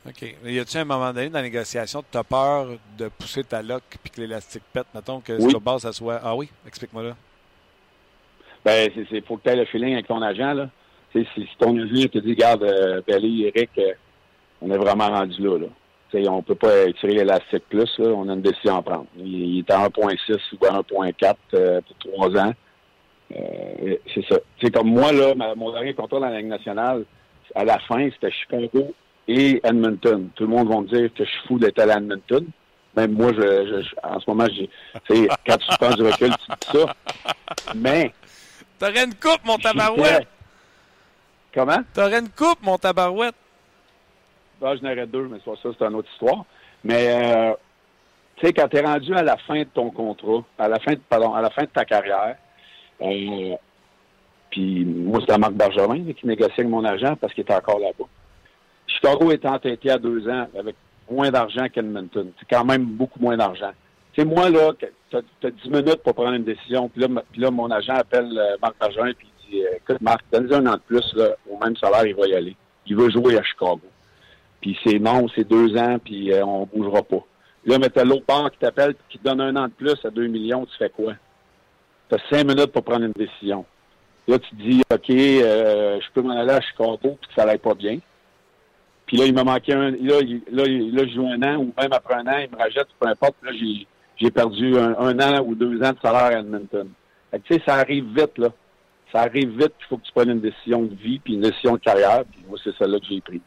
[0.08, 0.34] OK.
[0.44, 2.66] Y a-tu un moment donné dans la négociation, tu as peur
[2.98, 4.86] de pousser ta loque puis que l'élastique pète?
[4.94, 5.50] Mettons que oui.
[5.50, 6.20] sur base, ça soit.
[6.22, 6.48] Ah oui?
[6.66, 7.16] Explique-moi là.
[8.64, 10.54] Ben, c'est faut que tu aies le feeling avec ton agent.
[10.54, 10.68] Là.
[11.12, 13.92] si, si ton agent te dit, regarde, euh, Belly, Eric, euh,
[14.62, 15.58] on est vraiment rendu là.
[15.58, 15.66] là.
[16.08, 19.06] T'sais, on peut pas tirer l'élastique plus, là, on a une décision à prendre.
[19.16, 22.52] Il, est à 1.6 ou à 1.4 euh, pour trois ans.
[23.34, 24.36] Euh, c'est ça.
[24.60, 27.04] C'est comme moi, là, mon dernier contrat dans la Ligue nationale,
[27.54, 28.94] à la fin, c'était Chicago
[29.26, 30.28] et Edmonton.
[30.34, 32.46] Tout le monde va me dire que je suis fou d'être à Edmonton.
[32.94, 34.68] Même moi, je, en ce moment, j'ai,
[35.46, 36.94] quand tu penses du recul, tu dis ça.
[37.74, 38.12] Mais.
[38.78, 40.26] T'aurais une coupe, mon tabarouette!
[41.54, 41.78] Comment?
[41.94, 43.34] T'aurais une coupe, mon tabarouette!
[44.62, 46.44] Je n'aurais deux, mais ça, c'est une autre histoire.
[46.84, 47.54] Mais, euh,
[48.36, 50.92] tu sais, quand tu es rendu à la fin de ton contrat, à la fin
[50.92, 52.36] de, pardon, à la fin de ta carrière,
[53.00, 53.56] euh,
[54.50, 58.04] puis moi, c'est Marc Bergerin qui négociait avec mon agent parce qu'il était encore là-bas.
[58.86, 60.76] Chicago est entêté à deux ans avec
[61.10, 62.30] moins d'argent qu'Edmonton.
[62.38, 63.72] C'est quand même beaucoup moins d'argent.
[64.12, 66.88] Tu sais, moi, là, tu as, 10 minutes pour prendre une décision.
[66.88, 70.54] Puis là, là mon agent appelle euh, Marc Bergerin et il dit Écoute, Marc, donne-lui
[70.54, 71.16] un an de plus,
[71.50, 72.56] au même salaire, il va y aller.
[72.86, 73.80] Il veut jouer à Chicago.
[74.62, 77.22] Puis c'est non, c'est deux ans, puis euh, on bougera pas.
[77.66, 80.10] Là, mais t'as l'autre banque qui t'appelle, qui te donne un an de plus à
[80.10, 81.14] deux millions, tu fais quoi?
[82.08, 83.64] Tu as cinq minutes pour prendre une décision.
[84.28, 87.44] Là, tu te dis, OK, euh, je peux m'en aller à Chicago, puis que ça
[87.44, 87.98] n'allait pas bien.
[89.06, 89.90] Puis là, il m'a manqué un.
[89.90, 92.86] Là, là, là, je joue un an, ou même après un an, il me rajette,
[93.00, 93.34] peu importe.
[93.42, 93.86] Là, j'ai,
[94.16, 96.88] j'ai perdu un, an ou deux ans de salaire à Edmonton.
[97.32, 98.50] tu sais, ça arrive vite, là.
[99.12, 101.74] Ça arrive vite, il faut que tu prennes une décision de vie, puis une décision
[101.74, 102.24] de carrière.
[102.30, 103.40] Puis moi, c'est celle-là que j'ai prise.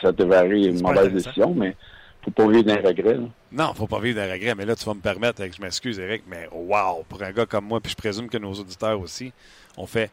[0.00, 1.76] Ça te varie une mauvaise décision, mais
[2.22, 3.14] faut pas vivre d'un regret.
[3.14, 3.26] Là.
[3.50, 4.54] Non, faut pas vivre d'un regret.
[4.54, 7.66] Mais là, tu vas me permettre, je m'excuse, Eric, mais wow, pour un gars comme
[7.66, 9.32] moi, puis je présume que nos auditeurs aussi,
[9.76, 10.10] on fait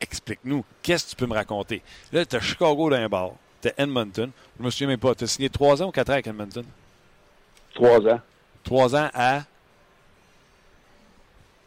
[0.00, 1.82] explique-nous, qu'est-ce que tu peux me raconter?
[2.12, 4.30] Là, tu as Chicago d'un bord, tu as Edmonton.
[4.58, 6.64] Je me souviens même pas, tu as signé trois ans ou quatre ans avec Edmonton?
[7.74, 8.20] Trois ans.
[8.64, 9.42] Trois ans à?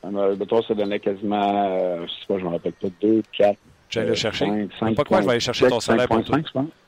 [0.05, 0.35] Euh,
[0.67, 3.59] ça donnait quasiment, euh, je sais pas, je me rappelle pas, deux, quatre.
[3.89, 4.45] J'allais le chercher.
[4.45, 6.39] Je peux pas croire que je vais aller chercher ton salaire pour toi.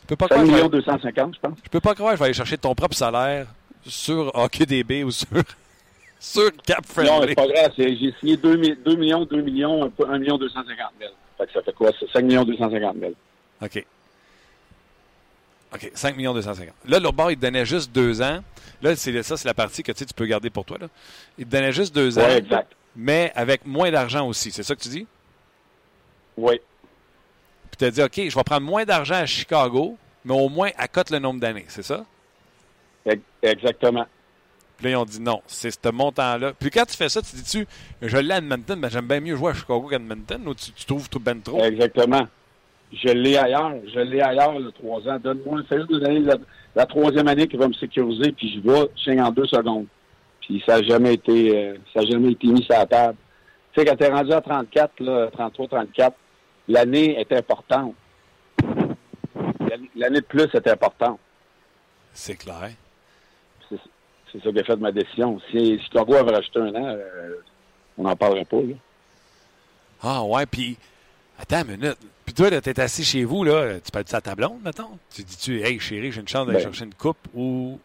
[0.06, 0.46] Je peux pas croire.
[0.46, 1.58] 5 250, je pense.
[1.64, 3.48] Je peux pas croire que je vais aller chercher ton propre salaire
[3.88, 5.28] sur HockeyDB ou sur,
[6.20, 7.12] sur Cap Friendly.
[7.12, 7.72] Non, c'est pas grave.
[7.76, 11.12] J'ai signé 2, millions, 2 millions, 1 million 250 000.
[11.40, 11.92] Fait que ça fait quoi?
[12.00, 13.14] C'est 5 millions 250 000.
[13.64, 13.86] OK.
[15.74, 16.76] OK, 5 millions 250.
[16.88, 18.42] Là, l'autre bord, il te donnait juste deux ans.
[18.84, 20.78] Là, c'est ça, c'est la partie que tu peux garder pour toi.
[20.80, 20.88] Là.
[21.40, 22.26] Il te donnait juste deux ans.
[22.28, 22.72] Oui, exact.
[22.96, 24.52] Mais avec moins d'argent aussi.
[24.52, 25.08] C'est ça que tu dis?
[26.38, 26.60] Oui
[27.76, 30.70] puis tu as dit, OK, je vais prendre moins d'argent à Chicago, mais au moins
[30.78, 32.06] à cote le nombre d'années, c'est ça?
[33.42, 34.06] Exactement.
[34.78, 36.54] Puis là, ils ont dit non, c'est ce montant-là.
[36.58, 37.68] Puis quand tu fais ça, tu dis-tu,
[38.02, 40.72] je l'ai à Edmonton, mais j'aime bien mieux jouer à Chicago qu'à Edmonton, ou tu,
[40.86, 41.62] trouves tout ben trop?
[41.62, 42.28] Exactement.
[42.94, 43.74] Je l'ai ailleurs.
[43.94, 45.20] Je l'ai ailleurs, le trois ans.
[45.22, 46.36] Donne-moi, fais juste donner la,
[46.76, 49.88] la, troisième année qui va me sécuriser, puis je vais, je en deux secondes.
[50.42, 53.18] Puis ça n'a jamais été, euh, ça jamais été mis sur la table.
[53.74, 56.16] Tu sais, quand tu es rendu à 34, là, 33, 34,
[56.68, 57.94] l'année est importante.
[59.96, 61.20] L'année de plus est importante.
[62.14, 62.72] C'est clair.
[63.70, 65.40] C'est ça qui a fait ma décision.
[65.50, 67.36] Si Chicago avait rajouté un an, euh,
[67.98, 68.58] on n'en parlerait pas.
[68.58, 68.76] Là.
[70.02, 70.78] Ah ouais, puis
[71.40, 71.98] attends une minute.
[72.26, 74.98] Puis toi, tu es assis chez vous, là, tu parles de sa ta blonde, mettons?
[75.14, 76.64] Tu dis-tu, hey chérie, j'ai une chance d'aller ben.
[76.64, 77.80] chercher une coupe ou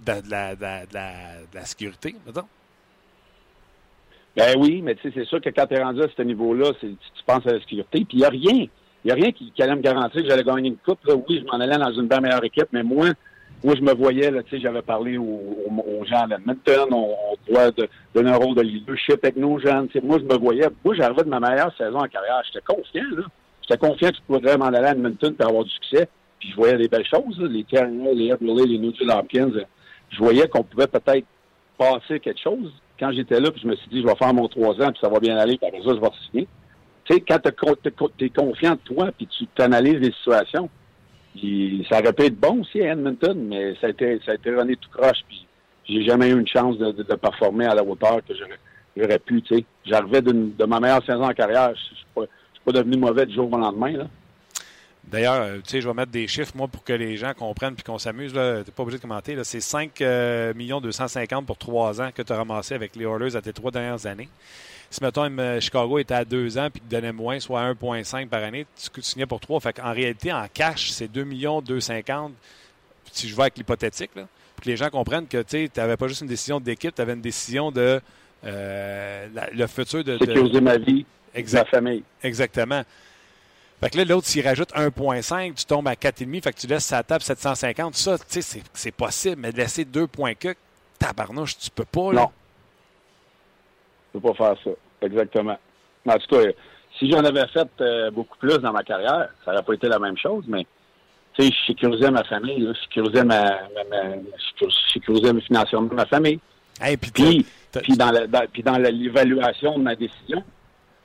[0.00, 2.46] de, la, de, la, de la sécurité, mettons?
[4.36, 6.70] Ben oui, mais tu sais, c'est sûr que quand tu es rendu à ce niveau-là,
[6.80, 8.04] tu, penses à la sécurité.
[8.04, 8.66] Puis il n'y a rien.
[9.04, 11.04] Il n'y a rien qui, allait me garantir que j'allais gagner une coupe.
[11.06, 11.14] Là.
[11.14, 13.08] Oui, je m'en allais dans une bien meilleure équipe, mais moi,
[13.64, 17.52] moi, je me voyais, là, tu sais, j'avais parlé aux, gens à Edmonton, on, on
[17.52, 19.88] doit de, donner un rôle de leadership avec nos jeunes.
[19.88, 22.42] Tu sais, moi, je me voyais, moi, j'arrivais de ma meilleure saison en carrière.
[22.46, 23.24] J'étais confiant, là.
[23.62, 26.08] J'étais confiant que je pourrais m'en aller à Edmonton pour avoir du succès.
[26.40, 29.52] Puis je voyais des belles choses, là, les Terriers, les Everly, les Nugent Hopkins.
[30.10, 31.26] Je voyais qu'on pouvait peut-être
[31.78, 34.48] passer quelque chose quand j'étais là, puis je me suis dit, je vais faire mon
[34.48, 36.48] trois ans, puis ça va bien aller, puis après ça, je vais signer.
[37.04, 40.68] Tu sais, quand tu es confiant de toi, puis tu t'analyses les situations,
[41.90, 44.54] ça aurait pu être bon aussi à Edmonton, mais ça a été, ça a été
[44.54, 45.46] rené tout croche, puis
[45.88, 48.34] j'ai jamais eu une chance de, de, performer à la hauteur que
[48.96, 49.64] j'aurais pu, tu sais.
[49.84, 51.72] J'arrivais de ma meilleure saison en carrière.
[51.74, 52.22] Je suis pas,
[52.64, 54.06] pas devenu mauvais du jour au lendemain, là.
[55.04, 57.74] D'ailleurs, euh, tu sais, je vais mettre des chiffres, moi, pour que les gens comprennent
[57.74, 58.32] puis qu'on s'amuse.
[58.32, 59.36] Tu n'es pas obligé de commenter.
[59.44, 63.36] C'est 5 euh, millions 250 pour 3 ans que tu as ramassé avec les Oilers
[63.36, 64.28] à tes trois dernières années.
[64.90, 68.42] Si, mettons, euh, Chicago était à 2 ans puis te donnait moins, soit 1,5 par
[68.42, 69.60] année, tu signais pour 3.
[69.60, 72.32] Fait en réalité, en cash, c'est 2 millions 250
[73.10, 74.24] si je vais avec l'hypothétique, pour
[74.64, 77.20] que les gens comprennent que tu n'avais pas juste une décision d'équipe, tu avais une
[77.20, 78.00] décision de
[78.42, 80.16] le futur de...
[80.16, 82.02] Sécuriser ma vie, ma famille.
[82.22, 82.82] Exactement.
[83.82, 86.84] Fait que là, l'autre, s'il rajoute 1,5, tu tombes à 4,5, fait que tu laisses
[86.84, 87.96] sa table 750.
[87.96, 90.54] Ça, tu sais, c'est possible, mais de laisser 2,4,
[91.00, 92.20] tabarnouche, tu peux pas, là.
[92.20, 92.30] Non.
[94.12, 94.70] Tu peux pas faire ça.
[95.04, 95.58] Exactement.
[96.06, 96.42] En tout cas,
[96.96, 99.98] si j'en avais fait euh, beaucoup plus dans ma carrière, ça n'aurait pas été la
[99.98, 100.64] même chose, mais
[101.34, 103.42] tu sais, je sécurisais ma famille, je sécurisais ma,
[103.90, 104.14] ma,
[104.60, 106.38] je sécurisais financièrement ma famille.
[107.10, 107.44] puis,
[107.82, 108.12] puis, dans
[108.52, 110.44] puis dans l'évaluation de ma décision,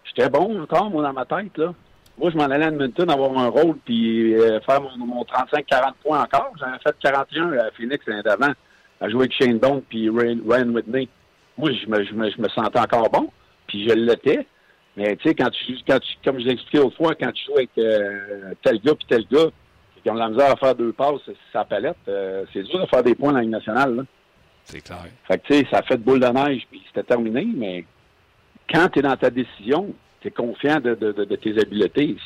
[0.03, 1.73] j'étais bon encore, moi, dans ma tête, là.
[2.18, 6.24] Moi, je m'en allais à Edmonton avoir un rôle puis euh, faire mon, 35-40 points
[6.24, 6.51] encore.
[6.59, 8.53] J'en ai fait 41 à Phoenix l'année d'avant,
[8.99, 11.07] à jouer avec Shane Don puis Ryan, Whitney.
[11.57, 13.30] Moi, je me, je, me, je me sentais encore bon,
[13.68, 14.47] puis je l'étais.
[14.95, 17.57] Mais tu sais, quand tu, quand tu, comme je l'ai expliqué autrefois, quand tu joues
[17.57, 19.49] avec euh, tel gars puis tel gars,
[20.01, 21.22] qui ont la misère à faire deux passes,
[21.53, 24.05] sa palette, euh, c'est dur de faire des points dans la Ligue nationale.
[24.63, 25.05] C'est clair.
[25.28, 27.86] Fait que tu sais, ça fait de boule de neige, puis c'était terminé, mais
[28.74, 32.18] quand tu es dans ta décision, tu es confiant de, de, de, tes habiletés.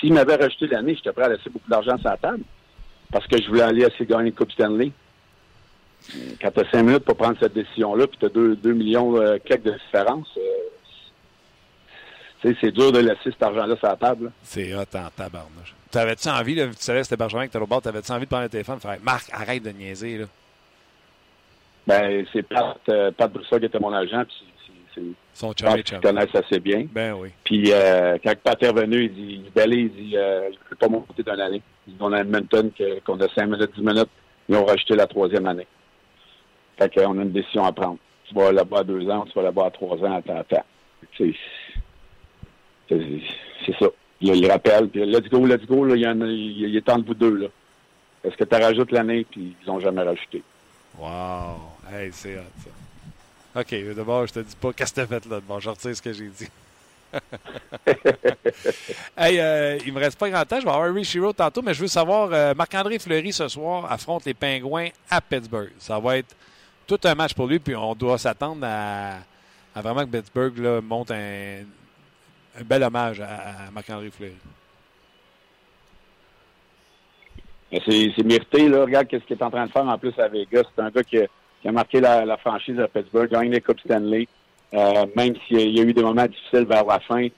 [0.00, 2.44] S'il m'avait rajouté l'année, j'étais prêt à laisser beaucoup d'argent sur la table
[3.10, 4.92] parce que je voulais aller essayer de gagner Coupe Stanley.
[6.40, 9.38] Quand tu as cinq minutes pour prendre cette décision-là, puis tu as deux, millions euh,
[9.44, 14.30] quelques de différence, euh, c'est dur de laisser cet argent-là sur la table.
[14.42, 15.74] C'est hot en tabarnouche.
[15.90, 18.48] T'avais-tu envie, là, tu savais que c'était Benjamin que bord, t'avais-tu envie de prendre le
[18.48, 20.26] téléphone et faire Marc, arrête de niaiser, là?
[21.86, 24.44] Ben, c'est Pat, euh, Pat Broussard qui était mon agent, puis.
[25.34, 26.86] Son chum connaissent assez bien.
[26.90, 27.28] Ben oui.
[27.44, 30.76] Puis euh, quand Pat est revenu, il dit, il il dit, euh, je ne peux
[30.76, 31.62] pas monter d'une année.
[31.86, 32.70] Il dit, on a Edmonton,
[33.04, 34.08] qu'on a 5 minutes, 10 minutes,
[34.48, 35.66] ils ont rajouté la troisième année.
[36.78, 37.98] Fait qu'on a une décision à prendre.
[38.24, 40.64] Tu vas là-bas à deux ans, tu vas là-bas à trois ans, attends, attends.
[41.18, 41.34] C'est
[43.78, 43.86] ça.
[44.20, 47.06] Il, rappelle, puis let's go, let's go, là, il, y a il, est temps de
[47.06, 47.36] vous deux.
[47.36, 47.48] Là.
[48.24, 50.42] Est-ce que tu rajoutes l'année, puis ils n'ont jamais rajouté.
[50.98, 51.60] Wow!
[51.92, 52.70] Hey, c'est hot, ça.
[53.56, 55.40] OK, d'abord, je te dis pas qu'est-ce que tu as fait là.
[55.40, 56.48] Bon, je retire ce que j'ai dit.
[59.16, 60.60] hey, euh, il me reste pas grand temps.
[60.60, 64.26] Je vais avoir Shiro tantôt, mais je veux savoir, euh, Marc-André Fleury ce soir affronte
[64.26, 65.70] les Pingouins à Pittsburgh.
[65.78, 66.36] Ça va être
[66.86, 69.20] tout un match pour lui, puis on doit s'attendre à,
[69.74, 71.62] vraiment que Pittsburgh là, monte un,
[72.60, 74.36] un bel hommage à, Marc-André Fleury.
[77.72, 78.82] C'est mérité, là.
[78.82, 80.64] Regarde ce qu'il est en train de faire en plus à Vegas.
[80.74, 81.16] C'est un gars qui
[81.66, 84.28] a, marqué la, franchise à Pittsburgh, gagné les Coupe Stanley.
[84.74, 87.28] Euh, même s'il y a eu des moments difficiles vers la fin,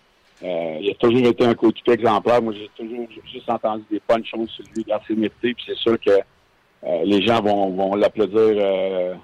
[0.43, 2.43] euh, il a toujours été un coéquipier exemplaire.
[2.43, 4.83] Moi, j'ai toujours juste entendu des bonnes choses sur lui.
[4.83, 5.55] Regarde, c'est mérité.
[5.55, 9.17] Puis c'est sûr que euh, les gens vont, vont l'applaudir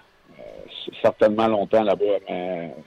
[1.03, 2.19] certainement longtemps là-bas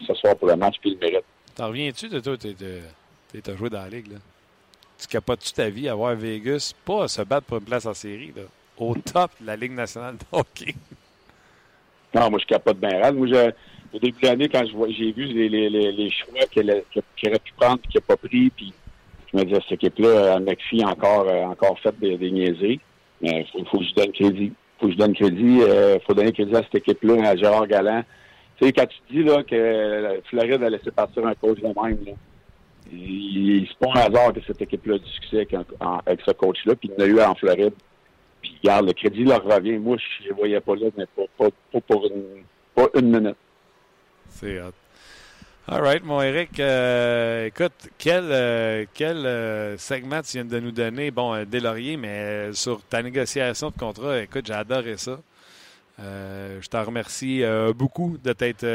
[0.06, 1.26] ce soir pour le match, puis il le mérite.
[1.56, 2.38] T'en reviens-tu de toi?
[2.38, 4.20] Tu as joué dans la ligue, là.
[5.00, 7.94] Tu capotes-tu ta vie à voir Vegas, pas à se battre pour une place en
[7.94, 8.44] série, là,
[8.78, 10.74] au top de la Ligue nationale de hockey?
[12.18, 13.14] Non, moi, je capote bien rare.
[13.14, 13.28] Moi,
[13.94, 18.00] au début de l'année, quand j'ai vu les, choix qu'il aurait pu prendre et qu'il
[18.00, 18.74] n'a pas pris, puis
[19.32, 22.80] je me disais, cette équipe-là, McPhee a encore, euh, encore fait des, des niaiseries.
[23.22, 24.46] Il faut, que je donne crédit.
[24.46, 25.58] Il faut que je donne crédit.
[25.58, 28.04] Il euh, faut donner crédit à cette équipe-là, à Gérard Galland.
[28.60, 32.00] Tu sais, quand tu dis là, que Floride a laissé partir un coach de même,
[32.06, 32.14] là,
[32.92, 35.48] il, c'est pas un hasard que cette équipe-là a du succès
[36.06, 37.74] avec, ce coach-là, puis il en a eu en Floride.
[38.48, 39.78] Puis regarde, le crédit leur revient.
[39.78, 41.06] Moi, je ne voyais pas là, mais
[41.38, 41.50] pas,
[41.88, 42.44] pour une,
[42.74, 43.36] pas une minute.
[44.30, 44.74] C'est hot.
[45.70, 46.62] All right, mon Eric.
[46.62, 51.12] Euh, écoute, quel, euh, quel euh, segment tu viens de nous donner?
[51.12, 55.20] Bon, Delaurier, mais sur ta négociation de contrat, écoute, j'ai adoré ça.
[56.00, 57.44] Je t'en remercie
[57.76, 58.66] beaucoup de t'être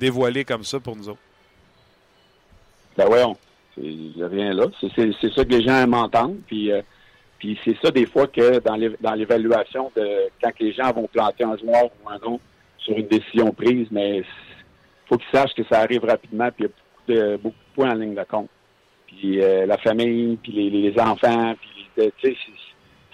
[0.00, 1.20] dévoilé comme ça pour nous autres.
[2.96, 3.36] Ben voyons,
[3.78, 4.66] a rien là.
[4.80, 6.34] C'est ça que les gens aiment entendre.
[6.46, 6.72] Puis,
[7.38, 11.56] puis c'est ça des fois que dans l'évaluation de quand les gens vont planter un
[11.56, 12.42] joueur ou un autre
[12.78, 14.22] sur une décision prise, mais
[15.08, 16.64] faut qu'ils sachent que ça arrive rapidement, puis
[17.08, 18.48] il y a beaucoup de, beaucoup de points en ligne de compte.
[19.06, 22.12] Puis la famille, puis les, enfants, puis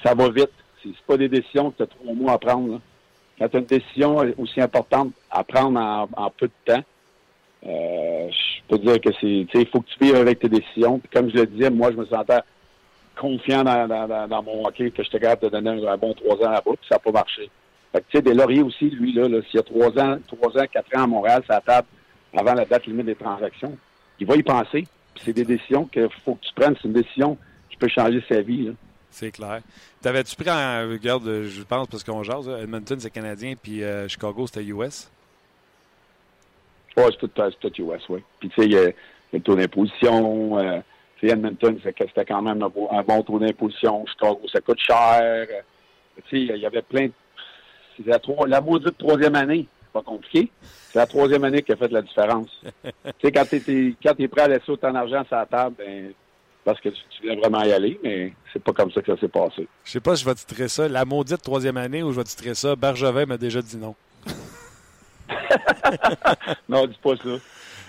[0.03, 0.51] ça va vite.
[0.83, 2.81] C'est pas des décisions que tu as trois mois à prendre.
[3.39, 6.83] Quand tu as une décision aussi importante à prendre en, peu de temps,
[7.65, 10.99] euh, je peux dire que c'est, il faut que tu vives avec tes décisions.
[10.99, 12.41] Puis comme je le disais, moi, je me sentais
[13.17, 16.89] confiant dans, mon hockey que j'étais capable de donner un, bon trois ans là-bas, puis
[16.89, 17.51] ça n'a pas marché.
[17.93, 20.59] Fait que, tu sais, des lauriers aussi, lui, là, s'il y a trois ans, trois
[20.59, 21.87] ans, quatre ans à Montréal, ça table
[22.35, 23.77] avant la date limite des transactions,
[24.19, 24.87] il va y penser.
[25.23, 26.75] C'est des décisions qu'il faut que tu prennes.
[26.81, 27.37] C'est une décision
[27.69, 28.67] qui peut changer sa vie.
[28.67, 28.73] Là.
[29.11, 29.61] C'est clair.
[30.01, 34.47] T'avais-tu pris en regarde, je pense, parce qu'on jase, Edmonton c'est canadien, puis euh, Chicago
[34.47, 35.11] c'était US?
[36.97, 38.23] Oui, c'est tout, US, oui.
[38.41, 38.91] Puis tu sais, il y, a
[39.33, 40.59] le taux d'imposition.
[40.59, 40.81] Euh,
[41.29, 44.05] Edmonton, c'était quand même un, bon taux d'imposition.
[44.07, 45.47] Chicago, ça coûte cher.
[46.17, 47.13] tu sais, il y avait plein de.
[47.97, 49.67] C'est la, la maudite troisième année.
[49.81, 50.51] C'est pas compliqué.
[50.63, 52.49] C'est la troisième année qui a fait la différence.
[52.85, 52.91] tu
[53.23, 56.13] sais, quand tu es, prêt à laisser autant d'argent sur la table, ben,
[56.65, 59.29] parce que tu, tu, vraiment y aller, mais c'est pas comme ça que ça s'est
[59.29, 59.69] passé.
[59.85, 62.25] Je sais pas si je vais titrer ça la maudite troisième année ou je vais
[62.25, 63.95] titrer ça Bergevin m'a déjà dit non.
[66.69, 67.37] non, dis pas ça.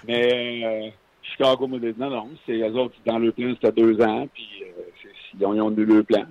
[0.07, 0.89] Mais euh,
[1.23, 4.63] Chicago m'a dit non, non, c'est eux autres, dans le plan, c'était deux ans, puis
[4.63, 4.81] euh,
[5.39, 6.25] ils, ont, eu le plan.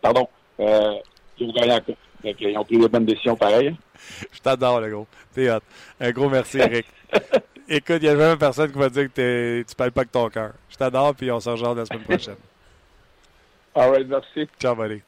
[0.00, 0.28] Pardon,
[0.60, 0.94] euh,
[1.38, 1.78] ils ont gagné
[2.22, 3.74] ils ont pris les bonnes décisions pareil.
[4.32, 5.06] Je t'adore, le gros.
[5.34, 5.60] T'es hot.
[6.00, 6.86] Un gros merci, Eric.
[7.68, 10.12] Écoute, il n'y a jamais personne qui va dire que tu ne parles pas avec
[10.12, 10.52] ton cœur.
[10.68, 12.36] Je t'adore, puis on se rejoint la semaine prochaine.
[13.74, 14.48] All right, merci.
[14.58, 15.02] Ciao, buddy.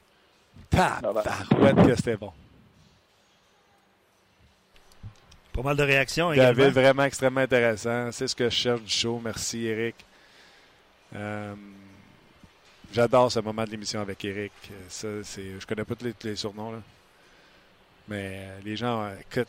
[0.71, 2.33] Tabarouette que c'était bon.
[5.53, 6.59] Pas mal de réactions également.
[6.59, 8.11] David, vraiment extrêmement intéressant.
[8.11, 9.21] C'est ce que je cherche du show.
[9.23, 9.95] Merci, Eric.
[11.15, 11.55] Euh,
[12.93, 14.53] j'adore ce moment de l'émission avec Eric.
[14.89, 16.79] Ça, je connais pas tous les, surnoms, là.
[18.09, 19.49] mais les gens, écoute.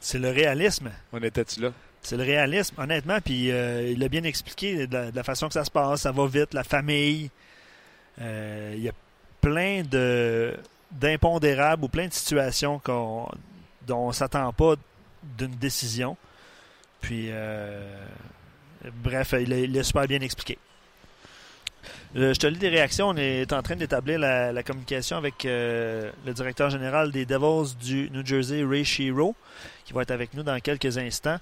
[0.00, 0.90] C'est le réalisme.
[1.12, 1.72] On était-tu là?
[2.02, 3.20] C'est le réalisme, honnêtement.
[3.20, 6.02] Puis euh, il l'a bien expliqué de la, façon que ça se passe.
[6.02, 7.30] Ça va vite, la famille.
[8.20, 8.92] Euh, il y a
[9.40, 10.56] plein de
[10.90, 13.28] d'impondérables ou plein de situations qu'on
[13.90, 14.74] on ne s'attend pas
[15.38, 16.16] d'une décision.
[17.00, 17.80] Puis, euh,
[19.02, 20.58] bref, il est super bien expliqué.
[22.16, 23.08] Euh, je te lis des réactions.
[23.08, 28.10] On est en train d'établir la, communication avec euh, le directeur général des Devils du
[28.10, 29.34] New Jersey, Ray Shiro,
[29.84, 31.38] qui va être avec nous dans quelques instants.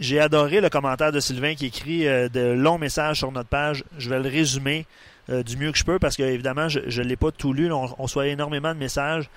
[0.00, 3.84] J'ai adoré le commentaire de Sylvain qui écrit de longs messages sur notre page.
[3.98, 4.86] Je vais le résumer
[5.28, 7.70] du mieux que je peux parce que, évidemment, je ne l'ai pas tout lu.
[7.70, 9.28] On, on reçoit énormément de messages.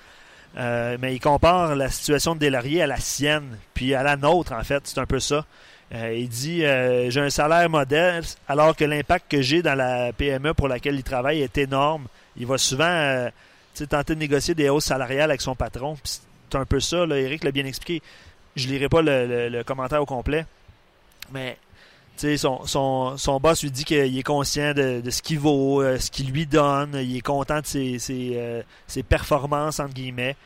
[0.56, 4.52] Euh, mais il compare la situation de Delarier à la sienne, puis à la nôtre,
[4.52, 4.82] en fait.
[4.84, 5.44] C'est un peu ça.
[5.94, 10.12] Euh, il dit euh, J'ai un salaire modeste, alors que l'impact que j'ai dans la
[10.12, 12.06] PME pour laquelle il travaille est énorme.
[12.36, 13.28] Il va souvent
[13.88, 15.96] tenter de négocier des hausses salariales avec son patron.
[16.04, 17.06] C'est un peu ça.
[17.06, 18.02] Là, Eric l'a bien expliqué.
[18.56, 20.46] Je lirai pas le, commentaire au complet.
[21.32, 21.56] Mais
[22.36, 26.10] son, son, son, boss lui dit qu'il est conscient de, ce qu'il vaut, euh, ce
[26.10, 28.62] qu'il lui donne, il est content de ses, ses, euh,
[29.08, 30.36] performances, entre guillemets.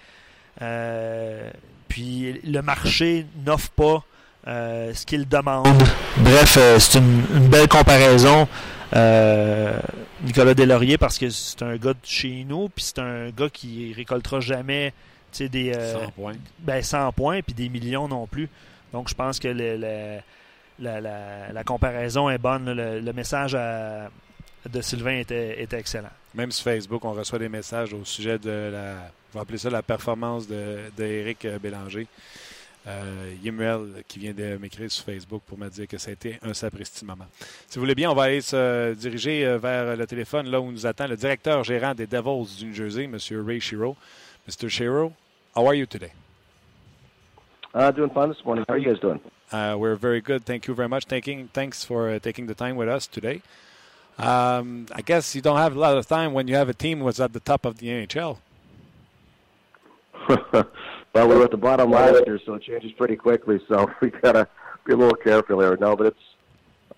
[0.62, 1.50] Euh,
[1.88, 4.04] puis le marché n'offre pas
[4.46, 5.82] ce qu'il demande.
[6.18, 8.48] Bref, c'est une, belle comparaison.
[10.24, 13.92] Nicolas Delaurier, parce que c'est un gars de chez nous, puis c'est un gars qui
[13.92, 14.94] récoltera jamais
[15.38, 16.34] des 100 points.
[16.60, 18.48] Ben, 100 points, puis des millions non plus.
[18.92, 20.20] Donc je pense que le
[20.78, 22.72] la, comparaison est bonne.
[22.72, 26.10] Le, message de Sylvain était, excellent.
[26.34, 29.70] Même sur Facebook, on reçoit des messages au sujet de la, on va appeler ça
[29.70, 32.06] la performance d'Éric de, Bélanger.
[32.88, 36.38] Euh, Yimuel qui vient de m'écrire sur Facebook pour me dire que ça a été
[36.40, 37.26] un sapristi moment.
[37.66, 40.70] Si vous voulez bien, on va aller se diriger euh, vers le téléphone là où
[40.70, 43.18] nous attend le directeur gérant des Devils du New Jersey, M.
[43.44, 43.96] Ray Shiro.
[44.48, 44.68] Mr.
[44.68, 45.12] Shiro,
[45.56, 46.12] how are you today?
[47.74, 48.64] Uh, doing fine this morning.
[48.68, 49.20] How are you guys doing?
[49.52, 50.44] Uh, we're very good.
[50.44, 51.06] Thank you very much.
[51.06, 53.42] Taking thanks for uh, taking the time with us today.
[54.18, 57.00] Um, I guess you don't have a lot of time when you have a team
[57.00, 58.38] was at the top of the NHL.
[60.28, 63.60] well, we were at the bottom last year, so it changes pretty quickly.
[63.68, 64.48] So we gotta
[64.84, 65.76] be a little careful there.
[65.76, 66.18] No, but it's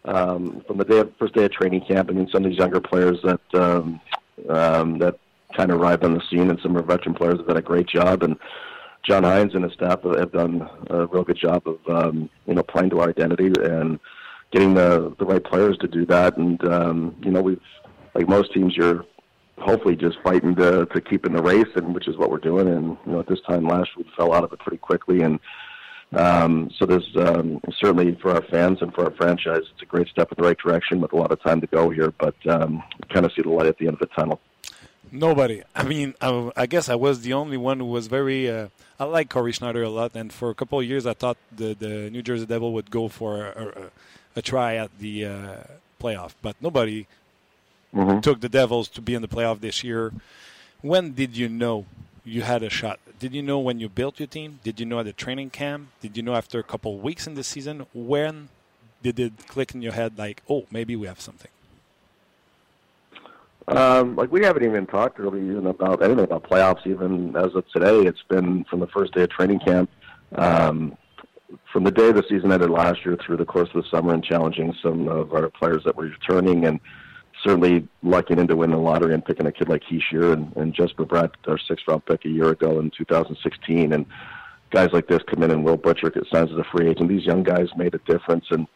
[0.05, 2.09] um, from the day of, first day of training camp.
[2.11, 4.01] I mean, some of these younger players that um,
[4.49, 5.19] um, that
[5.55, 7.63] kind of arrived on the scene, and some of our veteran players have done a
[7.63, 8.23] great job.
[8.23, 8.37] And
[9.05, 12.63] John Hines and his staff have done a real good job of um, you know
[12.63, 13.99] playing to our identity and
[14.53, 16.37] getting the the right players to do that.
[16.37, 17.61] And um, you know we've
[18.15, 19.05] like most teams, you're
[19.59, 22.69] hopefully just fighting to to keep in the race, and which is what we're doing.
[22.69, 25.39] And you know at this time last, we fell out of it pretty quickly and.
[26.17, 30.09] Um, so there's um, certainly for our fans and for our franchise, it's a great
[30.09, 32.83] step in the right direction with a lot of time to go here, but um,
[33.11, 34.41] kind of see the light at the end of the tunnel.
[35.13, 35.63] Nobody.
[35.75, 38.51] I mean, I, I guess I was the only one who was very.
[38.51, 38.69] Uh,
[39.01, 41.75] I like Corey Schneider a lot, and for a couple of years, I thought the
[41.75, 43.91] the New Jersey Devil would go for a, a,
[44.37, 45.57] a try at the uh,
[46.01, 47.07] playoff, but nobody
[47.95, 48.21] mm-hmm.
[48.21, 50.13] took the Devils to be in the playoff this year.
[50.83, 51.87] When did you know
[52.25, 53.01] you had a shot?
[53.19, 54.61] Did you know when you built your team?
[54.63, 55.89] Did you know at the training camp?
[56.01, 57.87] Did you know after a couple of weeks in the season?
[57.93, 58.49] When
[59.03, 61.51] did it click in your head, like, oh, maybe we have something?
[63.69, 67.65] Um, like we haven't even talked really even about anything about playoffs even as of
[67.69, 68.01] today.
[68.01, 69.91] It's been from the first day of training camp,
[70.37, 70.97] um,
[71.71, 74.25] from the day the season ended last year through the course of the summer and
[74.25, 76.81] challenging some of our players that were returning and
[77.45, 81.05] certainly lucking into winning the lottery and picking a kid like Heishier and, and Jesper
[81.05, 83.93] Brett, our sixth round pick a year ago in 2016.
[83.93, 84.07] And
[84.71, 87.09] guys like this come in and Will Butcher signed as a free agent.
[87.09, 88.67] These young guys made a difference and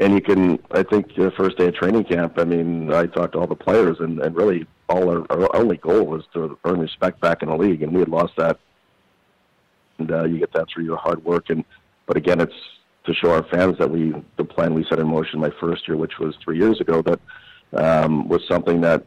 [0.00, 2.38] and you can, I think, the first day of training camp.
[2.38, 5.76] I mean, I talked to all the players, and, and really, all our, our only
[5.76, 8.58] goal was to earn respect back in the league, and we had lost that.
[9.98, 11.64] And uh, you get that through your hard work, and
[12.06, 12.54] but again, it's
[13.04, 15.98] to show our fans that we the plan we set in motion my first year,
[15.98, 17.20] which was three years ago, that
[17.74, 19.04] um, was something that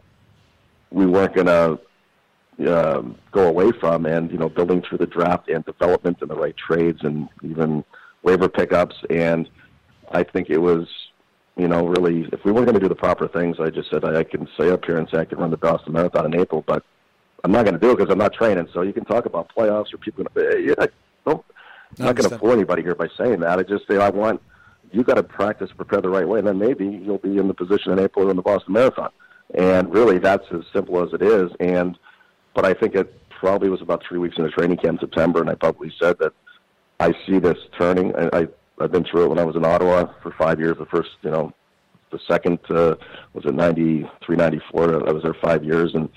[0.92, 5.50] we weren't going to uh, go away from, and you know, building through the draft
[5.50, 7.84] and development and the right trades, and even
[8.22, 9.50] waiver pickups, and
[10.14, 10.88] I think it was,
[11.58, 14.06] you know, really, if we weren't going to do the proper things, I just said
[14.06, 16.40] I, I can say up here and say I can run the Boston Marathon in
[16.40, 16.84] April, but
[17.44, 18.68] I'm not going to do it because I'm not training.
[18.74, 20.24] So you can talk about playoffs or people.
[20.34, 20.92] Going to,
[21.26, 21.44] don't,
[22.00, 23.60] I'm not going to fool anybody here by saying that.
[23.60, 24.42] I just say I want
[24.94, 27.54] you got to practice, prepare the right way, and then maybe you'll be in the
[27.54, 29.10] position in April in the Boston Marathon.
[29.56, 31.52] And really, that's as simple as it is.
[31.60, 31.98] And
[32.54, 35.50] but I think it probably was about three weeks into training camp in September, and
[35.50, 36.34] I publicly said that
[37.00, 38.16] I see this turning.
[38.16, 38.48] I, I
[38.80, 40.78] I've been through it when I was in Ottawa for five years.
[40.78, 41.54] The first, you know,
[42.12, 42.96] the second uh,
[43.34, 43.44] was
[44.26, 45.08] three, ninety four.
[45.08, 46.10] I was there five years, and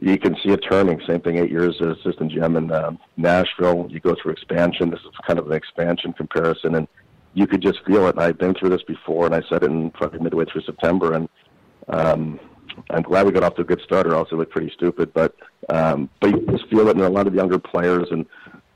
[0.00, 1.00] you can see it turning.
[1.06, 3.86] Same thing, eight years as assistant GM in uh, Nashville.
[3.90, 4.90] You go through expansion.
[4.90, 6.88] This is kind of an expansion comparison, and
[7.34, 8.16] you could just feel it.
[8.16, 11.14] And I've been through this before, and I said it in probably midway through September,
[11.14, 11.28] and
[11.88, 12.38] um,
[12.90, 15.12] I'm glad we got off to a good start, or else it looked pretty stupid.
[15.14, 15.34] But
[15.68, 18.26] um, but you just feel it in a lot of younger players, and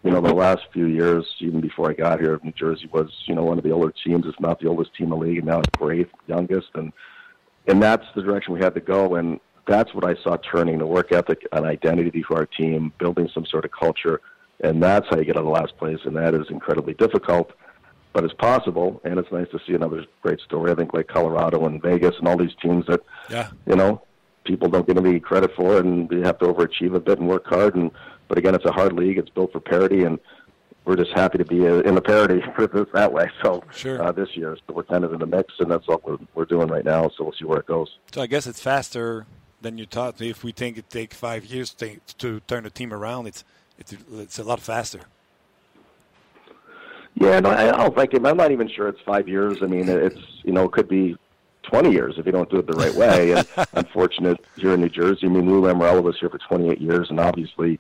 [0.03, 3.35] you know the last few years, even before I got here, New Jersey was you
[3.35, 5.47] know one of the older teams, if not the oldest team in the league, and
[5.47, 6.93] now it's great, youngest, and
[7.67, 9.15] and that's the direction we had to go.
[9.15, 13.31] And that's what I saw turning the work ethic and identity for our team, building
[13.33, 14.21] some sort of culture,
[14.61, 17.53] and that's how you get out of last place, and that is incredibly difficult,
[18.13, 20.73] but it's possible, and it's nice to see another great story.
[20.73, 23.01] I think like Colorado and Vegas and all these teams that,
[23.31, 23.51] yeah.
[23.67, 24.03] you know,
[24.45, 27.47] people don't get any credit for, and you have to overachieve a bit and work
[27.47, 27.75] hard.
[27.75, 27.91] And
[28.29, 30.19] but again, it's a hard league; it's built for parity, and
[30.85, 32.43] we're just happy to be in the parity
[32.95, 33.31] that way.
[33.43, 34.03] So sure.
[34.03, 36.45] uh, this year, so we're kind of in the mix, and that's what we're we're
[36.45, 37.11] doing right now.
[37.17, 37.99] So we'll see where it goes.
[38.13, 39.27] So I guess it's faster
[39.61, 40.21] than you thought.
[40.21, 43.45] If we think it takes five years to, to turn the team around, it's
[43.79, 45.01] it's it's a lot faster.
[47.15, 48.27] Yeah, no, I don't think it.
[48.27, 49.59] I'm not even sure it's five years.
[49.63, 51.17] I mean, it's you know, it could be
[51.63, 53.33] 20 years if you don't do it the right way.
[53.33, 55.27] And unfortunate here in New Jersey.
[55.27, 57.79] I mean, Lou Lamoriello was here for 28 years, and obviously,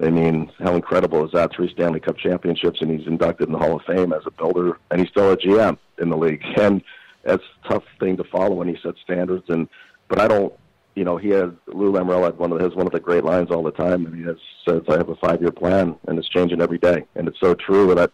[0.00, 1.52] I mean, how incredible is that?
[1.52, 4.78] Three Stanley Cup championships, and he's inducted in the Hall of Fame as a builder,
[4.90, 6.42] and he's still a GM in the league.
[6.58, 6.82] And
[7.22, 9.48] that's a tough thing to follow when he sets standards.
[9.48, 9.66] And
[10.08, 10.52] but I don't
[10.94, 13.50] you know, he had Lou Lamoriello had one of his one of the great lines
[13.50, 14.36] all the time, and he has
[14.66, 17.54] says, "I have a five year plan, and it's changing every day." And it's so
[17.54, 18.12] true that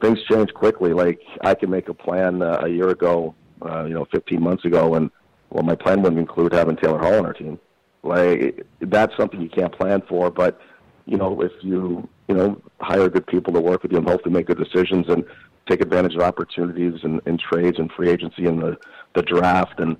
[0.00, 0.92] things change quickly.
[0.92, 4.64] Like I can make a plan uh, a year ago, uh, you know, 15 months
[4.64, 5.10] ago, and
[5.50, 7.58] well, my plan wouldn't include having Taylor Hall on our team.
[8.02, 10.60] Like that's something you can't plan for, but
[11.06, 14.34] you know, if you you know hire good people to work with you and hopefully
[14.34, 15.24] make good decisions and
[15.68, 18.76] take advantage of opportunities and, and trades and free agency and the
[19.14, 19.96] the draft, and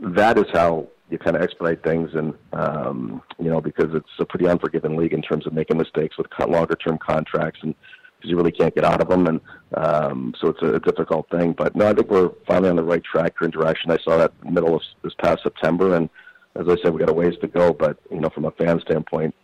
[0.00, 4.24] that is how you kind of expedite things, and um, you know because it's a
[4.24, 7.74] pretty unforgiving league in terms of making mistakes with longer term contracts, and
[8.18, 9.40] because you really can't get out of them, and
[9.74, 11.52] um, so it's a, difficult thing.
[11.52, 13.90] But no, I think we're finally on the right track or direction.
[13.90, 16.10] I saw that middle of this past September, and
[16.56, 17.72] as I said, we got a ways to go.
[17.72, 19.34] But you know, from a fan standpoint,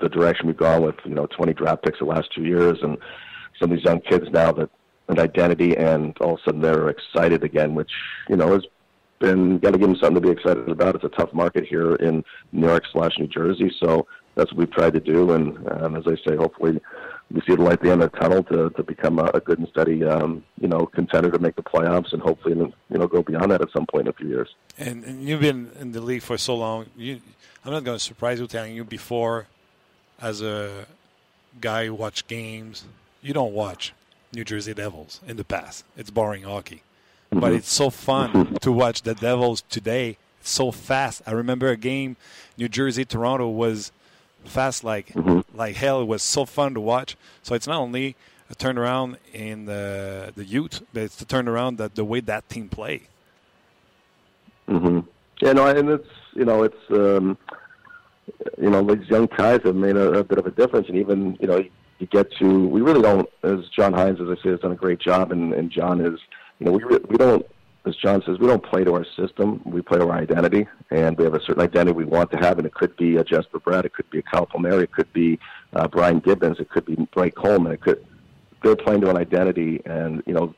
[0.00, 2.96] the direction we've gone with you know 20 draft picks the last two years, and
[3.60, 4.70] some of these young kids now that
[5.08, 7.90] an identity, and all of a sudden they're excited again, which
[8.28, 8.64] you know is
[9.22, 10.96] been got to give them something to be excited about.
[10.96, 14.70] It's a tough market here in New York slash New Jersey, so that's what we've
[14.70, 15.32] tried to do.
[15.32, 16.80] And um, as I say, hopefully
[17.32, 19.40] we see the light at the end of the tunnel to, to become a, a
[19.40, 23.06] good and steady, um, you know, contender to make the playoffs, and hopefully, you know,
[23.06, 24.54] go beyond that at some point in a few years.
[24.78, 26.86] And, and you've been in the league for so long.
[26.96, 27.20] You,
[27.64, 29.46] I'm not going to surprise you telling you before,
[30.20, 30.86] as a
[31.60, 32.84] guy who watch games,
[33.22, 33.92] you don't watch
[34.32, 35.84] New Jersey Devils in the past.
[35.96, 36.82] It's boring hockey
[37.32, 37.40] mm-hmm.
[37.40, 40.18] but it's so fun to watch the Devils today.
[40.40, 41.22] It's so fast.
[41.26, 42.16] I remember a game,
[42.56, 43.92] New Jersey Toronto was
[44.44, 45.40] fast like mm-hmm.
[45.56, 46.02] like hell.
[46.02, 47.16] It was so fun to watch.
[47.42, 48.16] So it's not only
[48.50, 52.68] a turnaround in the the youth, but it's the turnaround that the way that team
[52.68, 53.02] play.
[54.68, 55.00] Mm-hmm.
[55.40, 57.36] Yeah, no, and it's you know it's um,
[58.58, 61.36] you know these young guys have made a, a bit of a difference, and even
[61.40, 61.64] you know
[61.98, 64.76] you get to we really don't as John Hines as I say has done a
[64.76, 66.18] great job, and, and John is
[66.62, 67.44] you know, we we don't,
[67.84, 69.60] as John says, we don't play to our system.
[69.64, 72.58] We play to our identity, and we have a certain identity we want to have,
[72.58, 75.12] and it could be a Jesper Brad, it could be a Kyle Palmieri, it could
[75.12, 75.38] be
[75.72, 77.72] uh, Brian Gibbons, it could be Blake Coleman.
[77.72, 78.04] It could
[78.62, 80.54] they're playing to an identity, and you know,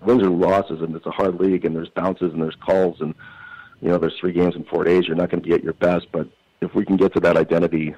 [0.00, 3.14] wins or losses, and it's a hard league, and there's bounces and there's calls, and
[3.80, 5.06] you know, there's three games in four days.
[5.06, 6.28] You're not going to be at your best, but
[6.60, 7.94] if we can get to that identity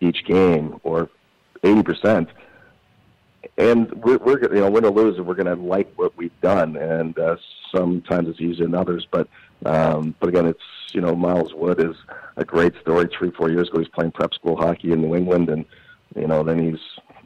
[0.00, 1.08] each game, or
[1.62, 2.28] 80 percent,
[3.56, 6.38] and we're, we're you know win or lose, and we're going to like what we've
[6.40, 7.36] done, and uh,
[7.74, 9.06] sometimes it's easier than others.
[9.10, 9.28] But
[9.64, 10.60] um, but again, it's
[10.92, 11.96] you know Miles Wood is
[12.36, 13.08] a great story.
[13.16, 15.64] Three four years ago, he's playing prep school hockey in New England, and
[16.16, 16.80] you know then he's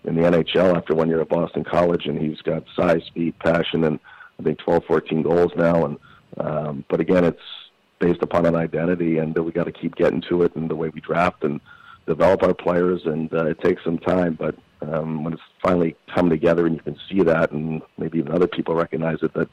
[0.04, 3.84] in the NHL after one year at Boston College, and he's got size, speed, passion,
[3.84, 3.98] and
[4.38, 5.84] I think 12, 14 goals now.
[5.84, 5.98] And
[6.38, 7.40] um, but again, it's
[7.98, 10.90] based upon an identity, and we got to keep getting to it in the way
[10.90, 11.60] we draft and
[12.06, 16.30] develop our players, and uh, it takes some time, but um, when it's finally come
[16.30, 19.48] together and you can see that, and maybe even other people recognize it, that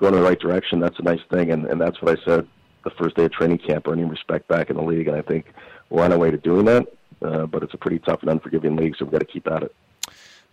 [0.00, 1.50] going in the right direction, that's a nice thing.
[1.52, 2.48] And, and that's what I said
[2.82, 5.06] the first day of training camp, earning respect back in the league.
[5.06, 5.46] And I think
[5.90, 6.86] we're on our way to doing that,
[7.22, 9.62] uh, but it's a pretty tough and unforgiving league, so we've got to keep at
[9.62, 9.74] it.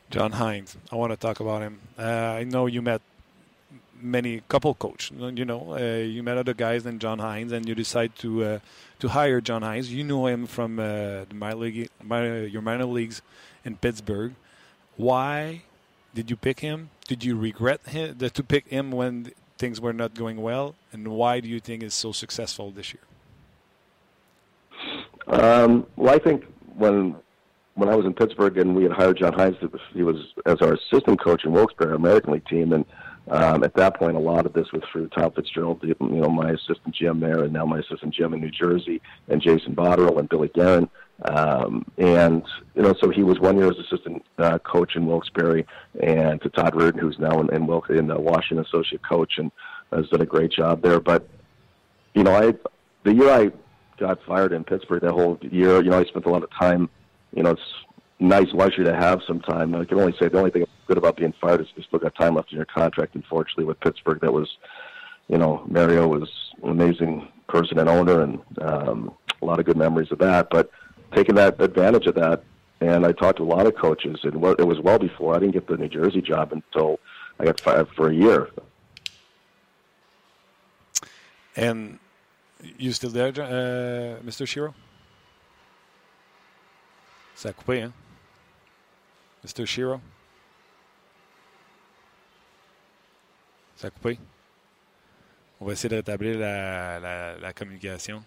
[0.10, 1.80] John Hines, I want to talk about him.
[1.98, 3.02] Uh, I know you met
[4.02, 5.12] many couple coach.
[5.12, 8.60] You know, uh, you met other guys than John Hines, and you decide to uh,
[9.00, 9.92] to hire John Hines.
[9.94, 13.22] You know him from uh, minor league, minor, your minor leagues
[13.66, 14.34] in Pittsburgh.
[14.96, 15.64] Why
[16.14, 16.90] did you pick him?
[17.08, 20.76] Did you regret him, to pick him when things were not going well?
[20.92, 23.04] And why do you think he's so successful this year?
[25.28, 26.46] Um, well, I think
[26.76, 27.16] when
[27.76, 29.58] when I was in Pittsburgh and we had hired John Hynes,
[29.94, 30.16] he was
[30.48, 32.86] as our assistant coach in Wilkes-Barre American League team, and
[33.30, 36.52] um, at that point, a lot of this was through Tom Fitzgerald, you know, my
[36.52, 40.30] assistant GM there, and now my assistant GM in New Jersey, and Jason Botterill and
[40.30, 40.90] Billy Guerin.
[41.24, 42.44] Um, and
[42.76, 45.66] you know, so he was one year as assistant uh, coach in Wilkes-Barre,
[46.02, 49.52] and to Todd Reardon, who's now in, in, Wilkes, in uh, Washington associate coach, and
[49.92, 51.00] has done a great job there.
[51.00, 51.28] But
[52.14, 52.54] you know, I
[53.04, 53.52] the year I
[53.98, 56.90] got fired in Pittsburgh, that whole year, you know, I spent a lot of time.
[57.34, 57.62] You know, it's
[58.20, 59.76] nice luxury to have some time.
[59.76, 62.16] I can only say the only thing good about being fired is you still got
[62.16, 63.16] time left in your contract.
[63.16, 64.58] Unfortunately, with Pittsburgh, that was,
[65.28, 66.30] you know, Mario was
[66.64, 70.50] an amazing person and owner, and um, a lot of good memories of that.
[70.50, 70.72] But
[71.16, 72.44] taking that advantage of that,
[72.82, 75.54] and I talked to a lot of coaches, and it was well before I didn't
[75.54, 77.00] get the New Jersey job until
[77.40, 78.50] I got fired for a year.
[81.56, 82.00] And
[82.78, 84.48] you still there, uh, Mr.
[84.48, 84.74] Shiro?
[87.36, 87.92] Ça a coupé,
[89.48, 89.62] hein?
[89.62, 89.66] Mr.
[89.66, 90.02] Shiro?
[93.76, 94.20] Ça a coupé?
[95.60, 98.24] On va essayer de rétablir la, communication.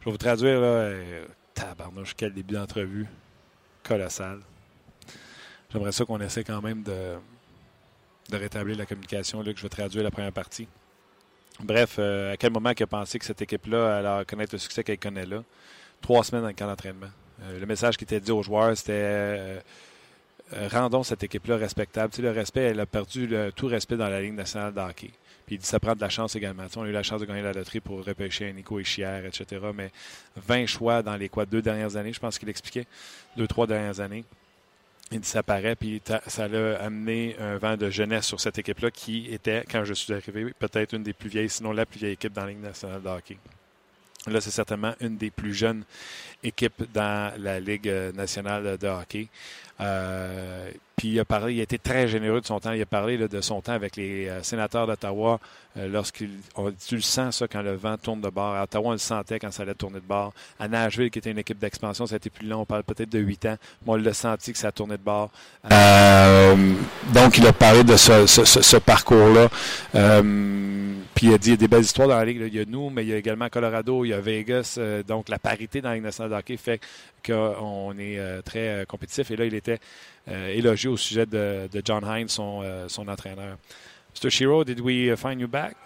[0.00, 0.66] Je vais vous traduire, là.
[0.66, 3.06] Euh, tabarnouche, quel début d'entrevue.
[3.82, 4.40] Colossal.
[5.70, 7.18] J'aimerais ça qu'on essaie quand même de,
[8.32, 10.68] rétablir la communication, là, que je vais traduire la première partie.
[11.60, 14.82] Bref, euh, à quel moment il a pensé que cette équipe-là allait connaître le succès
[14.82, 15.42] qu'elle connaît là?
[16.00, 17.10] Trois semaines dans le camp d'entraînement.
[17.42, 19.60] Euh, le message qui était dit aux joueurs, c'était euh,
[20.54, 22.12] euh, rendons cette équipe-là respectable.
[22.18, 25.10] Le respect, elle a perdu tout respect dans la Ligue nationale de hockey.
[25.46, 26.64] Puis il dit ça prend de la chance également.
[26.76, 29.60] On a eu la chance de gagner la loterie pour repêcher un Nico Echière, etc.
[29.74, 29.90] Mais
[30.36, 32.86] 20 choix dans les quoi, deux dernières années, je pense qu'il expliquait,
[33.36, 34.24] deux, trois dernières années.
[35.12, 38.92] Il dit ça paraît, puis ça a amené un vent de jeunesse sur cette équipe-là
[38.92, 42.12] qui était, quand je suis arrivé, peut-être une des plus vieilles, sinon la plus vieille
[42.12, 43.36] équipe dans la Ligue nationale de hockey.
[44.26, 45.82] Là, c'est certainement une des plus jeunes
[46.42, 49.28] équipes dans la Ligue nationale de hockey.
[49.80, 52.72] Euh, puis il a parlé, il a été très généreux de son temps.
[52.72, 55.40] Il a parlé de son temps avec les euh, sénateurs d'Ottawa
[55.78, 58.54] euh, tu le sens ça quand le vent tourne de bord.
[58.54, 60.32] À Ottawa, on le sentait quand ça allait tourner de bord.
[60.58, 62.62] À Nashville, qui était une équipe d'expansion, ça a été plus long.
[62.62, 63.56] On parle peut-être de huit ans.
[63.86, 65.30] Moi, on l'a senti que ça a tourné de bord.
[67.14, 69.48] donc, il a parlé de ce, parcours-là.
[71.14, 72.42] puis il a dit il y a des belles histoires dans la ligue.
[72.48, 74.76] Il y a nous, mais il y a également Colorado, il y a Vegas.
[75.06, 76.80] donc, la parité dans la Ligue nationale de hockey fait
[77.24, 79.30] qu'on est très compétitif.
[79.30, 79.69] Et là, il était
[80.28, 83.56] euh, au sujet de, de John Hines, son, euh, son entraîneur.
[84.14, 84.30] Mr.
[84.30, 85.76] Shiro, did we uh, find you back?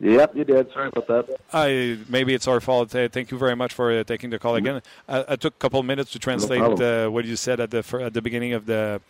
[0.00, 0.72] Yep, you did.
[0.72, 1.40] Sorry about that.
[1.52, 2.92] Uh, maybe it's our fault.
[2.92, 4.82] Uh, thank you very much for uh, taking the call again.
[5.08, 8.12] I, I, took a couple minutes to translate no what you said at the at
[8.12, 9.00] the beginning of the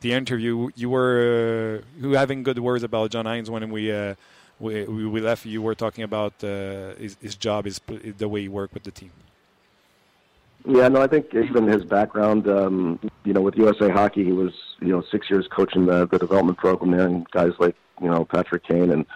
[0.00, 0.70] the interview.
[0.74, 4.16] You were uh, you were having good words about John Hines when we uh,
[4.58, 5.46] we, we left.
[5.46, 7.80] You were talking about uh, his, his job, his
[8.18, 9.12] the way he worked with the team.
[10.66, 14.52] Yeah, no, I think even his background, um, you know, with USA Hockey, he was,
[14.80, 18.24] you know, six years coaching the, the development program there, and guys like, you know,
[18.24, 19.06] Patrick Kane and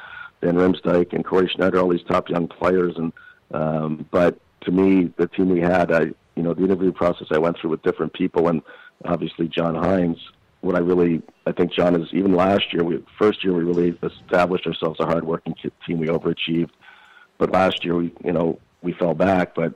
[0.40, 2.96] Dan Rimsdyke and Corey Schneider, all these top young players.
[2.96, 3.12] And
[3.52, 6.00] um, but to me, the team we had, I,
[6.34, 8.62] you know, the interview process I went through with different people, and
[9.04, 10.18] obviously John Hines.
[10.62, 12.84] What I really, I think John is even last year.
[12.84, 15.54] We first year we really established ourselves a hardworking
[15.86, 15.98] team.
[15.98, 16.70] We overachieved,
[17.36, 19.54] but last year we, you know, we fell back.
[19.54, 19.74] But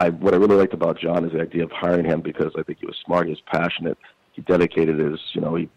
[0.00, 2.62] I, what I really liked about John is the idea of hiring him because I
[2.62, 3.96] think he was smart, he was passionate,
[4.32, 5.68] he dedicated his, you know, he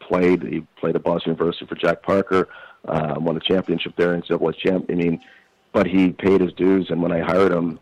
[0.00, 2.48] played, he played at Boston University for Jack Parker,
[2.88, 4.86] uh, won a championship there in Civil champ.
[4.90, 5.20] I mean,
[5.72, 7.78] but he paid his dues, and when I hired him,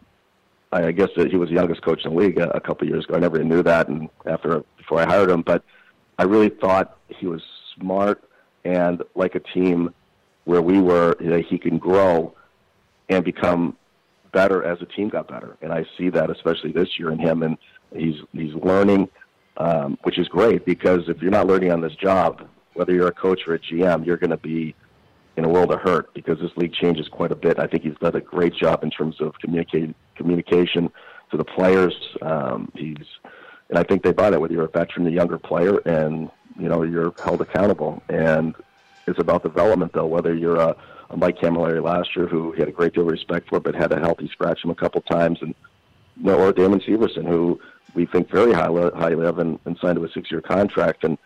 [0.73, 2.87] I, I guess that he was the youngest coach in the league a, a couple
[2.87, 3.15] of years ago.
[3.15, 5.65] I never knew that, and after before I hired him, but
[6.19, 7.43] I really thought he was
[7.77, 8.23] smart
[8.65, 9.95] and like a team
[10.45, 12.35] where we were, know, he can grow
[13.09, 13.78] and become
[14.33, 17.43] better as the team got better, and I see that especially this year in him,
[17.43, 17.59] and
[17.95, 19.09] he's he's learning,
[19.57, 23.13] um, which is great because if you're not learning on this job, whether you're a
[23.13, 24.75] coach or a GM, you're going to be
[25.37, 27.59] in a world of hurt because this league changes quite a bit.
[27.59, 30.91] I think he's done a great job in terms of communicating communication
[31.31, 31.95] to the players.
[32.23, 33.07] Um, he's
[33.69, 36.69] and I think they buy that whether you're a veteran, a younger player, and you
[36.69, 38.03] know you're held accountable.
[38.09, 38.55] And
[39.07, 40.07] it's about development, though.
[40.07, 40.77] Whether you're a, a
[41.17, 43.93] Mike Cammalleri last year, who he had a great deal of respect for, but had
[43.93, 45.55] a healthy scratch him a couple times, and
[46.17, 47.61] you know, or Damon Severson, who
[47.95, 51.17] we think very highly, highly of, and, and signed to a six-year contract, and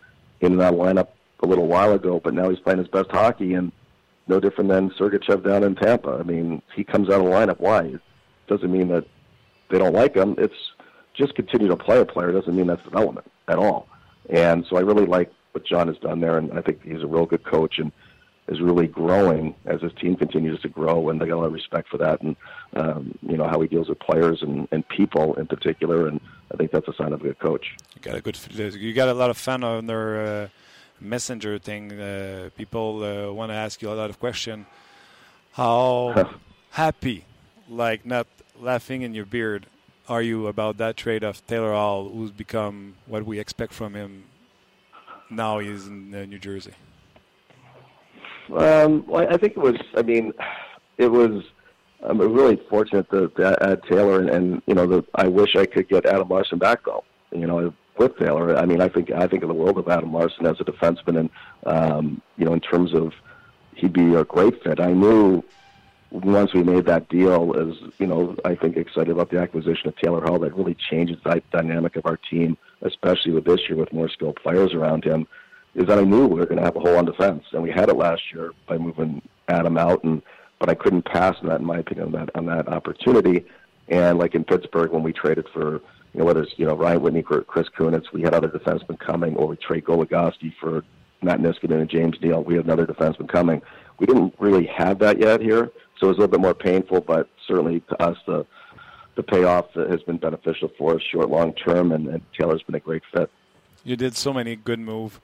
[0.41, 1.09] in that lineup
[1.41, 3.73] a little while ago, but now he's playing his best hockey, and
[4.29, 6.17] no different than Sergachev down in Tampa.
[6.21, 7.59] I mean, he comes out of the lineup.
[7.59, 7.83] Why?
[7.83, 8.01] It
[8.47, 9.05] doesn't mean that
[9.69, 10.37] they don't like him.
[10.39, 10.55] It's
[11.15, 13.89] just continue to play a player doesn't mean that's development at all.
[14.31, 17.07] And so I really like what John has done there, and I think he's a
[17.07, 17.93] real good coach and
[18.53, 21.53] is really growing as his team continues to grow, and they got a lot of
[21.53, 22.37] respect for that, and
[22.75, 26.21] um, you know how he deals with players and, and people in particular, and
[26.53, 27.67] I think that's a sign of a good coach.
[27.95, 28.39] You got a good,
[28.75, 30.49] you got a lot of fun on their uh,
[31.01, 31.93] messenger thing.
[31.93, 34.67] Uh, people uh, want to ask you a lot of questions.
[35.53, 36.31] How
[36.71, 37.25] happy,
[37.69, 38.27] like not
[38.59, 39.67] laughing in your beard,
[40.09, 44.25] are you about that trade of Taylor Hall, who's become what we expect from him?
[45.31, 46.75] Now he's in uh, New Jersey.
[48.51, 49.77] Um, well, I think it was.
[49.97, 50.33] I mean,
[50.99, 51.45] it was.
[52.05, 55.67] I'm really fortunate to, to add Taylor, and, and you know, the, I wish I
[55.67, 57.05] could get Adam Larsson back though.
[57.31, 60.13] You know, with Taylor, I mean, I think I think of the world of Adam
[60.13, 61.31] Larsson as a defenseman, and
[61.65, 63.13] um, you know, in terms of
[63.75, 64.81] he'd be a great fit.
[64.81, 65.43] I knew
[66.11, 69.97] once we made that deal, as you know, I think excited about the acquisition of
[69.97, 70.39] Taylor Hall.
[70.39, 74.37] That really changes the dynamic of our team, especially with this year with more skilled
[74.37, 75.27] players around him.
[75.75, 77.71] Is that I knew we were going to have a hole on defense, and we
[77.71, 80.23] had it last year by moving Adam out, and
[80.59, 83.45] but I couldn't pass on that, in my opinion, on that on that opportunity.
[83.89, 85.81] And like in Pittsburgh, when we traded for you
[86.21, 89.47] know whether it's you know Ryan Whitney, Chris Kunitz, we had other defensemen coming, or
[89.47, 90.85] we trade Goligoski for
[91.23, 92.43] Matt Niskanen and James Neal.
[92.43, 93.63] We had another defenseman coming.
[93.99, 95.71] We didn't really have that yet here
[96.03, 98.45] so it was a little bit more painful, but certainly to us, the
[99.15, 102.81] the payoff has been beneficial for us short, long term, and, and Taylor's been a
[102.81, 103.31] great fit.
[103.85, 105.21] You did so many good moves.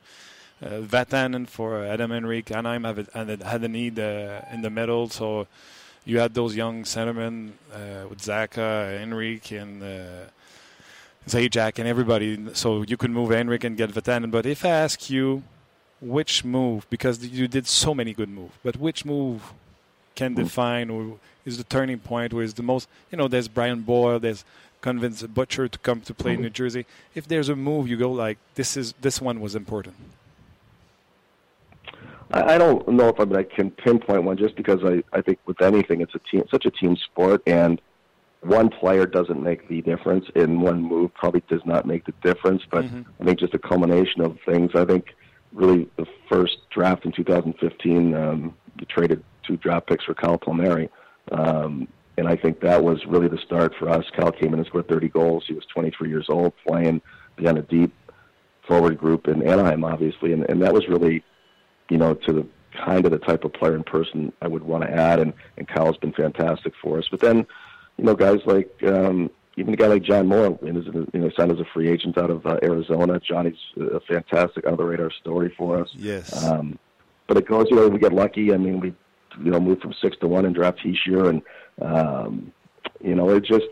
[0.61, 2.51] Uh, Vatanen for Adam Henrique.
[2.51, 5.47] Anaheim had, had a need uh, in the middle, so
[6.05, 10.27] you had those young centermen uh, with Zacha, Henrique, and uh,
[11.29, 12.55] Zajac, and everybody.
[12.55, 14.31] So you could move Henrique and get Vatanen.
[14.31, 15.45] But if I ask you
[16.01, 19.53] which move, because you did so many good moves, but which move
[20.19, 23.83] can define or is the turning point where is the most you know there's Brian
[23.83, 24.45] Boyle there's
[24.81, 28.11] convince Butcher to come to play in New Jersey if there's a move you go
[28.11, 29.95] like this is this one was important
[32.31, 36.01] I don't know if I can pinpoint one just because I, I think with anything
[36.01, 37.81] it's a team such a team sport and
[38.43, 42.63] one player doesn't make the difference and one move probably does not make the difference
[42.71, 43.03] but mm-hmm.
[43.21, 45.15] I think just a culmination of things I think
[45.53, 50.89] really the first draft in 2015 um, you traded two draft picks for Kyle Palmieri.
[51.33, 54.05] Um, and I think that was really the start for us.
[54.17, 55.45] Cal came in and scored 30 goals.
[55.47, 57.01] He was 23 years old, playing
[57.37, 57.93] behind a deep
[58.67, 61.23] forward group in Anaheim, obviously, and, and that was really,
[61.89, 62.47] you know, to the
[62.85, 65.19] kind of the type of player and person I would want to add.
[65.19, 67.09] And, and Kyle's been fantastic for us.
[67.11, 67.47] But then,
[67.97, 71.51] you know, guys like um, even a guy like John Moore, is, you know, signed
[71.51, 73.19] as a free agent out of uh, Arizona.
[73.21, 75.89] Johnny's a fantastic under the radar story for us.
[75.95, 76.45] Yes.
[76.45, 76.79] Um,
[77.27, 78.55] but it goes, you know, we get lucky.
[78.55, 78.95] I mean, we
[79.43, 81.43] you know, moved from six to one and draft Hischier, and
[81.83, 82.53] um,
[83.01, 83.67] you know, it just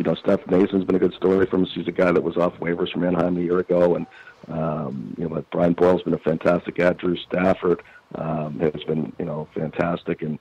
[0.00, 1.70] you know, Steph Mason's been a good story from us.
[1.74, 4.06] He's a guy that was off waivers from Anaheim a year ago, and
[4.48, 6.96] um, you know, Brian Boyle's been a fantastic ad.
[6.96, 7.82] Drew Stafford
[8.14, 10.38] um, has been you know fantastic, and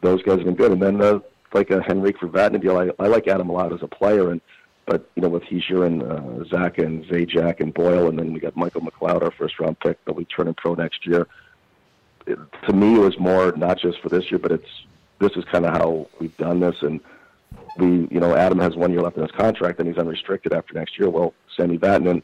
[0.00, 0.72] those guys have been good.
[0.72, 1.20] And then uh,
[1.52, 4.32] like a Henrique for Vatanen deal, I, I like Adam a lot as a player,
[4.32, 4.40] and
[4.86, 8.40] but you know with Hischier and uh, Zach and Zajac and Boyle, and then we
[8.40, 11.28] got Michael McLeod, our first round pick that we turn in pro next year
[12.26, 14.68] it, to me, it was more not just for this year, but it's
[15.18, 16.76] this is kind of how we've done this.
[16.82, 17.00] And
[17.78, 20.74] we, you know, Adam has one year left in his contract, and he's unrestricted after
[20.74, 21.10] next year.
[21.10, 22.22] Well, Sami Vatanen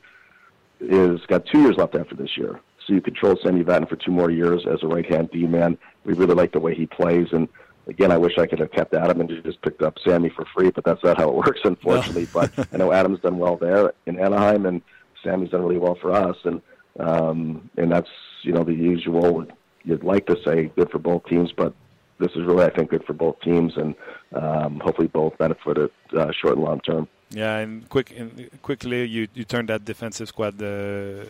[0.81, 4.11] is got two years left after this year, so you control Sami Vatanen for two
[4.11, 5.79] more years as a right-hand D man.
[6.05, 7.49] We really like the way he plays, and
[7.87, 10.71] again, I wish I could have kept Adam and just picked up Sammy for free,
[10.71, 12.29] but that's not how it works, unfortunately.
[12.33, 14.83] but I know Adam's done well there in Anaheim, and
[15.23, 16.61] Sammy's done really well for us, and
[17.01, 18.11] um, and that's
[18.43, 19.47] you know the usual
[19.85, 21.75] you'd like to say good for both teams, but
[22.23, 23.95] this is really, I think, good for both teams, and
[24.33, 27.09] um, hopefully both benefit it uh, short and long term.
[27.31, 31.25] Yeah, and quick, and quickly, you you turned that defensive squad uh,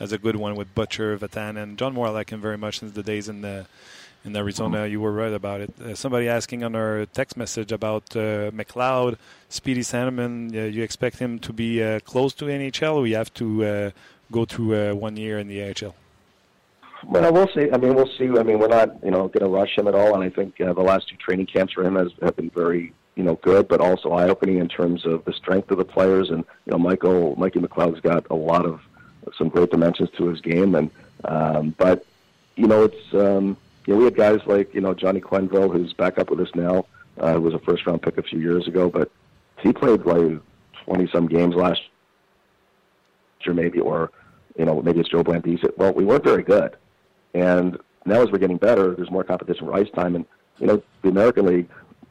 [0.00, 2.08] as a good one with Butcher, Vatan, and John Moore.
[2.08, 3.66] I like him very much since the days in the
[4.24, 4.86] in Arizona.
[4.86, 5.72] You were right about it.
[5.80, 9.16] Uh, somebody asking on our text message about uh, McLeod,
[9.48, 10.54] Speedy Sandeman.
[10.54, 13.90] Uh, you expect him to be uh, close to NHL, or you have to uh,
[14.30, 15.94] go through uh, one year in the AHL?
[17.06, 17.70] Well, we'll see.
[17.72, 18.28] I mean, we'll see.
[18.28, 20.14] I mean, we're not, you know, going to rush him at all.
[20.14, 22.92] And I think uh, the last two training camps for him has have been very
[23.14, 26.30] you know, good, but also eye-opening in terms of the strength of the players.
[26.30, 28.80] And you know, Michael, Mikey McLeod's got a lot of
[29.36, 30.74] some great dimensions to his game.
[30.74, 30.90] And
[31.24, 32.06] um, but
[32.56, 35.92] you know, it's um, you know, we had guys like you know Johnny Quenneville, who's
[35.92, 36.86] back up with us now,
[37.18, 39.10] uh, who was a first-round pick a few years ago, but
[39.60, 40.40] he played like
[40.84, 41.82] twenty some games last
[43.44, 44.10] year, maybe, or
[44.56, 45.64] you know, maybe it's Joe Blandise.
[45.76, 46.76] Well, we weren't very good,
[47.34, 50.24] and now as we're getting better, there's more competition for ice time, and
[50.58, 51.68] you know, the American League,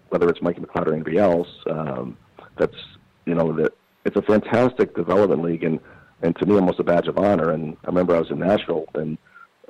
[0.09, 2.17] whether it's Mikey McLeod or anybody else, um,
[2.57, 2.75] that's
[3.25, 3.73] you know that
[4.05, 5.79] it's a fantastic development league, and
[6.21, 7.51] and to me, almost a badge of honor.
[7.51, 9.17] And I remember I was in Nashville and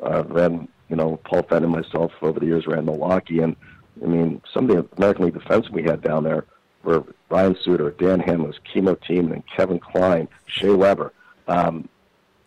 [0.04, 3.56] uh, ran, you know, Paul Fenn and myself over the years ran Milwaukee, and
[4.02, 6.45] I mean, some of the American League defense we had down there
[6.84, 11.14] were Ryan Suter, Dan Henlis, Kimmo Timonen, Kevin Klein, Shea Weber.
[11.47, 11.88] Um,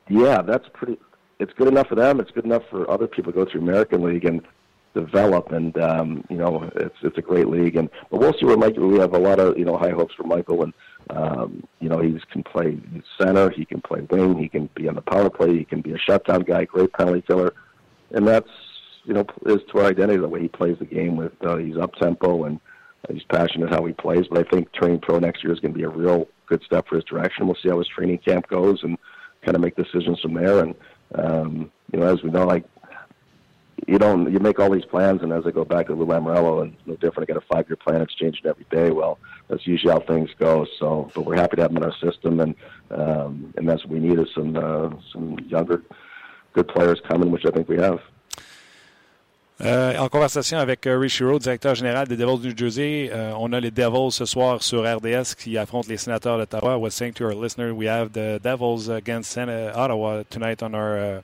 [0.08, 0.98] yeah, that's pretty.
[1.38, 2.20] It's good enough for them.
[2.20, 4.42] It's good enough for other people to go through American League and
[4.94, 5.50] develop.
[5.52, 7.76] And um, you know, it's it's a great league.
[7.76, 8.88] And but we'll see where Michael.
[8.88, 10.62] We have a lot of you know high hopes for Michael.
[10.62, 10.72] And
[11.10, 12.78] um, you know, he can play
[13.20, 13.50] center.
[13.50, 14.38] He can play wing.
[14.38, 15.58] He can be on the power play.
[15.58, 16.64] He can be a shutdown guy.
[16.64, 17.52] Great penalty killer.
[18.12, 18.48] And that's
[19.04, 21.16] you know is to our identity the way he plays the game.
[21.16, 22.60] With uh, he's up tempo and
[23.12, 24.26] he's passionate how he plays.
[24.30, 26.86] But I think turning pro next year is going to be a real good step
[26.88, 27.46] for his direction.
[27.46, 28.98] We'll see how his training camp goes and
[29.44, 30.60] kind of make decisions from there.
[30.60, 30.74] And
[31.14, 32.64] um, you know, as we know, like
[33.86, 36.62] you don't you make all these plans, and as I go back to Lou Lamoriello,
[36.62, 37.28] and no different.
[37.28, 38.90] I got a five year plan; it's changing every day.
[38.90, 40.66] Well, that's usually how things go.
[40.78, 42.54] So, but we're happy to have him in our system, and
[42.90, 45.82] um, and that's what we need is some uh, some younger,
[46.52, 48.00] good players coming, which I think we have.
[49.60, 53.34] Euh, en conversation avec uh, Rishi Rowe, directeur général des Devils du New Jersey, uh,
[53.38, 56.74] on a les Devils ce soir sur RDS qui affrontent les Sénateurs d'Ottawa.
[56.74, 60.98] I was saying to our listener, we have the Devils against Ottawa tonight on our
[60.98, 61.22] uh,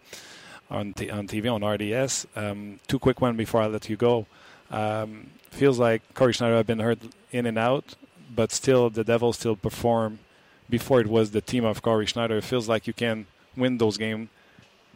[0.70, 2.28] on on TV on RDS.
[2.37, 4.26] Um, two quick one before I let you go.
[4.70, 7.01] Um, feels like Corey Schneider have been hurt
[7.33, 7.97] in and out,
[8.33, 10.20] but still the Devils still perform.
[10.68, 12.37] Before it was the team of Corey Schneider.
[12.37, 13.26] It feels like you can
[13.57, 14.28] win those games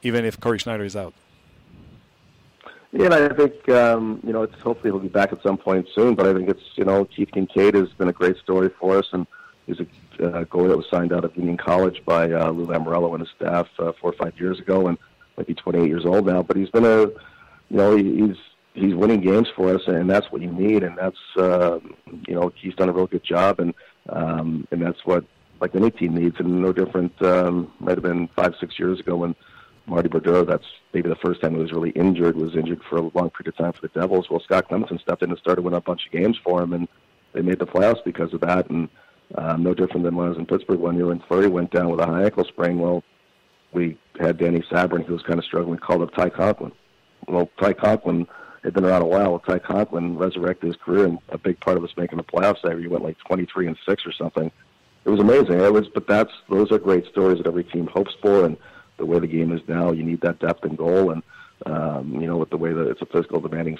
[0.05, 1.15] even if Corey Schneider is out.
[2.97, 6.15] Yeah, I think um, you know it's hopefully he'll be back at some point soon.
[6.15, 9.07] But I think it's you know Keith Kinkaid has been a great story for us,
[9.13, 9.27] and
[9.67, 9.83] he's a
[10.25, 13.31] uh, goalie that was signed out of Union College by uh, Lou Lamoriello and his
[13.35, 14.97] staff uh, four or five years ago, and
[15.37, 16.45] might be 28 years old now.
[16.45, 17.17] But he's been a you
[17.77, 18.37] know he, he's
[18.75, 21.81] he's winning games for us, and that's what you need, and that's uh,
[22.29, 23.75] you know he's done a real good job, and
[24.11, 25.25] um, and that's what
[25.61, 27.21] like any team needs, and no different.
[27.21, 29.35] Um, might have been five six years ago when
[29.87, 33.03] Marty Brodeur, that's maybe the first time he was really injured, was injured for a
[33.03, 34.31] long period of time for the Devils.
[34.31, 36.89] Well, Scott Clemmensen stepped in and started winning a bunch of games for him, and
[37.33, 38.71] they made the playoffs because of that.
[38.71, 38.89] And
[39.35, 41.91] um, no different than when I was in Pittsburgh one year when Fleury went down
[41.91, 42.79] with a high ankle sprain.
[42.79, 43.03] Well,
[43.73, 46.73] we had Danny Sabourin, who was kind of struggling, called up Ty Conklin.
[47.29, 48.27] Well, Ty Conklin
[48.63, 49.39] had been around a while.
[49.39, 52.71] Ty Conklin resurrected his career, and a big part of us making the playoffs that
[52.73, 54.51] year, he went like 23 and 6 or something.
[55.05, 55.61] It was amazing.
[55.61, 58.57] It was, but that's those are great stories that every team hopes for, and
[58.97, 61.23] the way the game is now, you need that depth and goal, and
[61.67, 63.79] um, you know with the way that it's a physical demanding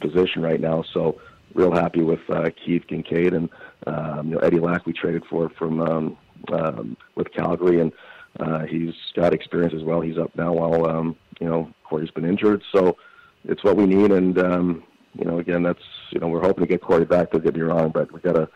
[0.00, 0.82] position right now.
[0.92, 1.20] So
[1.54, 3.48] real happy with uh, Keith Kinkaid and
[3.86, 6.18] um, you know Eddie Lack we traded for from um,
[6.52, 7.92] um, with Calgary, and
[8.40, 10.00] uh, he's got experience as well.
[10.00, 12.96] He's up now while um, you know Corey's been injured, so
[13.44, 14.10] it's what we need.
[14.10, 14.84] And um,
[15.18, 17.30] you know again, that's you know we're hoping to get Corey back.
[17.30, 18.48] Don't get me wrong, but we got to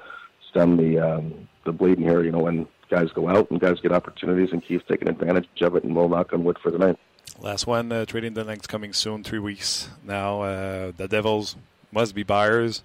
[0.51, 2.23] stem the um, the bleeding here.
[2.23, 5.77] You know when guys go out and guys get opportunities, and Keith's taking advantage of
[5.77, 6.99] it, and we'll knock on wood for the night.
[7.41, 10.43] Last one, uh, trading deadline's coming soon, three weeks now.
[10.43, 11.57] Uh, the Devils
[11.93, 12.83] must be buyers.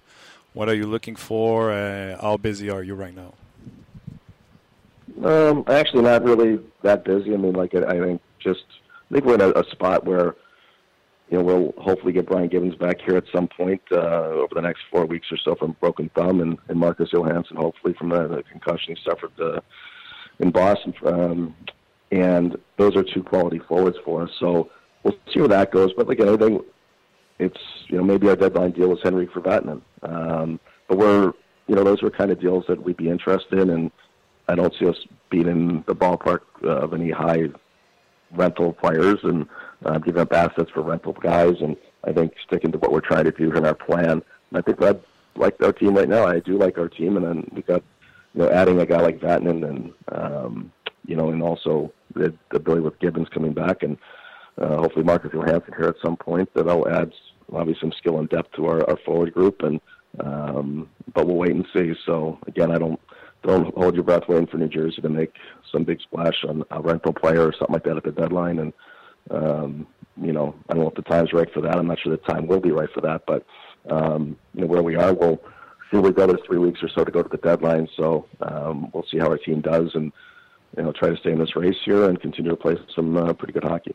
[0.52, 1.72] What are you looking for?
[1.72, 3.34] Uh, how busy are you right now?
[5.24, 7.34] Um, actually, not really that busy.
[7.34, 8.64] I mean, like I think just
[9.10, 10.36] I think we're in a, a spot where
[11.30, 14.60] you know, we'll hopefully get Brian Gibbons back here at some point uh, over the
[14.60, 18.28] next four weeks or so from broken thumb, and, and Marcus Johansson hopefully from the,
[18.28, 19.60] the concussion he suffered uh,
[20.38, 20.94] in Boston.
[21.06, 21.54] Um,
[22.10, 24.30] and those are two quality forwards for us.
[24.38, 24.70] So
[25.02, 25.92] we'll see where that goes.
[25.96, 26.60] But like anything,
[27.38, 29.42] it's you know maybe our deadline deal is Henrik for.
[30.02, 31.32] Um, but we're
[31.66, 33.90] you know those are kind of deals that we'd be interested in, and
[34.48, 34.96] I don't see us
[35.30, 37.48] being in the ballpark of any high
[38.32, 39.46] rental players and
[39.84, 41.54] uh, giving up assets for rental guys.
[41.60, 44.10] And I think sticking to what we're trying to do in our plan.
[44.10, 44.22] And
[44.54, 44.94] I think I
[45.36, 46.26] like our team right now.
[46.26, 47.82] I do like our team, and then we got
[48.34, 50.72] you know, adding a guy like Vatanen and, um,
[51.06, 53.96] you know, and also the, the ability with Gibbons coming back and
[54.58, 57.12] uh, hopefully Marcus Johansson here at some point that'll add
[57.52, 59.62] obviously some skill and depth to our, our forward group.
[59.62, 59.80] And,
[60.20, 61.92] um, but we'll wait and see.
[62.06, 63.00] So again, I don't,
[63.42, 65.34] don't hold your breath waiting for New Jersey to make
[65.70, 68.58] some big splash on a rental player or something like that at the deadline.
[68.58, 68.72] And,
[69.30, 69.86] um,
[70.20, 71.76] you know, I don't know if the time's right for that.
[71.76, 73.44] I'm not sure the time will be right for that, but,
[73.90, 75.40] um, you know, where we are, we'll,
[75.94, 77.88] feel we've got us three weeks or so to go to the deadline.
[77.96, 80.12] So um, we'll see how our team does and
[80.76, 83.32] you know try to stay in this race here and continue to play some uh,
[83.32, 83.94] pretty good hockey.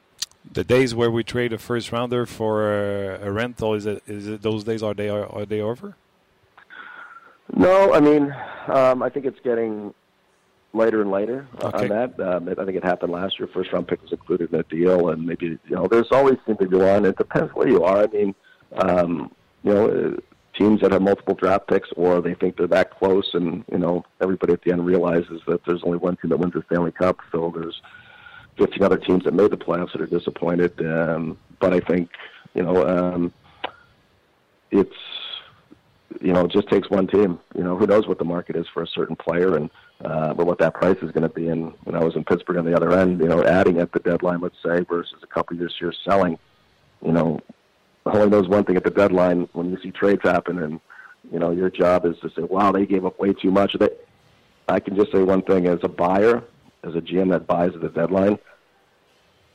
[0.51, 4.27] The days where we trade a first rounder for a, a rental is it is
[4.27, 5.97] it those days are they are, are they over?
[7.53, 8.34] No, I mean
[8.67, 9.93] um, I think it's getting
[10.71, 11.84] later and later okay.
[11.84, 12.19] on that.
[12.21, 13.49] Um, I think it happened last year.
[13.53, 16.55] First round pick was included in the deal, and maybe you know there's always seem
[16.57, 17.03] to be one.
[17.03, 18.03] It depends where you are.
[18.03, 18.35] I mean,
[18.77, 19.31] um,
[19.63, 20.17] you know,
[20.60, 24.06] teams that have multiple draft picks, or they think they're that close, and you know
[24.22, 27.19] everybody at the end realizes that there's only one team that wins the Stanley Cup.
[27.31, 27.81] So there's
[28.57, 30.80] 15 other teams that made the playoffs that are disappointed.
[30.86, 32.10] Um, but I think
[32.53, 33.34] you know um,
[34.69, 34.95] it's
[36.22, 37.40] you know, it just takes one team.
[37.56, 39.69] You know, who knows what the market is for a certain player and
[40.03, 41.49] uh, but what that price is going to be.
[41.49, 43.99] And when I was in Pittsburgh on the other end, you know, adding at the
[43.99, 46.40] deadline, let's say, versus a couple years here selling,
[47.06, 47.40] you know,
[48.15, 50.80] only knows one thing at the deadline when you see trades happen, and
[51.31, 53.73] you know, your job is to say, wow, they gave up way too much.
[53.77, 53.90] They,
[54.68, 56.44] I can just say one thing: as a buyer,
[56.84, 58.40] as a GM that buys at the deadline,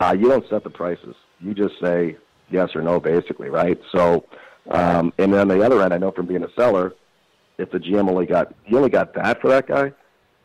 [0.01, 1.15] uh, you don't set the prices.
[1.41, 2.17] You just say
[2.51, 3.81] yes or no, basically, right?
[3.93, 4.27] So
[4.71, 6.95] um, and then on the other end, I know from being a seller,
[7.59, 9.93] if the GM only got you only got that for that guy,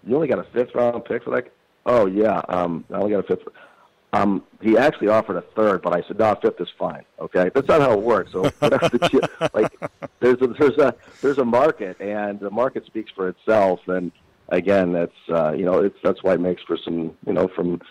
[0.05, 1.51] you only got a fifth round pick for that.
[1.85, 3.47] Oh yeah, um, I only got a fifth.
[4.11, 7.03] Um, he actually offered a third, but I said no, fifth is fine.
[7.19, 8.31] Okay, that's not how it works.
[8.31, 9.71] So the, like
[10.19, 13.81] there's a, there's a there's a market, and the market speaks for itself.
[13.87, 14.11] And
[14.49, 17.81] again, that's uh, you know it's that's why it makes for some you know from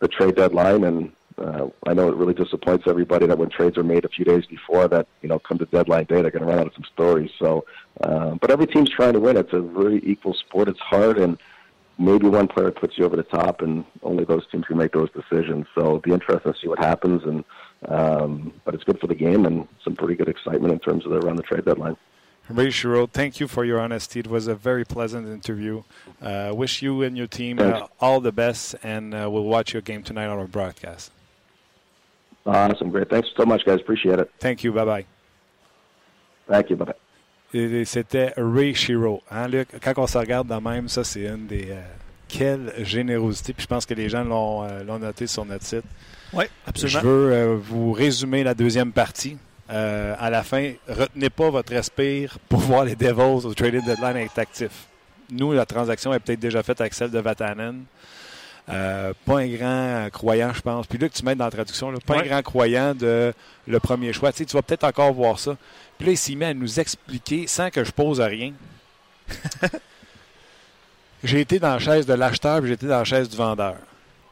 [0.00, 3.82] the trade deadline and uh, I know it really disappoints everybody that when trades are
[3.82, 6.48] made a few days before that, you know, come to deadline day, they're going to
[6.48, 7.30] run out of some stories.
[7.38, 7.64] So,
[8.00, 9.36] uh, but every team's trying to win.
[9.36, 10.68] It's a very equal sport.
[10.68, 11.38] It's hard, and
[12.02, 15.10] maybe one player puts you over the top, and only those teams can make those
[15.12, 15.66] decisions.
[15.74, 17.22] So, it'll be interesting to see what happens.
[17.24, 17.44] And
[17.88, 21.12] um, but it's good for the game and some pretty good excitement in terms of
[21.12, 21.96] the around the trade deadline.
[22.48, 24.20] Ray Shero, thank you for your honesty.
[24.20, 25.84] It was a very pleasant interview.
[26.20, 29.82] Uh, wish you and your team uh, all the best, and uh, we'll watch your
[29.82, 31.12] game tonight on our broadcast.
[32.44, 33.08] Awesome, great.
[33.08, 33.80] Thanks so much, guys.
[33.80, 34.30] Appreciate it.
[34.40, 34.72] Thank you.
[34.72, 35.06] Bye bye.
[36.48, 36.76] Thank you.
[36.76, 36.94] Bye bye.
[37.52, 39.22] C'était Ray Shiro.
[39.30, 39.68] Hein, Luc?
[39.82, 41.68] Quand on se regarde dans même, ça, c'est une des.
[41.70, 41.80] Euh,
[42.28, 43.52] quelle générosité.
[43.52, 45.84] Puis je pense que les gens l'ont euh, noté sur notre site.
[46.32, 47.00] Oui, absolument.
[47.00, 49.36] Je veux euh, vous résumer la deuxième partie.
[49.68, 54.38] à la fin, retenez pas votre respire pour voir les Devils au trading deadline être
[54.38, 54.86] actifs.
[55.30, 57.84] Nous, la transaction est peut-être déjà faite avec celle de Vatanen.
[58.68, 60.86] Euh, pas un grand croyant, je pense.
[60.86, 63.34] Puis là, que tu mets dans la traduction, pas un grand croyant de
[63.66, 64.32] le premier choix.
[64.32, 65.56] Tu, sais, tu vas peut-être encore voir ça.
[65.98, 68.52] Puis là, il s'y met à nous expliquer sans que je pose rien.
[71.24, 73.76] j'ai été dans la chaise de l'acheteur, puis j'ai été dans la chaise du vendeur.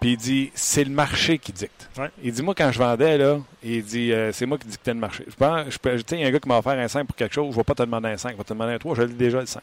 [0.01, 1.91] Puis il dit, c'est le marché qui dicte.
[2.23, 5.01] Il dit, moi, quand je vendais, là, il dit, euh, c'est moi qui dictais le
[5.01, 5.27] marché.
[5.29, 7.35] Je pense, je, il y a un gars qui m'a offert un 5 pour quelque
[7.35, 8.95] chose, je ne vais pas te demander un 5, je vais te demander un 3,
[8.95, 9.63] je l'ai déjà le 5.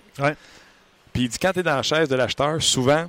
[1.11, 3.07] Puis il dit, quand tu es dans la chaise de l'acheteur, souvent,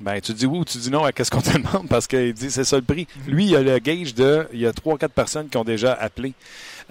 [0.00, 2.32] ben, tu dis oui ou tu dis non à qu'est-ce qu'on te demande parce qu'il
[2.32, 3.06] dit c'est ça le prix.
[3.26, 4.46] Lui, il a le gauge de.
[4.52, 6.32] Il y a trois, quatre personnes qui ont déjà appelé.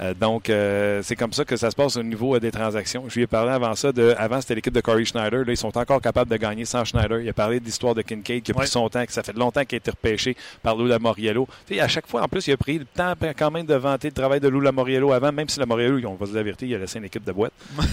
[0.01, 3.03] Euh, donc, euh, c'est comme ça que ça se passe au niveau euh, des transactions.
[3.09, 4.15] Je lui ai parlé avant ça de.
[4.17, 5.43] Avant, c'était l'équipe de Corey Schneider.
[5.45, 7.19] Là, ils sont encore capables de gagner sans Schneider.
[7.19, 9.35] Il a parlé de l'histoire de Kincaid qui a pris son temps, que ça fait
[9.35, 11.47] longtemps qu'il a été repêché par Lula Moriello.
[11.79, 14.13] à chaque fois, en plus, il a pris le temps quand même de vanter le
[14.13, 16.67] travail de Lula Moriello avant, même si la Moriello, on va se dire la vérité,
[16.67, 17.53] il a laissé une équipe de boîte.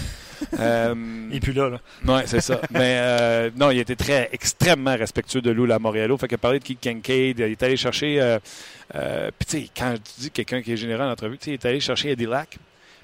[0.53, 1.79] Et puis là, là.
[2.07, 2.61] Oui, c'est ça.
[2.71, 6.17] Mais non, il était très extrêmement respectueux de Lula Moriello.
[6.17, 7.39] Fait qu'il a parlé de Kincaid.
[7.39, 8.21] Il est allé chercher.
[8.21, 8.39] Euh,
[8.91, 11.79] puis, tu sais, quand tu dis quelqu'un qui est généreux en entrevue, il est allé
[11.79, 12.57] chercher Eddie Lack,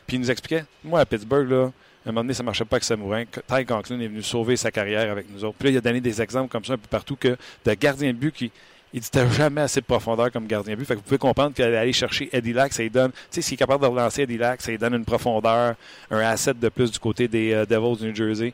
[0.07, 1.72] puis il nous expliquait moi, à Pittsburgh, là,
[2.05, 3.23] à un moment donné, ça ne marchait pas avec Samourin.
[3.26, 5.55] Ty Conklin est venu sauver sa carrière avec nous autres.
[5.57, 8.11] Puis là, il a donné des exemples comme ça un peu partout que de gardiens
[8.11, 8.51] de but qui
[8.94, 10.88] il dit jamais assez de profondeur comme gardien but.
[10.88, 13.57] Vous pouvez comprendre qu'aller aller chercher Eddie Lack, ça lui donne, tu sais, s'il est
[13.57, 15.76] capable de relancer Eddie Lack, ça lui donne une profondeur,
[16.11, 18.53] un asset de plus du côté des euh, Devils du New Jersey.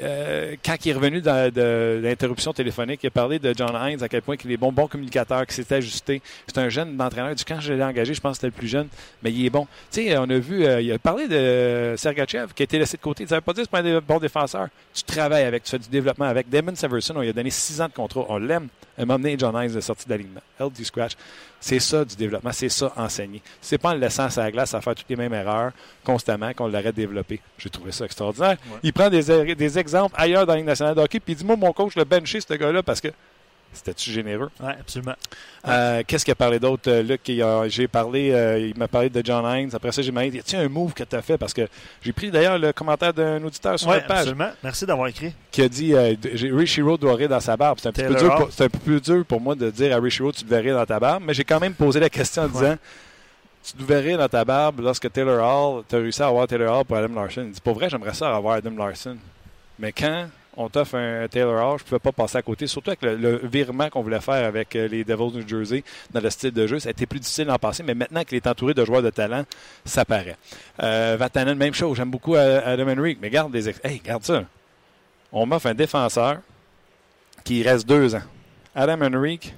[0.00, 4.08] Euh, quand il est revenu de, l'interruption téléphonique, il a parlé de John Hines, à
[4.08, 6.22] quel point il est bon, bon communicateur, qui s'est ajusté.
[6.46, 7.34] C'est un jeune entraîneur.
[7.34, 8.86] Du quand je l'ai engagé, je pense que c'était le plus jeune,
[9.24, 9.66] mais il est bon.
[9.90, 12.96] Tu sais, on a vu, euh, il a parlé de Sergachev, qui a été laissé
[12.96, 13.26] de côté.
[13.26, 14.68] Ça veut pas dire que c'est pas un bon défenseur.
[14.94, 16.48] Tu travailles avec, tu fais du développement avec.
[16.48, 18.24] Damon Severson, on lui a donné six ans de contrat.
[18.28, 18.68] On l'aime.
[19.00, 20.42] Elle m'a amené John Hines de sortie d'alignement.
[20.60, 21.12] LD Scratch.
[21.58, 23.40] C'est ça du développement, c'est ça enseigner.
[23.58, 25.72] C'est pas en le laissant à la glace à faire toutes les mêmes erreurs
[26.04, 27.40] constamment qu'on l'aurait développé.
[27.56, 28.58] J'ai trouvé ça extraordinaire.
[28.82, 31.44] Il prend des, des, exemples ailleurs dans la Ligue nationale de hockey, puis il dit
[31.46, 33.08] Moi, mon coach, le benché, ce gars-là, parce que
[33.72, 34.50] c'était-tu généreux?
[34.60, 35.14] Oui, absolument.
[35.68, 37.20] Euh, qu'est-ce qu'il a parlé d'autre, euh, Luc?
[37.70, 39.70] J'ai parlé, euh, il m'a parlé de John Hines.
[39.72, 41.38] Après ça, j'ai demandé, y a un move que tu as fait?
[41.38, 41.68] Parce que
[42.02, 44.18] j'ai pris d'ailleurs le commentaire d'un auditeur sur la page.
[44.18, 44.50] absolument.
[44.62, 45.32] Merci d'avoir écrit.
[45.50, 46.14] Qui a dit, euh,
[46.52, 47.78] Richie doit rire dans sa barbe.
[47.80, 50.34] C'est un, peu dur un peu plus dur pour moi de dire à Richie Road,
[50.34, 51.22] tu devrais rire dans ta barbe.
[51.24, 52.76] Mais j'ai quand même posé la question en disant,
[53.62, 56.80] tu nous verrais dans ta barbe lorsque Taylor Hall, tu as réussi à avoir Taylor
[56.80, 57.42] Hall pour Adam Larson.
[57.46, 59.16] Il dit, pour vrai, j'aimerais ça avoir Adam Larson.
[59.78, 60.26] Mais quand
[60.60, 63.40] on t'offre un Taylor Hall, je ne pouvais pas passer à côté, surtout avec le,
[63.44, 66.78] virement qu'on voulait faire avec euh, les Devils New Jersey dans le style de jeu.
[66.78, 69.08] Ça a été plus difficile d'en passer, mais maintenant qu'il est entouré de joueurs de
[69.08, 69.44] talent,
[69.86, 70.36] ça paraît.
[70.82, 71.96] Euh, Vatanen, même chose.
[71.96, 73.70] J'aime beaucoup euh, Adam Henry, mais garde des...
[73.82, 74.44] Hey, garde ça.
[75.32, 76.40] On m'offre un défenseur
[77.42, 78.22] qui reste deux ans.
[78.74, 79.54] Adam Henrique,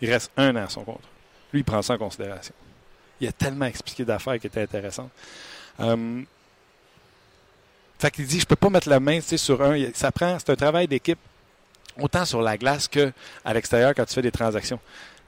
[0.00, 1.04] il reste un an à son compte.
[1.52, 2.54] Lui, il prend ça en considération.
[3.20, 5.10] Il a tellement expliqué d'affaires qui étaient intéressantes.
[8.00, 9.76] Fait qu'il dit, je peux pas mettre la main sur un.
[9.94, 11.18] Ça prend, c'est un travail d'équipe
[12.00, 13.12] autant sur la glace qu'à
[13.52, 14.80] l'extérieur quand tu fais des transactions.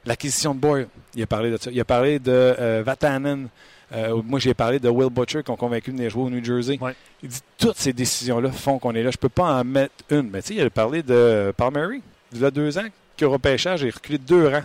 [0.04, 1.70] L'acquisition de Boyle, il a parlé de ça.
[1.70, 3.48] Il a parlé de euh, Vatanen.
[3.92, 6.42] Euh, moi, j'ai parlé de Will Butcher qui ont convaincu de venir jouer au New
[6.42, 6.78] Jersey.
[7.22, 9.10] Il dit toutes ces décisions-là font qu'on est là.
[9.10, 10.30] Je peux pas en mettre une.
[10.30, 12.02] Mais tu sais, il a parlé de Palmieri.
[12.32, 12.86] Il y a deux ans
[13.18, 14.62] qu'au repêchage, il a reculé deux rangs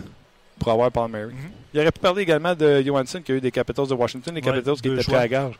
[0.58, 1.34] pour avoir Palmieri.
[1.34, 4.34] Mm Il aurait pu parler également de Johansson qui a eu des Capitals de Washington,
[4.34, 5.58] les Capitals qui étaient, prêts à gorge,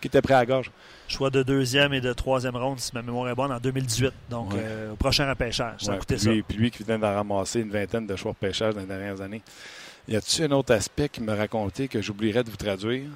[0.00, 0.70] qui étaient prêts à gorge.
[1.08, 4.12] Choix de deuxième et de troisième ronde, si ma mémoire est bonne, en 2018.
[4.30, 5.80] Donc, euh, au prochain repêchage.
[5.80, 6.30] Ça a coûté ça.
[6.46, 9.20] Puis lui qui vient de ramasser une vingtaine de choix de repêchage dans les dernières
[9.22, 9.42] années.
[10.06, 13.08] Y a-t-il un autre aspect qui me racontait que j'oublierais de vous traduire?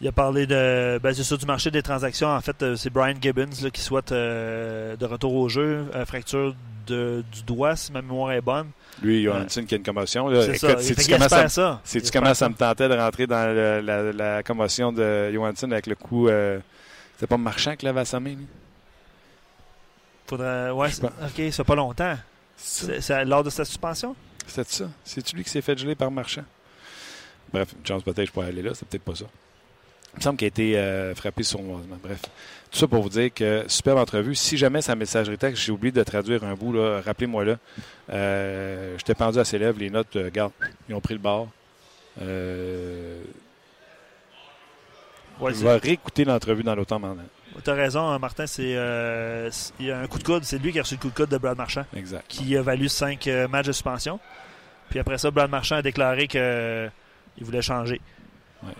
[0.00, 2.28] Il a parlé de, ben, c'est ça, du marché des transactions.
[2.28, 6.54] En fait, euh, c'est Brian Gibbons qui souhaite euh, de retour au jeu, fracture
[6.86, 8.66] de, du doigt, si ma mémoire est bonne.
[9.02, 10.30] Lui, Johansson qui a une commotion.
[10.42, 10.74] C'est ça.
[10.76, 11.80] tu comment ça, ça.
[11.84, 16.28] tu comment ça me tentait de rentrer dans la, commotion de Johansson avec le coup.
[16.28, 16.58] Euh,
[17.18, 18.46] c'est pas Marchand qui l'avait assommé, lui?
[20.26, 20.70] Faudrait.
[20.70, 22.16] Ouais, ok, ça pas longtemps.
[22.56, 24.16] C'est lors de sa suspension?
[24.46, 24.86] C'est ça.
[25.04, 26.44] C'est lui qui s'est fait geler par Marchand?
[27.52, 29.26] Bref, une chance peut-être je pourrais aller là, c'est peut-être pas ça.
[30.16, 31.98] Il me semble qu'il a été euh, frappé sournoisement.
[32.02, 32.22] Bref.
[32.70, 34.34] Tout ça pour vous dire que superbe entrevue.
[34.34, 36.74] Si jamais sa messagerie texte, j'ai oublié de traduire un bout,
[37.04, 37.56] rappelez-moi là.
[38.10, 40.52] Euh, J'étais pendu à ses lèvres, les notes, euh, regarde,
[40.88, 41.48] ils ont pris le bord.
[42.20, 43.22] Euh,
[45.40, 47.22] ouais, on va réécouter l'entrevue dans l'automne maintenant.
[47.62, 48.46] Tu as raison, hein, Martin.
[48.46, 50.44] C'est euh, il y a un coup de coude.
[50.44, 51.84] C'est lui qui a reçu le coup de coude de Brad Marchand.
[51.94, 52.24] Exact.
[52.26, 54.18] Qui a valu cinq matchs de suspension.
[54.90, 56.90] Puis après ça, Brad Marchand a déclaré qu'il
[57.40, 58.00] voulait changer.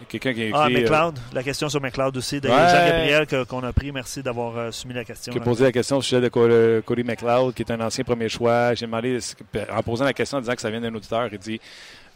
[0.08, 0.86] Quelqu'un qui a ah, écrit.
[0.86, 1.18] Ah, McLeod.
[1.32, 2.40] La question sur McLeod aussi.
[2.40, 3.92] De Jean-Gabriel qu'on a pris.
[3.92, 5.32] Merci d'avoir euh, soumis la question.
[5.32, 8.28] Qui a posé la question au sujet de Cody McLeod, qui est un ancien premier
[8.28, 8.74] choix.
[8.74, 9.18] J'ai demandé,
[9.70, 11.60] en posant la question en disant que ça vient d'un auditeur, il dit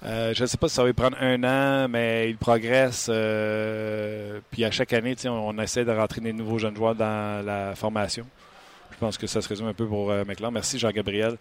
[0.05, 3.09] euh, Je ne sais pas si ça va prendre un an, mais il progresse.
[3.11, 7.75] Euh, puis à chaque année, on, essaie de rentrer des nouveaux jeunes joueurs dans la
[7.75, 8.27] formation.
[8.93, 10.53] Je pense que ça se résume un peu pour McLeod.
[10.53, 11.37] Merci Jean-Gabriel.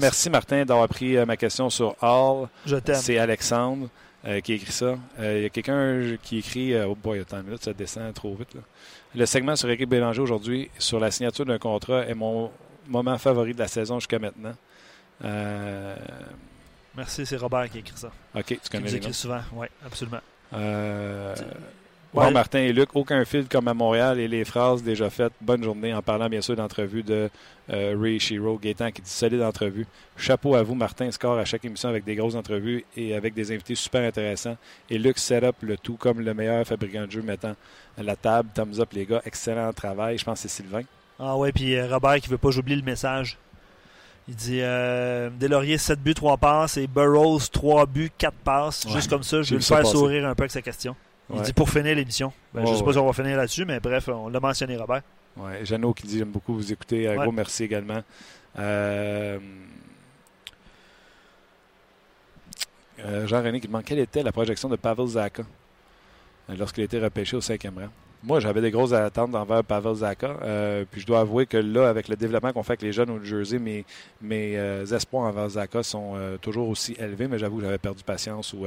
[0.00, 2.48] Merci Martin d'avoir pris ma question sur Hall.
[2.66, 2.96] Je t'aime.
[2.96, 3.88] C'est Alexandre.
[4.24, 4.98] Euh, qui écrit ça.
[5.20, 8.12] Euh, il y a quelqu'un qui écrit euh, Oh boy, attends une minute, ça descend
[8.14, 8.48] trop vite.
[9.14, 12.50] Le segment sur Eric Bélanger aujourd'hui, sur la signature d'un contrat, est mon
[12.88, 14.54] moment favori de la saison jusqu'à maintenant.
[16.96, 18.10] Merci, c'est Robert qui écrit ça.
[18.34, 18.90] OK, tu connais.
[18.90, 20.20] Il souvent, oui, absolument.
[22.14, 25.32] Bon, Martin et Luc, aucun fil comme à Montréal et les phrases déjà faites.
[25.42, 27.28] Bonne journée en parlant bien sûr d'entrevue de
[27.70, 29.86] euh, Ray Shiro, Gaétan qui dit solide entrevue.
[30.16, 31.10] Chapeau à vous, Martin.
[31.10, 34.56] Score à chaque émission avec des grosses entrevues et avec des invités super intéressants.
[34.88, 37.54] Et Luc set up le tout comme le meilleur fabricant de jeux mettant
[37.98, 38.48] la table.
[38.54, 39.20] Thumbs up, les gars.
[39.26, 40.16] Excellent travail.
[40.16, 40.82] Je pense que c'est Sylvain.
[41.18, 43.36] Ah ouais, puis euh, Robert qui veut pas j'oublie le message.
[44.28, 48.86] Il dit euh, Delaurier 7 buts, 3 passes et Burroughs 3 buts, 4 passes.
[48.88, 50.96] Juste comme ça, je vais le faire sourire un peu avec sa question.
[51.34, 52.32] Il dit pour finir l'émission.
[52.54, 54.76] Ben, je ne sais pas si on va finir là-dessus, mais bref, on l'a mentionné,
[54.76, 55.02] Robert.
[55.36, 57.08] Oui, Jeannot qui dit J'aime beaucoup vous écouter.
[57.08, 58.02] Un gros merci également.
[58.58, 59.38] Euh,
[63.00, 65.44] euh, Jean-René qui demande quelle était la projection de Pavel Zaka
[66.50, 67.88] euh, lorsqu'il a été repêché au cinquième rang?
[68.24, 70.38] Moi, j'avais des grosses attentes envers Pavel Zaka.
[70.90, 73.22] puis je dois avouer que là, avec le développement qu'on fait avec les jeunes au
[73.22, 73.84] Jersey, mes,
[74.20, 74.54] mes
[74.92, 78.66] espoirs envers Zaka sont toujours aussi élevés, mais j'avoue que j'avais perdu patience ou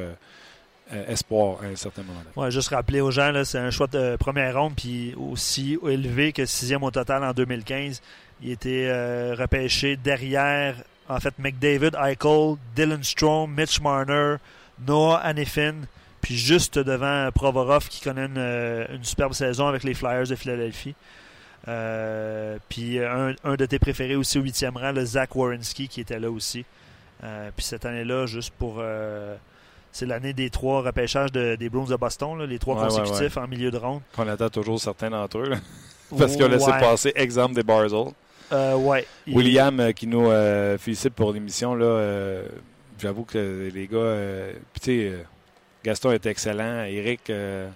[1.07, 2.19] espoir à un certain moment.
[2.35, 6.45] Ouais, juste rappeler aux gens, c'est un choix de première ronde, puis aussi élevé que
[6.45, 8.01] sixième au total en 2015.
[8.41, 10.75] Il était euh, repêché derrière,
[11.07, 14.37] en fait, McDavid, Eichel, Dylan Strom, Mitch Marner,
[14.87, 15.75] Noah Anifin,
[16.21, 20.95] puis juste devant Provorov qui connaît une, euh, superbe saison avec les Flyers de Philadelphie.
[22.69, 26.31] puis un, de tes préférés aussi au huitième rang, le Zach Wierenski qui était là
[26.31, 26.65] aussi.
[27.21, 28.81] puis cette année-là, juste pour
[29.91, 33.77] c'est l'année des trois repêchages des Bruins de Boston, les trois consécutifs en milieu de
[33.77, 34.01] ronde.
[34.17, 35.51] On attend toujours certains d'entre eux.
[36.17, 38.07] Parce qu'ils ont laissé passer exemple des Barzell.
[38.51, 39.07] Euh, ouais.
[39.27, 41.75] William euh, qui nous euh, félicite pour l'émission.
[41.75, 42.43] là.
[42.99, 44.17] J'avoue que les gars.
[44.73, 45.25] Puis tu sais,
[45.83, 46.83] Gaston est excellent.
[46.83, 47.67] Eric ne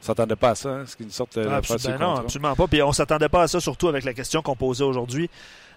[0.00, 0.70] s'attendait pas à ça.
[0.70, 2.66] Hein, une sorte ah, absolument, non, absolument pas.
[2.66, 5.28] Puis on s'attendait pas à ça, surtout avec la question qu'on posait aujourd'hui.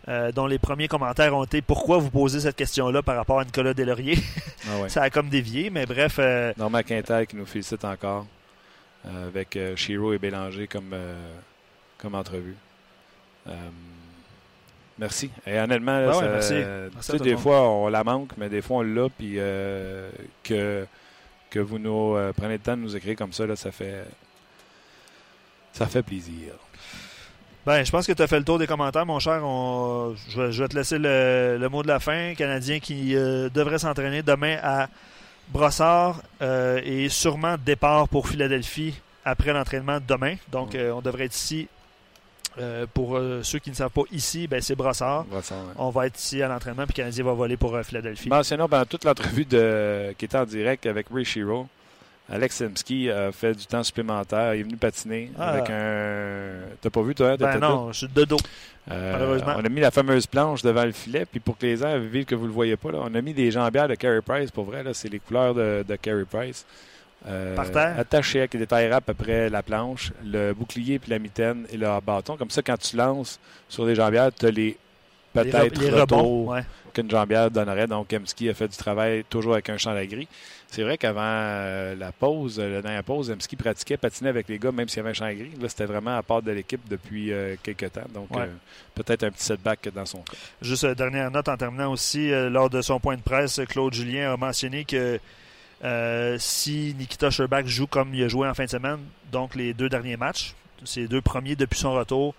[0.08, 3.46] Euh, dont les premiers commentaires ont été pourquoi vous posez cette question-là par rapport à
[3.46, 4.18] Nicolas Delaurier.
[4.66, 6.18] Ah ça a comme dévié, mais bref.
[6.20, 6.54] Euh...
[6.58, 8.26] Normand Quintal qui nous félicite encore
[9.06, 10.96] euh, avec Chiro et Bélanger comme,
[11.98, 12.56] comme entrevue.
[14.98, 15.30] merci.
[15.46, 19.36] Et honnêtement, ben des fois, on la manque, mais des fois, on l'a, puis
[20.44, 20.86] que,
[21.50, 24.06] que vous nous prenez le temps de nous écrire comme ça, là, ça fait
[25.78, 26.54] ça fait plaisir.
[27.68, 29.42] Ben, je pense que tu as fait le tour des commentaires, mon cher.
[29.42, 32.34] Je, vais, te laisser le, mot de la fin.
[32.34, 34.88] Canadien qui euh, devrait s'entraîner demain à
[35.50, 38.94] Brossard euh, et sûrement départ pour Philadelphie
[39.26, 40.36] après l'entraînement demain.
[40.50, 41.68] Donc, euh, on devrait être ici.
[42.94, 45.26] pour ceux qui ne savent pas ici, ben, c'est Brossard.
[45.76, 48.30] On va être ici à l'entraînement, puis Canadien va voler pour Philadelphie.
[48.30, 51.68] Mentionnons pendant toute l'entrevue qui était en direct avec Ray Shiro,
[52.30, 54.54] Alex Semski a fait du temps supplémentaire.
[54.54, 55.50] Il est venu patiner ah.
[55.50, 56.76] avec un.
[56.82, 57.38] T'as pas vu, toi?
[57.38, 58.38] Ben non, je suis de dos.
[58.90, 62.00] Euh, on a mis la fameuse planche devant le filet, puis pour que les gens
[62.00, 64.50] vivent que vous le voyez pas, là, on a mis des jambières de Carey Price.
[64.50, 66.66] Pour vrai, c'est les couleurs de, de Carey Price.
[67.28, 68.00] Euh, Par terre?
[68.00, 71.88] Attaché avec des tailles rap après la planche, le bouclier puis la mitaine et le
[72.00, 72.38] bâton.
[72.38, 74.78] Comme ça, quand tu lances sur des jambières, tu as les
[75.34, 76.50] peut-être les, rebonds
[76.94, 77.88] qu'une jambière donnerait.
[77.88, 80.28] Donc, Emski a fait du travail toujours avec un champ gris.
[80.70, 84.60] C'est vrai qu'avant euh, la pause, euh, la dernière pause, Emski pratiquait, patinait avec les
[84.60, 85.52] gars, même s'il y avait un champ gris.
[85.62, 88.02] Là, c'était vraiment à part de l'équipe depuis euh, quelques temps.
[88.14, 88.30] Donc,
[88.94, 90.34] peut-être un petit setback dans son cas.
[90.62, 94.34] Juste une dernière note en terminant aussi, lors de son point de presse, Claude Julien
[94.34, 95.20] a mentionné que
[96.38, 99.00] si Nikita Sherbach joue comme il a joué en fin de semaine,
[99.32, 100.54] donc les deux derniers matchs,
[100.84, 102.34] ses deux premiers depuis son retour,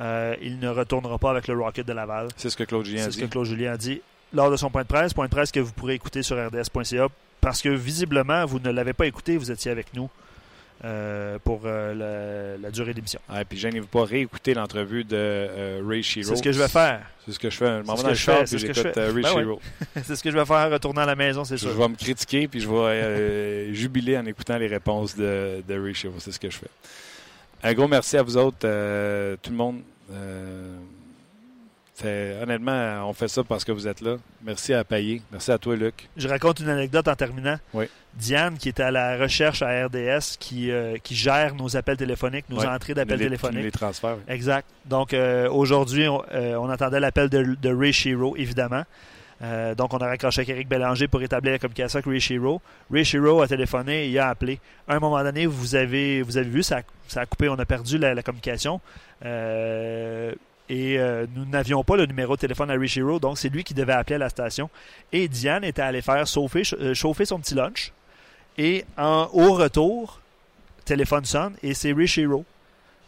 [0.00, 2.28] il ne retournera pas avec le Rocket de Laval.
[2.36, 3.12] C'est ce que Claude Julien a dit.
[3.12, 4.00] C'est ce que Claude Julien a dit
[4.32, 5.12] lors de son point de presse.
[5.12, 7.08] Point de presse que vous pourrez écouter sur rds.ca
[7.44, 10.08] parce que visiblement, vous ne l'avez pas écouté, vous étiez avec nous.
[10.84, 13.20] Euh, pour euh, la, durée de l'émission.
[13.28, 16.28] Ah, puis gênez-vous pas réécouter l'entrevue de euh, Ray Shiro.
[16.28, 17.00] C'est ce que je vais faire.
[17.24, 17.80] C'est ce que je fais.
[17.80, 19.60] Je m'en vais dans le char puis j'écoute Ray ben Shiro.
[20.02, 21.70] c'est ce que je vais faire retourner à la maison, c'est sûr.
[21.70, 25.94] Je vais me critiquer puis je vais jubiler en écoutant les réponses de, de Ray
[25.94, 26.14] Shiro.
[26.18, 26.70] C'est ce que je fais.
[27.62, 29.80] Un gros merci à vous autres, tout le monde
[32.02, 34.16] honnêtement, on fait ça parce que vous êtes là.
[34.42, 35.22] Merci à Payé.
[35.30, 36.08] Merci à toi, Luc.
[36.16, 37.56] Je raconte une anecdote en terminant.
[37.72, 37.86] Oui.
[38.14, 42.48] Diane, qui est à la recherche à RDS, qui, euh, qui gère nos appels téléphoniques,
[42.48, 43.62] nos entrées d'appels téléphoniques.
[43.62, 44.18] Les transferts.
[44.28, 44.66] Exact.
[44.86, 48.84] Donc, euh, aujourd'hui, euh, on, attendait l'appel de, de, Ray Shiro, évidemment.
[49.76, 52.62] donc, on a raccroché avec Eric Bélanger pour établir la communication avec Ray Shiro.
[52.90, 54.60] Ray Shiro a téléphoné et il a appelé.
[54.86, 57.64] À un moment donné, vous avez, vous avez vu, ça, ça a coupé, on a
[57.64, 58.80] perdu la, la communication.
[60.68, 63.74] Et euh, nous n'avions pas le numéro de téléphone à Richiro, donc c'est lui qui
[63.74, 64.70] devait appeler à la station.
[65.12, 67.92] Et Diane était allée faire chauffer, euh, chauffer son petit lunch.
[68.56, 70.20] Et en, au retour,
[70.84, 72.44] téléphone sonne et c'est Richiro.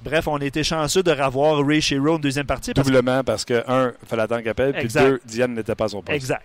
[0.01, 2.75] Bref, on était chanceux de revoir Ray Shiro en deuxième partie.
[2.75, 5.89] Doublement parce que, un, il fallait attendre qu'il appelle, puis deux, Diane n'était pas à
[5.89, 6.15] son poste.
[6.15, 6.45] Exact.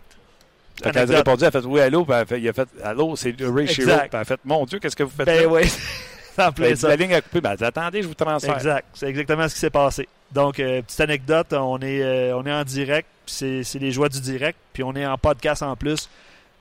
[0.83, 3.67] Elle a répondu, elle a fait oui, allô, puis il a fait allô, c'est Ray
[3.67, 3.91] Shiro.
[3.91, 5.47] Puis elle a fait mon Dieu, qu'est-ce que vous faites ben là?
[5.47, 5.63] Oui.
[6.37, 7.41] en ben, La ligne a coupé.
[7.41, 8.55] Ben, attendez, je vous transfère.
[8.55, 8.87] Exact.
[8.93, 10.07] C'est exactement ce qui s'est passé.
[10.33, 14.21] Donc, euh, petite anecdote, on est, euh, on est en direct, c'est les joies du
[14.21, 16.09] direct, puis on est en podcast en plus.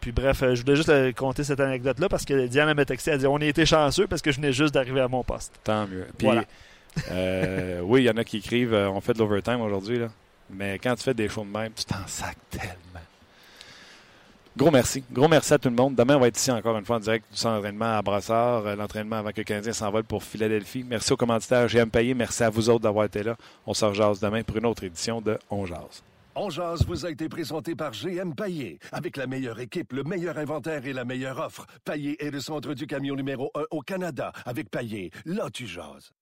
[0.00, 3.18] Puis bref, euh, je voulais juste compter cette anecdote-là parce que Diane m'a texté, elle
[3.18, 5.52] dit on a été chanceux parce que je venais juste d'arriver à mon poste.
[5.62, 6.06] Tant mieux.
[6.16, 10.00] Puis, oui, il y en a qui écrivent on fait de l'overtime aujourd'hui,
[10.48, 12.89] mais quand tu fais des choses de même, tu t'en sacs tellement.
[14.56, 15.04] Gros merci.
[15.12, 15.94] Gros merci à tout le monde.
[15.94, 18.66] Demain, on va être ici encore une fois en direct du centre d'entraînement à Brassard.
[18.66, 20.84] Euh, l'entraînement avant que le Canadien s'envole pour Philadelphie.
[20.86, 22.14] Merci aux commanditaires GM Payé.
[22.14, 23.36] Merci à vous autres d'avoir été là.
[23.66, 26.02] On se rejase demain pour une autre édition de On Jase.
[26.34, 28.80] On Jase vous a été présenté par GM Payé.
[28.90, 31.66] Avec la meilleure équipe, le meilleur inventaire et la meilleure offre.
[31.84, 34.32] Payé est le centre du camion numéro 1 au Canada.
[34.46, 36.12] Avec Payé, là tu jases.